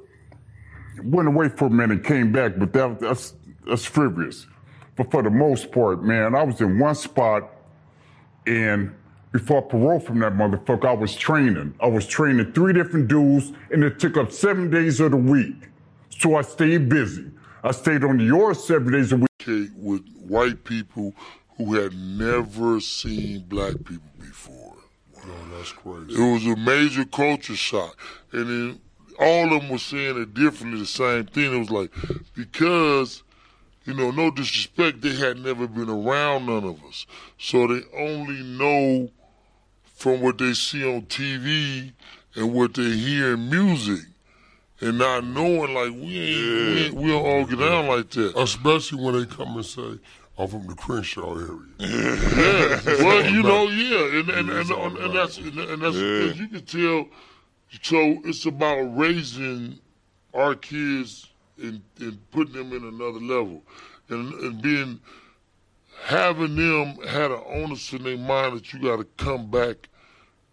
went 1.04 1.28
away 1.28 1.50
for 1.50 1.66
a 1.66 1.70
minute, 1.70 2.04
came 2.04 2.32
back, 2.32 2.54
but 2.58 2.74
that, 2.74 3.00
that's 3.00 3.36
that's 3.68 3.86
frivolous. 3.86 4.48
But 4.96 5.12
for 5.12 5.22
the 5.22 5.30
most 5.30 5.72
part, 5.72 6.04
man, 6.04 6.34
I 6.34 6.42
was 6.42 6.60
in 6.60 6.80
one 6.80 6.96
spot, 6.96 7.52
and 8.48 8.96
before 9.32 9.64
I 9.64 9.70
parole 9.70 10.00
from 10.00 10.20
that 10.20 10.34
motherfucker, 10.34 10.86
I 10.86 10.94
was 10.94 11.16
training. 11.16 11.76
I 11.82 11.88
was 11.88 12.08
training 12.08 12.54
three 12.54 12.74
different 12.74 13.08
dudes, 13.08 13.52
and 13.72 13.84
it 13.84 14.00
took 14.00 14.18
up 14.18 14.32
seven 14.32 14.72
days 14.72 15.00
of 15.00 15.12
the 15.12 15.18
week. 15.18 15.70
So 16.10 16.36
I 16.36 16.42
stayed 16.42 16.90
busy. 16.90 17.30
I 17.64 17.72
stayed 17.72 18.04
on 18.04 18.18
the 18.18 18.24
yard 18.24 18.58
seven 18.58 18.94
days 18.94 19.12
a 19.12 19.18
week. 19.18 19.28
With 19.76 20.06
white 20.28 20.64
people 20.66 21.14
who 21.58 21.76
had 21.76 21.94
never 21.94 22.80
seen 22.80 23.46
black 23.48 23.76
people 23.86 24.10
before. 24.20 24.76
Oh, 25.18 25.56
that's 25.56 25.72
crazy. 25.72 26.14
It 26.14 26.34
was 26.34 26.46
a 26.46 26.56
major 26.56 27.06
culture 27.06 27.56
shock. 27.56 27.98
And 28.32 28.50
then 28.50 28.80
all 29.20 29.54
of 29.54 29.62
them 29.62 29.70
were 29.70 29.78
saying 29.78 30.22
it 30.22 30.34
differently, 30.34 30.80
the 30.80 30.86
same 30.86 31.26
thing. 31.28 31.54
It 31.54 31.58
was 31.58 31.72
like, 31.72 31.92
because, 32.36 33.24
you 33.88 33.94
know, 33.94 34.12
no 34.12 34.30
disrespect, 34.30 35.02
they 35.02 35.16
had 35.16 35.40
never 35.40 35.66
been 35.66 35.90
around 35.90 36.48
none 36.48 36.66
of 36.66 36.84
us. 36.84 37.06
So 37.40 37.68
they 37.68 37.82
only 37.98 38.44
know 38.44 39.10
from 39.86 40.20
what 40.20 40.38
they 40.38 40.54
see 40.54 40.84
on 40.84 41.04
TV 41.04 41.94
and 42.36 42.54
what 42.54 42.74
they 42.74 42.90
hear 42.92 43.34
in 43.36 43.50
music. 43.50 44.06
And 44.82 44.98
not 45.00 45.24
knowing, 45.24 45.74
like, 45.74 45.90
we 45.92 46.20
ain't, 46.20 46.76
we, 46.76 46.84
ain't, 46.84 46.94
we 46.96 47.08
don't 47.08 47.26
all 47.26 47.46
get 47.46 47.60
down 47.60 47.88
like 47.88 48.10
that. 48.12 48.38
Especially 48.38 49.02
when 49.04 49.18
they 49.18 49.26
come 49.26 49.56
and 49.56 49.66
say, 49.66 50.00
I'm 50.38 50.48
from 50.50 50.68
the 50.68 50.76
Crenshaw 50.76 51.34
area. 51.36 51.60
yeah. 51.80 53.04
Well, 53.04 53.26
you 53.32 53.42
know, 53.42 53.68
yeah, 53.70 54.20
and 54.20 54.30
and 54.30 54.50
and, 54.52 54.70
and, 54.70 54.98
and 54.98 55.16
that's 55.16 55.38
and, 55.40 55.58
and 55.58 55.82
that's 55.82 55.96
Yeah. 55.96 56.34
you 56.34 56.48
can 56.48 56.64
tell. 56.64 57.08
So 57.82 58.22
it's 58.24 58.46
about 58.46 58.96
raising 58.96 59.80
our 60.36 60.54
kids 60.54 61.28
and, 61.62 61.82
and 62.00 62.32
putting 62.32 62.54
them 62.54 62.74
in 62.74 62.84
another 62.84 63.20
level, 63.20 63.64
and 64.10 64.34
and 64.34 64.62
being 64.62 65.00
having 66.06 66.56
them 66.56 66.96
had 67.08 67.32
an 67.32 67.42
onus 67.48 67.92
in 67.94 68.04
their 68.04 68.18
mind 68.18 68.56
that 68.56 68.72
you 68.74 68.80
got 68.80 68.98
to 68.98 69.04
come 69.24 69.50
back 69.50 69.90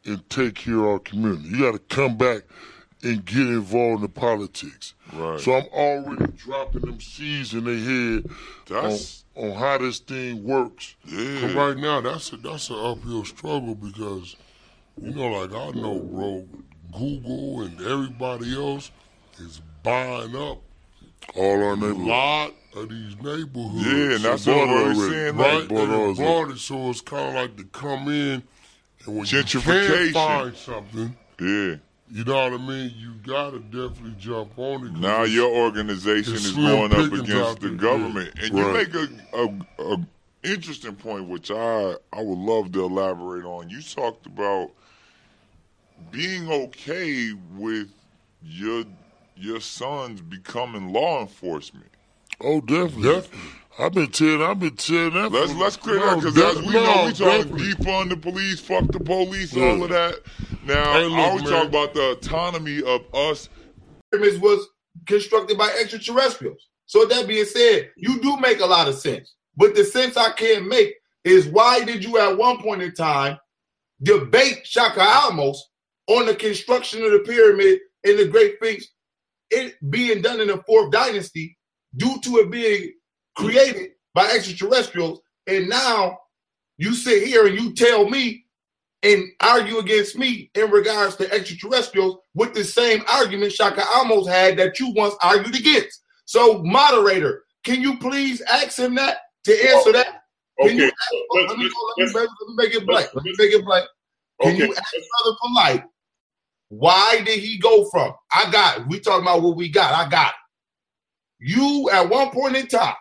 and 0.04 0.28
take 0.30 0.54
care 0.54 0.78
of 0.78 0.84
our 0.86 0.98
community. 0.98 1.48
You 1.48 1.60
got 1.60 1.72
to 1.72 1.94
come 1.94 2.16
back 2.16 2.42
and 3.02 3.24
get 3.24 3.36
involved 3.46 3.96
in 3.96 4.02
the 4.02 4.08
politics. 4.08 4.94
Right. 5.12 5.38
So 5.38 5.54
I'm 5.54 5.66
already 5.72 6.32
dropping 6.32 6.82
them 6.82 7.00
seeds 7.00 7.52
in 7.52 7.64
their 7.64 7.76
head 7.76 8.24
That's- 8.66 9.24
on, 9.36 9.50
on 9.50 9.56
how 9.58 9.78
this 9.78 9.98
thing 9.98 10.42
works. 10.44 10.96
But 11.04 11.54
right 11.54 11.76
now, 11.76 12.00
that's 12.00 12.32
a 12.32 12.36
that's 12.38 12.70
an 12.70 12.76
uphill 12.78 13.24
struggle 13.24 13.74
because, 13.74 14.36
you 15.00 15.10
know, 15.12 15.28
like 15.28 15.52
I 15.52 15.70
know, 15.78 15.98
bro, 15.98 16.48
Google 16.92 17.62
and 17.62 17.80
everybody 17.80 18.54
else 18.56 18.90
is 19.38 19.60
buying 19.82 20.34
up 20.36 20.62
all 21.34 21.62
our 21.64 21.72
a 21.72 21.76
neighborhoods. 21.76 22.00
lot 22.08 22.52
of 22.76 22.88
these 22.88 23.16
neighborhoods. 23.16 23.86
Yeah, 23.86 24.14
and 24.16 24.24
that's 24.24 24.46
what 24.46 24.68
we're 24.68 24.94
saying, 25.10 25.36
Right, 25.36 25.58
like, 25.60 25.68
they 25.68 26.22
bought 26.24 26.50
it, 26.50 26.58
so 26.58 26.90
it's 26.90 27.00
kind 27.00 27.28
of 27.28 27.34
like 27.34 27.56
to 27.56 27.64
come 27.64 28.08
in 28.08 28.42
and 29.06 29.06
when 29.06 29.18
you 29.18 29.22
Gentrification. 29.24 30.04
can 30.04 30.12
find 30.12 30.56
something, 30.56 31.16
Yeah. 31.40 31.76
You 32.10 32.22
know 32.22 32.34
what 32.50 32.52
I 32.52 32.58
mean? 32.58 32.92
You 32.96 33.14
gotta 33.26 33.58
definitely 33.58 34.14
jump 34.18 34.56
on 34.58 34.86
it. 34.86 34.92
Now 34.92 35.22
your 35.24 35.50
organization 35.50 36.34
is 36.34 36.52
going 36.52 36.92
up 36.92 37.12
against 37.12 37.60
the 37.60 37.70
government, 37.70 38.30
Yeah. 38.36 38.44
and 38.46 38.58
you 38.58 38.72
make 38.72 38.94
a, 38.94 39.08
a, 39.32 39.92
a 39.94 40.06
interesting 40.44 40.94
point, 40.96 41.28
which 41.28 41.50
I 41.50 41.94
I 42.12 42.20
would 42.20 42.38
love 42.38 42.70
to 42.72 42.84
elaborate 42.84 43.44
on. 43.44 43.68
You 43.70 43.80
talked 43.82 44.26
about 44.26 44.70
being 46.10 46.48
okay 46.50 47.32
with 47.56 47.88
your 48.44 48.84
your 49.36 49.60
sons 49.60 50.20
becoming 50.20 50.92
law 50.92 51.20
enforcement. 51.20 51.86
Oh, 52.40 52.60
definitely. 52.60 53.22
I've 53.78 53.92
been 53.92 54.10
telling, 54.10 54.42
I've 54.42 54.60
been 54.60 54.76
telling 54.76 55.14
that. 55.14 55.32
Let's 55.32 55.52
let's 55.54 55.76
clear 55.76 55.98
no, 55.98 56.20
that 56.20 56.32
because 56.34 56.56
as 56.58 56.62
we 56.64 56.72
no, 56.74 56.84
know, 56.84 57.04
we 57.06 57.12
talking 57.12 57.56
definitely. 57.56 57.72
defund 57.72 58.08
the 58.10 58.16
police, 58.16 58.60
fuck 58.60 58.86
the 58.92 59.00
police, 59.00 59.52
Yeah. 59.52 59.64
all 59.70 59.82
of 59.82 59.90
that. 59.90 60.20
Now 60.64 60.92
Hey, 60.92 61.04
look, 61.06 61.12
I 61.18 61.28
always 61.28 61.42
man. 61.42 61.52
talk 61.52 61.68
about 61.68 61.94
the 61.94 62.10
autonomy 62.12 62.82
of 62.82 63.02
us. 63.14 63.48
pyramids 64.12 64.38
was 64.38 64.66
constructed 65.06 65.58
by 65.58 65.68
extraterrestrials. 65.80 66.68
So 66.86 67.04
that 67.06 67.26
being 67.26 67.44
said, 67.46 67.90
you 67.96 68.20
do 68.20 68.36
make 68.36 68.60
a 68.60 68.66
lot 68.66 68.86
of 68.88 68.94
sense. 68.94 69.34
But 69.56 69.74
the 69.74 69.84
sense 69.84 70.16
I 70.16 70.30
can't 70.32 70.68
make 70.68 70.94
is 71.24 71.46
why 71.48 71.82
did 71.84 72.04
you 72.04 72.18
at 72.18 72.36
one 72.36 72.58
point 72.62 72.82
in 72.82 72.92
time 72.94 73.38
debate 74.02 74.60
Shaka 74.66 75.00
Alamos 75.00 75.70
on 76.08 76.26
the 76.26 76.34
construction 76.34 77.02
of 77.02 77.10
the 77.12 77.20
pyramid 77.20 77.80
and 78.04 78.18
the 78.18 78.26
Great 78.26 78.56
Sphinx, 78.56 78.86
it 79.54 79.90
being 79.90 80.22
done 80.22 80.40
in 80.40 80.48
the 80.48 80.62
fourth 80.66 80.90
dynasty, 80.92 81.56
due 81.96 82.18
to 82.22 82.38
it 82.38 82.50
being 82.50 82.92
created 83.36 83.90
by 84.14 84.24
extraterrestrials, 84.30 85.20
and 85.46 85.68
now 85.68 86.18
you 86.78 86.92
sit 86.94 87.26
here 87.26 87.46
and 87.46 87.58
you 87.58 87.72
tell 87.74 88.08
me 88.08 88.44
and 89.02 89.22
argue 89.42 89.78
against 89.78 90.16
me 90.16 90.50
in 90.54 90.70
regards 90.70 91.16
to 91.16 91.30
extraterrestrials 91.32 92.16
with 92.34 92.54
the 92.54 92.64
same 92.64 93.02
argument 93.12 93.52
Shaka 93.52 93.84
Amos 94.00 94.26
had 94.26 94.56
that 94.56 94.80
you 94.80 94.90
once 94.94 95.14
argued 95.22 95.54
against. 95.54 96.00
So, 96.24 96.62
moderator, 96.62 97.44
can 97.64 97.82
you 97.82 97.98
please 97.98 98.40
ask 98.42 98.78
him 98.78 98.94
that 98.94 99.18
to 99.44 99.52
answer 99.70 99.92
that? 99.92 100.22
Can 100.60 100.68
Okay, 100.70 100.74
you 100.76 100.84
ask, 100.86 100.94
let's- 101.34 101.56
me, 101.58 101.70
let's- 101.98 102.14
me, 102.14 102.20
me 102.20 102.54
make 102.56 102.74
it 102.74 102.86
blank. 102.86 103.14
Let 103.14 103.24
me 103.24 103.34
make 103.36 103.52
it 103.52 103.64
blank. 103.64 103.86
Can 104.40 104.54
Okay. 104.54 104.64
you 104.66 104.74
ask 104.74 104.92
Brother 104.92 105.36
Polite, 105.42 105.84
why 106.78 107.20
did 107.24 107.40
he 107.40 107.58
go 107.58 107.88
from? 107.90 108.12
I 108.32 108.50
got 108.50 108.80
it. 108.80 108.86
We 108.88 109.00
talking 109.00 109.22
about 109.22 109.42
what 109.42 109.56
we 109.56 109.68
got. 109.68 109.94
I 109.94 110.08
got 110.08 110.28
it. 110.28 110.34
You 111.40 111.88
at 111.92 112.08
one 112.08 112.30
point 112.30 112.56
in 112.56 112.66
time 112.66 112.94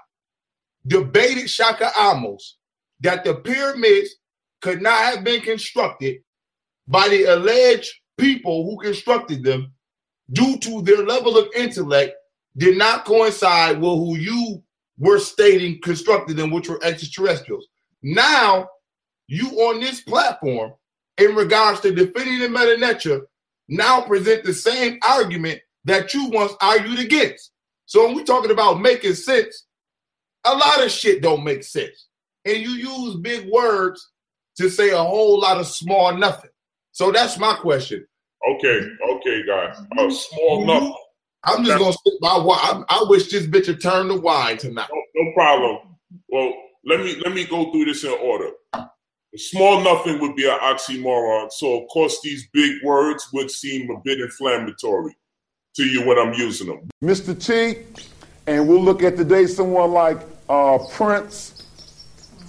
debated 0.86 1.50
Shaka 1.50 1.92
Amos 1.98 2.58
that 3.02 3.24
the 3.24 3.36
pyramids 3.36 4.16
could 4.62 4.82
not 4.82 5.00
have 5.04 5.24
been 5.24 5.42
constructed 5.42 6.18
by 6.88 7.08
the 7.10 7.24
alleged 7.26 7.92
people 8.18 8.66
who 8.66 8.78
constructed 8.80 9.44
them 9.44 9.74
due 10.32 10.58
to 10.58 10.82
their 10.82 11.04
level 11.06 11.38
of 11.38 11.48
intellect 11.56 12.14
did 12.58 12.78
not 12.78 13.06
coincide 13.06 13.78
with 13.78 13.92
who 13.92 14.18
you 14.18 14.64
were 14.98 15.20
stating 15.20 15.82
constructed 15.82 16.38
them, 16.38 16.52
which 16.52 16.70
were 16.70 16.84
extraterrestrials. 16.84 17.68
Now, 18.04 18.68
you 19.28 19.48
on 19.62 19.80
this 19.80 20.02
platform, 20.02 20.74
in 21.18 21.36
regards 21.36 21.80
to 21.82 21.94
defending 21.94 22.40
the 22.40 22.50
Meta 22.50 22.78
Nature, 22.78 23.22
now 23.68 24.02
present 24.02 24.44
the 24.44 24.54
same 24.54 25.00
argument 25.08 25.62
that 25.86 26.14
you 26.14 26.30
once 26.30 26.54
argued 26.62 27.00
against. 27.00 27.52
So 27.86 28.06
when 28.06 28.16
we're 28.16 28.24
talking 28.24 28.52
about 28.52 28.82
making 28.82 29.16
sense, 29.16 29.66
a 30.46 30.56
lot 30.56 30.84
of 30.84 30.92
shit 30.92 31.22
don't 31.22 31.44
make 31.44 31.64
sense. 31.64 32.08
And 32.46 32.58
you 32.58 32.72
use 32.72 33.16
big 33.18 33.50
words 33.50 34.12
to 34.58 34.70
say 34.70 34.90
a 34.92 34.98
whole 34.98 35.40
lot 35.40 35.58
of 35.58 35.68
small 35.68 36.16
nothing. 36.16 36.52
So 36.92 37.12
that's 37.12 37.38
my 37.38 37.56
question. 37.56 38.06
Okay, 38.50 38.88
okay, 39.10 39.46
guys. 39.48 39.78
A 39.98 40.12
small 40.12 40.60
mm-hmm. 40.60 40.68
nothing. 40.68 40.96
I'm 41.46 41.66
just 41.66 41.78
gonna 41.78 41.94
stick 41.94 42.14
by. 42.22 42.30
I, 42.30 42.84
I 42.88 43.06
wish 43.08 43.30
this 43.30 43.48
bitch 43.48 43.68
would 43.68 43.82
turn 43.82 44.08
to 44.08 44.16
wine 44.16 44.58
tonight. 44.58 44.90
No 45.16 45.34
problem. 45.34 45.78
Well, 46.30 46.54
let 46.86 47.02
me 47.02 47.16
let 47.24 47.34
me 47.34 47.46
go 47.46 47.72
through 47.72 47.86
this 47.86 48.04
in 48.04 48.12
order. 48.12 48.52
Small 49.36 49.82
nothing 49.82 50.20
would 50.20 50.36
be 50.36 50.48
an 50.48 50.60
oxymoron. 50.60 51.52
So 51.52 51.82
of 51.82 51.88
course 51.90 52.20
these 52.22 52.48
big 52.54 52.84
words 52.84 53.28
would 53.34 53.50
seem 53.50 53.90
a 53.90 54.00
bit 54.04 54.20
inflammatory 54.20 55.16
to 55.76 55.84
you 55.84 56.06
when 56.06 56.20
I'm 56.20 56.34
using 56.34 56.68
them. 56.68 56.90
Mr. 57.04 57.34
T, 57.34 57.80
and 58.46 58.68
we'll 58.68 58.82
look 58.82 59.02
at 59.02 59.18
today 59.18 59.48
someone 59.48 59.92
like 59.92 60.20
uh, 60.50 60.78
Prince 60.92 61.68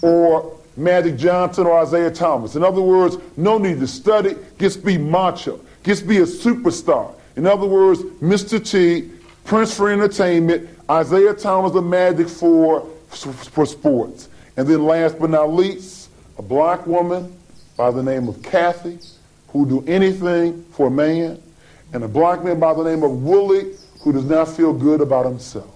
or 0.03 0.61
Magic 0.77 1.17
Johnson 1.17 1.67
or 1.67 1.79
Isaiah 1.79 2.11
Thomas. 2.11 2.57
In 2.57 2.63
other 2.63 2.83
words, 2.83 3.17
no 3.39 3.57
need 3.57 3.81
to 3.81 3.87
study, 3.87 4.37
just 4.59 4.85
be 4.85 4.99
macho, 4.99 5.61
just 5.85 6.07
be 6.07 6.19
a 6.19 6.25
superstar. 6.25 7.15
In 7.37 7.47
other 7.47 7.67
words, 7.67 8.03
Mr. 8.21 8.63
T, 8.63 9.11
Prince 9.45 9.75
for 9.75 9.91
entertainment, 9.91 10.69
Isaiah 10.91 11.33
Thomas 11.33 11.73
the 11.73 11.81
Magic 11.81 12.29
for, 12.29 12.87
for 13.09 13.65
sports. 13.65 14.29
And 14.57 14.69
then 14.69 14.85
last 14.85 15.19
but 15.19 15.31
not 15.31 15.53
least, 15.53 16.04
a 16.39 16.43
black 16.43 16.87
woman 16.87 17.37
by 17.77 17.91
the 17.91 18.03
name 18.03 18.29
of 18.29 18.43
Kathy 18.43 18.99
who 19.49 19.67
do 19.67 19.85
anything 19.87 20.65
for 20.73 20.89
a 20.89 20.91
man, 20.91 21.41
and 21.93 22.03
a 22.03 22.09
black 22.09 22.43
man 22.43 22.59
by 22.59 22.75
the 22.75 22.83
name 22.83 23.03
of 23.03 23.23
Willie 23.23 23.75
who 24.01 24.13
does 24.13 24.25
not 24.25 24.49
feel 24.49 24.73
good 24.73 25.01
about 25.01 25.25
himself. 25.25 25.71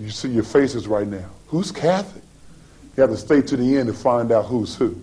You 0.00 0.10
see 0.10 0.28
your 0.28 0.44
faces 0.44 0.88
right 0.88 1.06
now. 1.06 1.28
Who's 1.48 1.70
Kathy? 1.70 2.20
You 2.96 3.02
have 3.02 3.10
to 3.10 3.16
stay 3.16 3.42
to 3.42 3.56
the 3.56 3.76
end 3.76 3.88
to 3.88 3.92
find 3.92 4.32
out 4.32 4.46
who's 4.46 4.74
who. 4.74 4.98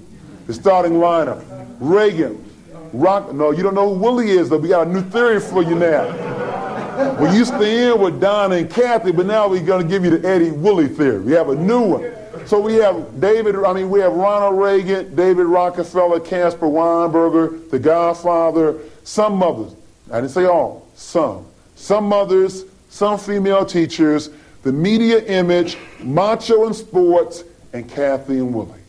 The 0.47 0.53
starting 0.53 0.93
lineup: 0.93 1.43
Reagan, 1.79 2.43
Rock. 2.91 3.33
No, 3.33 3.51
you 3.51 3.61
don't 3.61 3.75
know 3.75 3.93
who 3.93 3.99
Willie 3.99 4.31
is, 4.31 4.49
though. 4.49 4.57
We 4.57 4.69
got 4.69 4.87
a 4.87 4.89
new 4.89 5.01
theory 5.01 5.39
for 5.39 5.63
you 5.63 5.75
now. 5.75 7.17
We 7.19 7.29
used 7.37 7.51
to 7.51 7.65
end 7.65 8.01
with 8.01 8.21
Donna 8.21 8.55
and 8.55 8.69
Kathy, 8.69 9.11
but 9.11 9.25
now 9.25 9.47
we're 9.47 9.65
going 9.65 9.83
to 9.83 9.87
give 9.87 10.03
you 10.05 10.17
the 10.17 10.27
Eddie 10.27 10.51
Willie 10.51 10.87
theory. 10.87 11.19
We 11.19 11.33
have 11.33 11.49
a 11.49 11.55
new 11.55 11.81
one. 11.81 12.11
So 12.45 12.59
we 12.59 12.75
have 12.75 13.19
David. 13.19 13.55
I 13.55 13.73
mean, 13.73 13.89
we 13.89 13.99
have 14.01 14.13
Ronald 14.13 14.59
Reagan, 14.59 15.15
David 15.15 15.45
Rockefeller, 15.45 16.19
Caspar 16.19 16.67
Weinberger, 16.67 17.69
The 17.71 17.79
Godfather. 17.79 18.79
Some 19.03 19.37
mothers. 19.37 19.75
I 20.11 20.21
didn't 20.21 20.31
say 20.31 20.45
all. 20.45 20.87
Some. 20.95 21.45
Some 21.75 22.05
mothers. 22.05 22.65
Some 22.89 23.17
female 23.17 23.65
teachers. 23.65 24.29
The 24.61 24.71
media 24.71 25.23
image, 25.25 25.77
macho 26.01 26.67
in 26.67 26.73
sports, 26.73 27.43
and 27.73 27.89
Kathy 27.89 28.37
and 28.37 28.53
Willie. 28.53 28.79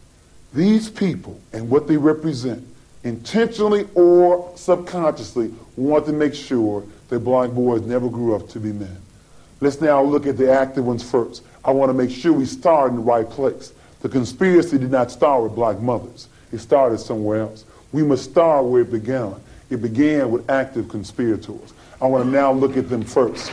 These 0.54 0.88
people 0.88 1.38
and 1.52 1.68
what 1.68 1.88
they 1.88 1.96
represent, 1.96 2.66
intentionally 3.04 3.86
or 3.94 4.52
subconsciously, 4.54 5.52
want 5.76 6.06
to 6.06 6.12
make 6.12 6.34
sure 6.34 6.84
that 7.08 7.20
black 7.20 7.50
boys 7.50 7.82
never 7.82 8.08
grew 8.08 8.34
up 8.34 8.48
to 8.50 8.60
be 8.60 8.72
men. 8.72 8.96
Let's 9.60 9.80
now 9.80 10.02
look 10.02 10.26
at 10.26 10.36
the 10.36 10.52
active 10.52 10.86
ones 10.86 11.02
first. 11.08 11.42
I 11.66 11.72
want 11.72 11.90
to 11.90 11.94
make 11.94 12.10
sure 12.10 12.32
we 12.32 12.46
start 12.46 12.90
in 12.90 12.96
the 12.96 13.02
right 13.02 13.28
place. 13.28 13.72
The 14.00 14.08
conspiracy 14.08 14.78
did 14.78 14.92
not 14.92 15.10
start 15.10 15.42
with 15.42 15.56
black 15.56 15.80
mothers. 15.80 16.28
It 16.52 16.58
started 16.58 16.98
somewhere 16.98 17.40
else. 17.40 17.64
We 17.90 18.04
must 18.04 18.30
start 18.30 18.66
where 18.66 18.82
it 18.82 18.92
began. 18.92 19.34
It 19.68 19.82
began 19.82 20.30
with 20.30 20.48
active 20.48 20.88
conspirators. 20.88 21.74
I 22.00 22.06
want 22.06 22.24
to 22.24 22.30
now 22.30 22.52
look 22.52 22.76
at 22.76 22.88
them 22.88 23.02
first. 23.02 23.50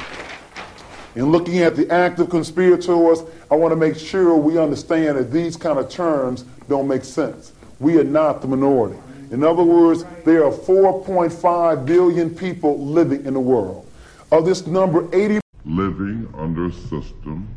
In 1.15 1.31
looking 1.31 1.59
at 1.59 1.75
the 1.75 1.89
active 1.89 2.29
conspirators, 2.29 3.23
I 3.49 3.55
want 3.55 3.71
to 3.71 3.75
make 3.75 3.95
sure 3.97 4.35
we 4.35 4.59
understand 4.59 5.17
that 5.17 5.31
these 5.31 5.57
kind 5.57 5.79
of 5.79 5.89
terms 5.89 6.45
don't 6.69 6.87
make 6.87 7.03
sense. 7.03 7.51
We 7.79 7.97
are 7.97 8.03
not 8.03 8.41
the 8.41 8.47
minority. 8.47 8.99
In 9.31 9.43
other 9.43 9.63
words, 9.63 10.05
there 10.23 10.45
are 10.45 10.51
4.5 10.51 11.85
billion 11.87 12.29
people 12.29 12.85
living 12.85 13.25
in 13.25 13.33
the 13.33 13.39
world. 13.39 13.87
Of 14.31 14.45
this 14.45 14.67
number, 14.67 15.07
80 15.15 15.39
living 15.65 16.31
under 16.37 16.71
system 16.71 17.47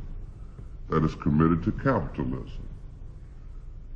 that 0.88 1.04
is 1.04 1.14
committed 1.16 1.62
to 1.64 1.72
capitalism. 1.72 2.68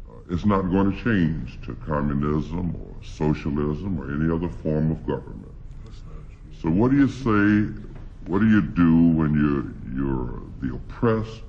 Uh, 0.09 0.14
it's 0.30 0.45
not 0.45 0.62
going 0.62 0.93
to 0.93 1.05
change 1.05 1.61
to 1.62 1.74
communism 1.86 2.74
or 2.74 3.05
socialism 3.05 3.99
or 3.99 4.12
any 4.14 4.32
other 4.32 4.49
form 4.49 4.91
of 4.91 5.07
government. 5.07 5.53
So 6.61 6.68
what 6.68 6.91
do 6.91 6.99
you 6.99 7.09
say, 7.09 7.72
what 8.26 8.41
do 8.41 8.49
you 8.49 8.61
do 8.61 9.09
when 9.09 9.32
you're, 9.34 9.97
you're 9.97 10.43
the 10.61 10.74
oppressed 10.74 11.43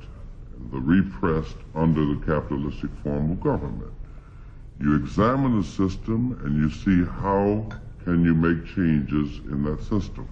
and 0.56 0.72
the 0.72 0.80
repressed 0.80 1.58
under 1.76 2.06
the 2.06 2.22
capitalistic 2.26 2.92
form 3.04 3.32
of 3.32 3.42
government? 3.42 3.92
You 4.80 4.96
examine 4.96 5.60
the 5.60 5.68
system 5.68 6.40
and 6.46 6.56
you 6.56 6.70
see 6.70 7.04
how 7.12 7.68
can 8.04 8.24
you 8.24 8.34
make 8.34 8.66
changes 8.66 9.40
in 9.52 9.64
that 9.66 9.82
system. 9.82 10.28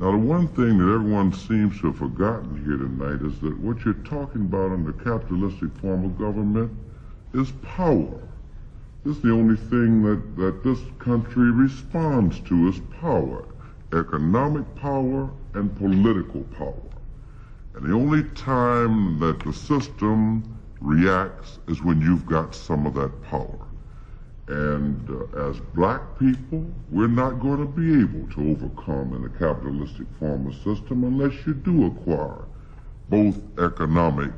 Now, 0.00 0.12
the 0.12 0.18
one 0.18 0.46
thing 0.46 0.78
that 0.78 0.94
everyone 0.94 1.32
seems 1.32 1.80
to 1.80 1.88
have 1.88 1.96
forgotten 1.96 2.64
here 2.64 2.76
tonight 2.76 3.20
is 3.20 3.40
that 3.40 3.58
what 3.58 3.84
you're 3.84 3.94
talking 3.94 4.42
about 4.42 4.70
in 4.70 4.84
the 4.84 4.92
capitalistic 4.92 5.76
form 5.78 6.04
of 6.04 6.16
government 6.16 6.70
is 7.34 7.50
power. 7.62 8.20
This 9.04 9.16
is 9.16 9.22
the 9.22 9.32
only 9.32 9.56
thing 9.56 10.02
that, 10.04 10.36
that 10.36 10.62
this 10.62 10.78
country 11.00 11.50
responds 11.50 12.38
to 12.42 12.68
is 12.68 12.80
power, 13.00 13.44
economic 13.92 14.72
power 14.76 15.30
and 15.54 15.76
political 15.76 16.42
power. 16.56 16.88
And 17.74 17.84
the 17.84 17.94
only 17.94 18.22
time 18.36 19.18
that 19.18 19.40
the 19.40 19.52
system 19.52 20.44
reacts 20.80 21.58
is 21.66 21.82
when 21.82 22.00
you've 22.00 22.26
got 22.26 22.54
some 22.54 22.86
of 22.86 22.94
that 22.94 23.20
power. 23.24 23.67
And 24.48 25.10
uh, 25.10 25.50
as 25.50 25.60
black 25.74 26.00
people, 26.18 26.64
we're 26.90 27.06
not 27.06 27.38
going 27.38 27.58
to 27.58 27.66
be 27.66 28.00
able 28.00 28.26
to 28.34 28.50
overcome 28.50 29.14
in 29.14 29.24
a 29.24 29.38
capitalistic 29.38 30.06
form 30.18 30.46
of 30.46 30.54
system 30.54 31.04
unless 31.04 31.34
you 31.46 31.52
do 31.52 31.86
acquire 31.86 32.46
both 33.10 33.38
economic 33.58 34.30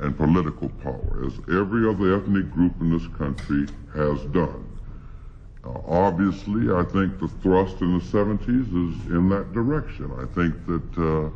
and 0.00 0.16
political 0.16 0.68
power, 0.82 1.24
as 1.26 1.34
every 1.48 1.88
other 1.88 2.16
ethnic 2.16 2.50
group 2.50 2.72
in 2.80 2.90
this 2.90 3.06
country 3.16 3.66
has 3.94 4.20
done. 4.32 4.66
Uh, 5.64 5.78
obviously, 5.86 6.72
I 6.72 6.82
think 6.82 7.20
the 7.20 7.28
thrust 7.40 7.80
in 7.82 7.98
the 7.98 8.04
70s 8.04 8.66
is 8.66 9.06
in 9.12 9.28
that 9.28 9.52
direction. 9.52 10.10
I 10.18 10.26
think 10.34 10.54
that 10.66 10.98
uh, 10.98 11.30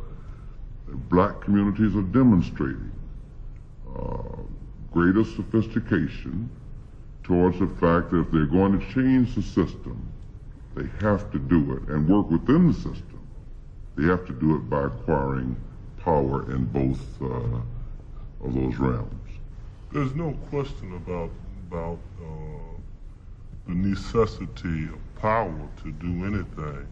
black 1.09 1.39
communities 1.39 1.95
are 1.95 2.01
demonstrating 2.01 2.91
uh, 3.97 4.41
greater 4.91 5.23
sophistication 5.23 6.49
towards 7.27 7.59
the 7.59 7.67
fact 7.67 8.09
that 8.11 8.21
if 8.21 8.31
they're 8.31 8.45
going 8.45 8.79
to 8.79 8.93
change 8.93 9.35
the 9.35 9.41
system, 9.41 10.09
they 10.75 10.87
have 11.05 11.29
to 11.29 11.37
do 11.37 11.73
it 11.73 11.83
and 11.89 12.07
work 12.07 12.31
within 12.31 12.67
the 12.67 12.73
system. 12.73 13.27
They 13.97 14.05
have 14.05 14.25
to 14.27 14.33
do 14.33 14.55
it 14.55 14.69
by 14.69 14.85
acquiring 14.85 15.57
power 15.97 16.49
in 16.51 16.65
both 16.65 17.01
uh, 17.21 18.45
of 18.45 18.53
those 18.53 18.77
realms. 18.77 19.29
There's 19.91 20.15
no 20.15 20.31
question 20.49 20.95
about 20.95 21.31
about 21.67 21.99
uh, 22.21 22.77
the 23.67 23.75
necessity 23.75 24.85
of 24.85 25.21
power 25.21 25.67
to 25.83 25.91
do 25.91 26.25
anything. 26.25 26.87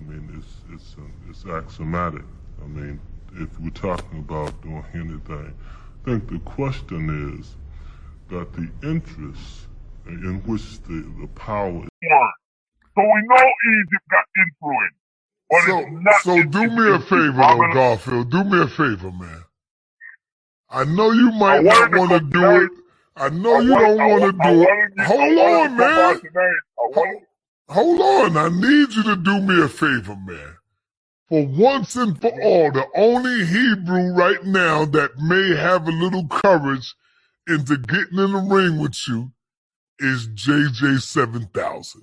I 0.00 0.04
mean, 0.04 0.30
it's 0.38 0.72
it's 0.72 0.96
uh, 0.98 1.28
it's 1.28 1.44
axiomatic. 1.44 2.24
I 2.62 2.66
mean, 2.66 2.98
if 3.34 3.60
we're 3.60 3.70
talking 3.70 4.20
about 4.20 4.58
doing 4.62 4.84
anything, 4.94 5.52
I 5.52 6.04
think 6.08 6.30
the 6.30 6.38
question 6.38 7.38
is 7.38 7.56
that 8.30 8.52
the 8.54 8.70
interest 8.88 9.66
in 10.06 10.42
which 10.46 10.80
the, 10.82 11.04
the 11.20 11.28
power. 11.34 11.84
So 12.94 13.02
we 13.02 13.22
know 13.28 13.44
Egypt 13.44 14.04
got 14.10 14.24
influence. 14.38 14.94
But 15.50 15.62
So, 15.66 15.78
it's 15.80 15.90
not 16.04 16.22
so 16.22 16.42
do 16.44 16.70
me 16.70 16.94
a 16.94 17.00
favor, 17.00 17.44
though, 17.46 17.64
Garfield. 17.74 18.30
Do 18.30 18.44
me 18.44 18.62
a 18.62 18.68
favor, 18.68 19.12
man. 19.12 19.44
I 20.70 20.84
know 20.84 21.12
you 21.12 21.30
might 21.32 21.62
not 21.64 21.92
want 21.92 22.10
to 22.12 22.20
do 22.20 22.62
it. 22.62 22.70
I 23.16 23.28
know 23.30 23.60
you 23.60 23.76
don't 23.76 23.98
want 24.08 24.24
to 24.24 24.32
do 24.32 24.62
it. 24.62 24.68
Hold 25.06 25.38
on, 25.38 25.76
man. 25.76 26.20
Hold- 26.76 27.22
Hold 27.68 28.00
on. 28.00 28.36
I 28.36 28.48
need 28.50 28.92
you 28.94 29.02
to 29.04 29.16
do 29.16 29.40
me 29.40 29.62
a 29.62 29.68
favor, 29.68 30.16
man. 30.16 30.56
For 31.28 31.46
once 31.46 31.96
and 31.96 32.20
for 32.20 32.30
all, 32.42 32.70
the 32.72 32.86
only 32.96 33.46
Hebrew 33.46 34.12
right 34.14 34.44
now 34.44 34.84
that 34.86 35.18
may 35.18 35.56
have 35.56 35.88
a 35.88 35.92
little 35.92 36.26
courage 36.28 36.94
into 37.48 37.78
getting 37.78 38.18
in 38.18 38.32
the 38.32 38.38
ring 38.50 38.78
with 38.78 38.96
you 39.08 39.32
is 40.00 40.28
JJ7000. 40.28 41.96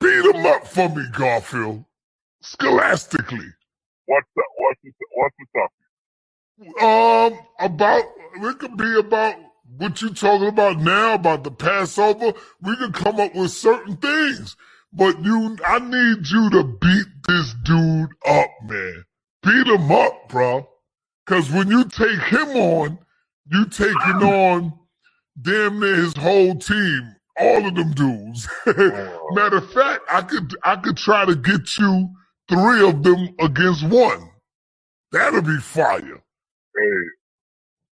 Beat 0.00 0.34
him 0.36 0.46
up 0.46 0.66
for 0.66 0.88
me, 0.90 1.04
Garfield. 1.12 1.84
Scholastically. 2.42 3.48
What's 4.06 4.28
the, 4.36 4.44
what's 4.58 4.80
the, 4.84 4.92
what's 5.16 5.36
the 5.38 5.46
topic? 5.60 5.62
Um, 6.82 7.38
about 7.60 8.04
it 8.36 8.58
could 8.58 8.76
be 8.76 8.98
about 8.98 9.36
what 9.78 10.02
you 10.02 10.10
talking 10.10 10.48
about 10.48 10.78
now 10.78 11.14
about 11.14 11.44
the 11.44 11.52
Passover. 11.52 12.34
We 12.62 12.76
could 12.76 12.94
come 12.94 13.20
up 13.20 13.34
with 13.34 13.52
certain 13.52 13.96
things, 13.96 14.56
but 14.92 15.24
you, 15.24 15.56
I 15.66 15.80
need 15.80 16.28
you 16.28 16.50
to 16.50 16.64
beat 16.64 17.06
this 17.28 17.54
dude 17.64 18.10
up, 18.26 18.50
man. 18.64 19.04
Beat 19.44 19.68
him 19.68 19.92
up, 19.92 20.28
bro. 20.30 20.68
Cause 21.26 21.50
when 21.50 21.68
you 21.70 21.84
take 21.84 22.20
him 22.20 22.48
on, 22.50 22.98
you 23.50 23.66
taking 23.66 24.22
on 24.22 24.72
damn 25.40 25.80
near 25.80 25.96
his 25.96 26.16
whole 26.16 26.54
team, 26.56 27.16
all 27.38 27.66
of 27.66 27.74
them 27.74 27.92
dudes. 27.92 28.48
Matter 28.66 29.58
of 29.58 29.72
fact, 29.72 30.02
I 30.10 30.22
could, 30.22 30.54
I 30.64 30.76
could 30.76 30.96
try 30.96 31.24
to 31.24 31.34
get 31.34 31.78
you 31.78 32.10
three 32.48 32.86
of 32.86 33.02
them 33.02 33.34
against 33.40 33.84
one. 33.88 34.30
That'll 35.10 35.42
be 35.42 35.58
fire. 35.58 36.00
Hey, 36.00 37.02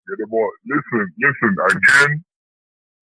get 0.08 0.18
them 0.18 0.32
on. 0.32 0.50
Listen, 0.66 1.12
listen, 1.18 1.56
again, 1.70 2.24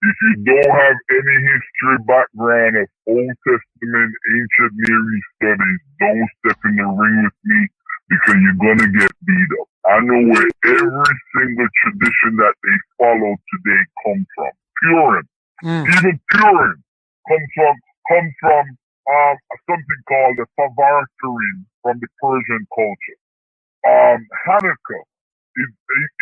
if 0.02 0.16
you 0.22 0.44
don't 0.44 0.74
have 0.74 0.96
any 1.10 1.36
history 1.44 1.98
background 2.06 2.76
of 2.76 2.88
Old 3.06 3.36
Testament, 3.46 4.12
ancient 4.32 4.72
Near 4.74 5.14
East 5.14 5.26
studies, 5.36 5.80
don't 6.00 6.28
step 6.40 6.58
in 6.64 6.76
the 6.76 6.84
ring 6.84 7.24
with 7.24 7.34
me 7.44 7.68
because 8.10 8.38
you're 8.42 8.62
gonna 8.62 8.90
get 8.92 9.12
beat 9.24 9.52
up. 9.62 9.68
I 9.86 10.00
know 10.02 10.20
where 10.34 10.50
every 10.66 11.16
single 11.38 11.70
tradition 11.86 12.36
that 12.42 12.54
they 12.62 12.78
follow 12.98 13.32
today 13.54 13.82
come 14.04 14.26
from. 14.36 14.52
Purim, 14.82 15.26
even 15.98 16.20
Purim 16.34 16.78
comes 17.28 17.50
from 17.56 17.76
comes 18.10 18.34
from 18.40 18.64
um 19.10 19.36
something 19.70 20.02
called 20.10 20.36
the 20.42 20.46
Favarkarim 20.58 21.58
from 21.82 21.96
the 22.02 22.10
Persian 22.20 22.66
culture. 22.74 23.20
Um, 23.86 24.20
Hanukkah. 24.46 25.04
If, 25.56 25.70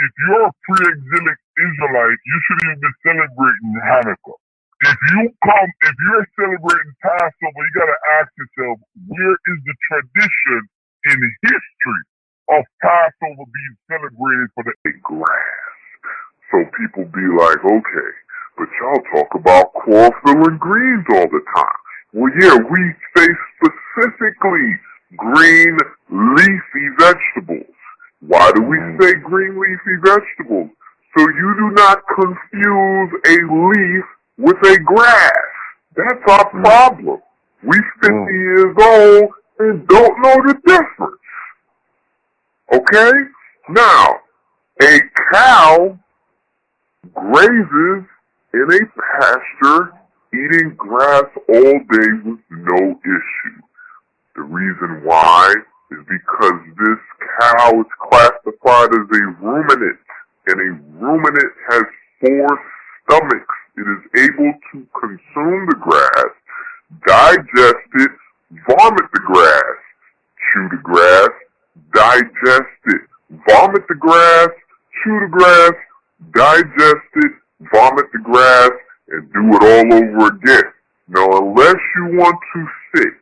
if 0.07 0.13
you're 0.27 0.47
a 0.49 0.53
pre-exilic 0.67 1.39
Israelite, 1.61 2.21
you 2.25 2.39
should 2.49 2.61
even 2.65 2.81
be 2.81 2.93
celebrating 3.05 3.73
Hanukkah. 3.85 4.39
If 4.83 4.99
you 5.13 5.23
come, 5.45 5.71
if 5.83 5.97
you're 6.07 6.29
celebrating 6.39 6.93
Passover, 7.03 7.61
you 7.67 7.73
gotta 7.75 7.99
ask 8.21 8.31
yourself, 8.39 8.79
where 9.07 9.37
is 9.53 9.59
the 9.67 9.77
tradition 9.91 10.61
in 10.61 10.63
history 10.63 10.63
of 10.63 10.78
Being 13.69 14.01
celebrated 14.01 14.49
for 14.55 14.65
the 14.65 14.93
grass? 15.03 15.69
So 16.51 16.65
people 16.79 17.05
be 17.05 17.27
like, 17.37 17.59
okay, 17.65 18.13
but 18.57 18.69
y'all 18.81 19.03
talk 19.13 19.35
about 19.35 19.73
chlorophyll 19.75 20.49
and 20.49 20.59
greens 20.59 21.05
all 21.11 21.29
the 21.29 21.43
time. 21.55 21.81
Well, 22.15 22.33
yeah, 22.41 22.57
we 22.57 22.95
say 23.17 23.29
specifically 23.57 24.81
green 25.17 25.79
leafy 26.09 26.89
vegetables. 26.99 27.75
Why 28.21 28.53
do 28.53 28.63
we 28.63 28.79
mm-hmm. 28.79 29.03
say 29.03 29.15
green 29.15 29.61
leafy 29.61 30.01
vegetables? 30.03 30.71
So 31.17 31.23
you 31.23 31.55
do 31.59 31.71
not 31.75 31.99
confuse 32.15 33.11
a 33.27 33.37
leaf 33.53 34.05
with 34.39 34.57
a 34.65 34.79
grass. 34.79 35.49
That's 35.97 36.31
our 36.31 36.51
mm. 36.53 36.65
problem. 36.65 37.21
We 37.63 37.77
50 38.01 38.15
mm. 38.15 38.33
years 38.33 38.77
old 38.81 39.31
and 39.59 39.89
don't 39.89 40.23
know 40.23 40.37
the 40.47 40.55
difference. 40.65 41.21
Okay? 42.73 43.13
Now, 43.71 44.21
a 44.81 44.99
cow 45.31 45.99
grazes 47.13 48.05
in 48.55 48.67
a 48.73 48.81
pasture 49.21 49.93
eating 50.33 50.75
grass 50.75 51.27
all 51.49 51.79
day 51.79 52.11
with 52.25 52.41
no 52.49 53.01
issue. 53.05 53.61
The 54.37 54.43
reason 54.43 55.05
why 55.05 55.55
is 55.91 55.99
because 56.09 56.61
this 56.79 56.99
cow 57.41 57.81
is 57.81 57.87
classified 58.09 58.89
as 58.89 59.05
a 59.05 59.25
ruminant, 59.43 59.99
and 60.47 60.61
a 60.61 61.05
ruminant 61.05 61.53
has 61.69 61.83
four 62.23 62.49
stomachs. 63.05 63.55
It 63.77 63.83
is 63.83 64.31
able 64.31 64.53
to 64.73 64.87
consume 64.99 65.67
the 65.69 65.77
grass, 65.79 66.33
digest 67.07 67.89
it, 67.97 68.11
vomit 68.67 69.13
the 69.13 69.21
grass, 69.27 69.77
chew 70.53 70.69
the 70.71 70.81
grass, 70.83 71.29
digest 71.93 72.81
it, 72.87 73.03
vomit 73.31 73.83
the 73.89 73.95
grass, 73.95 74.49
chew 75.03 75.21
the 75.21 75.29
grass, 75.31 75.73
digest 76.33 77.09
it, 77.17 77.33
vomit 77.73 78.07
the 78.13 78.19
grass, 78.19 78.71
and 79.09 79.33
do 79.33 79.57
it 79.57 79.63
all 79.63 79.95
over 79.95 80.35
again. 80.35 80.73
Now, 81.09 81.27
unless 81.39 81.77
you 81.97 82.19
want 82.19 82.39
to 82.55 82.67
sit 82.95 83.13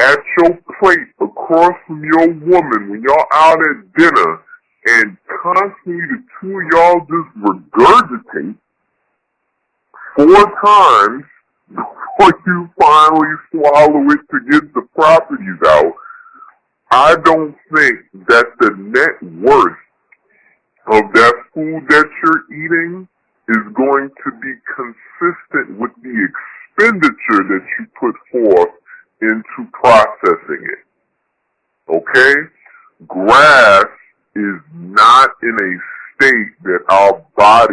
at 0.00 0.18
your 0.38 0.58
plate 0.80 1.08
across 1.20 1.74
from 1.86 2.04
your 2.04 2.28
woman 2.28 2.90
when 2.90 3.02
y'all 3.02 3.26
out 3.32 3.58
at 3.58 3.92
dinner 3.96 4.40
and 4.86 5.16
constantly 5.42 6.00
the 6.06 6.22
two 6.40 6.58
of 6.58 6.66
y'all 6.72 7.00
just 7.00 7.34
regurgitate 7.42 8.56
four 10.16 10.52
times 10.64 11.24
before 11.68 12.40
you 12.46 12.70
finally 12.80 13.34
swallow 13.50 14.10
it 14.10 14.20
to 14.30 14.40
get 14.50 14.72
the 14.74 14.82
properties 14.94 15.58
out, 15.66 15.92
I 16.90 17.16
don't 17.16 17.54
think 17.74 17.98
that 18.28 18.46
the 18.60 18.70
net 18.78 19.22
worth 19.42 19.76
of 20.86 21.12
that 21.12 21.34
food 21.54 21.84
that 21.88 22.06
you're 22.22 22.44
eating 22.50 23.08
is 23.48 23.72
going 23.74 24.08
to 24.24 24.30
be 24.40 24.54
consistent 24.74 25.78
with 25.78 25.90
the 26.02 26.28
expenditure 26.28 27.44
that 27.44 27.66
you 27.78 27.86
put 27.98 28.14
forth 28.32 28.74
into 29.20 29.70
processing 29.72 30.64
it. 30.64 31.92
Okay? 31.92 32.34
Grass 33.06 33.86
is 34.34 34.60
not 34.72 35.30
in 35.42 35.56
a 35.60 36.24
state 36.24 36.52
that 36.62 36.80
our 36.88 37.24
body 37.36 37.66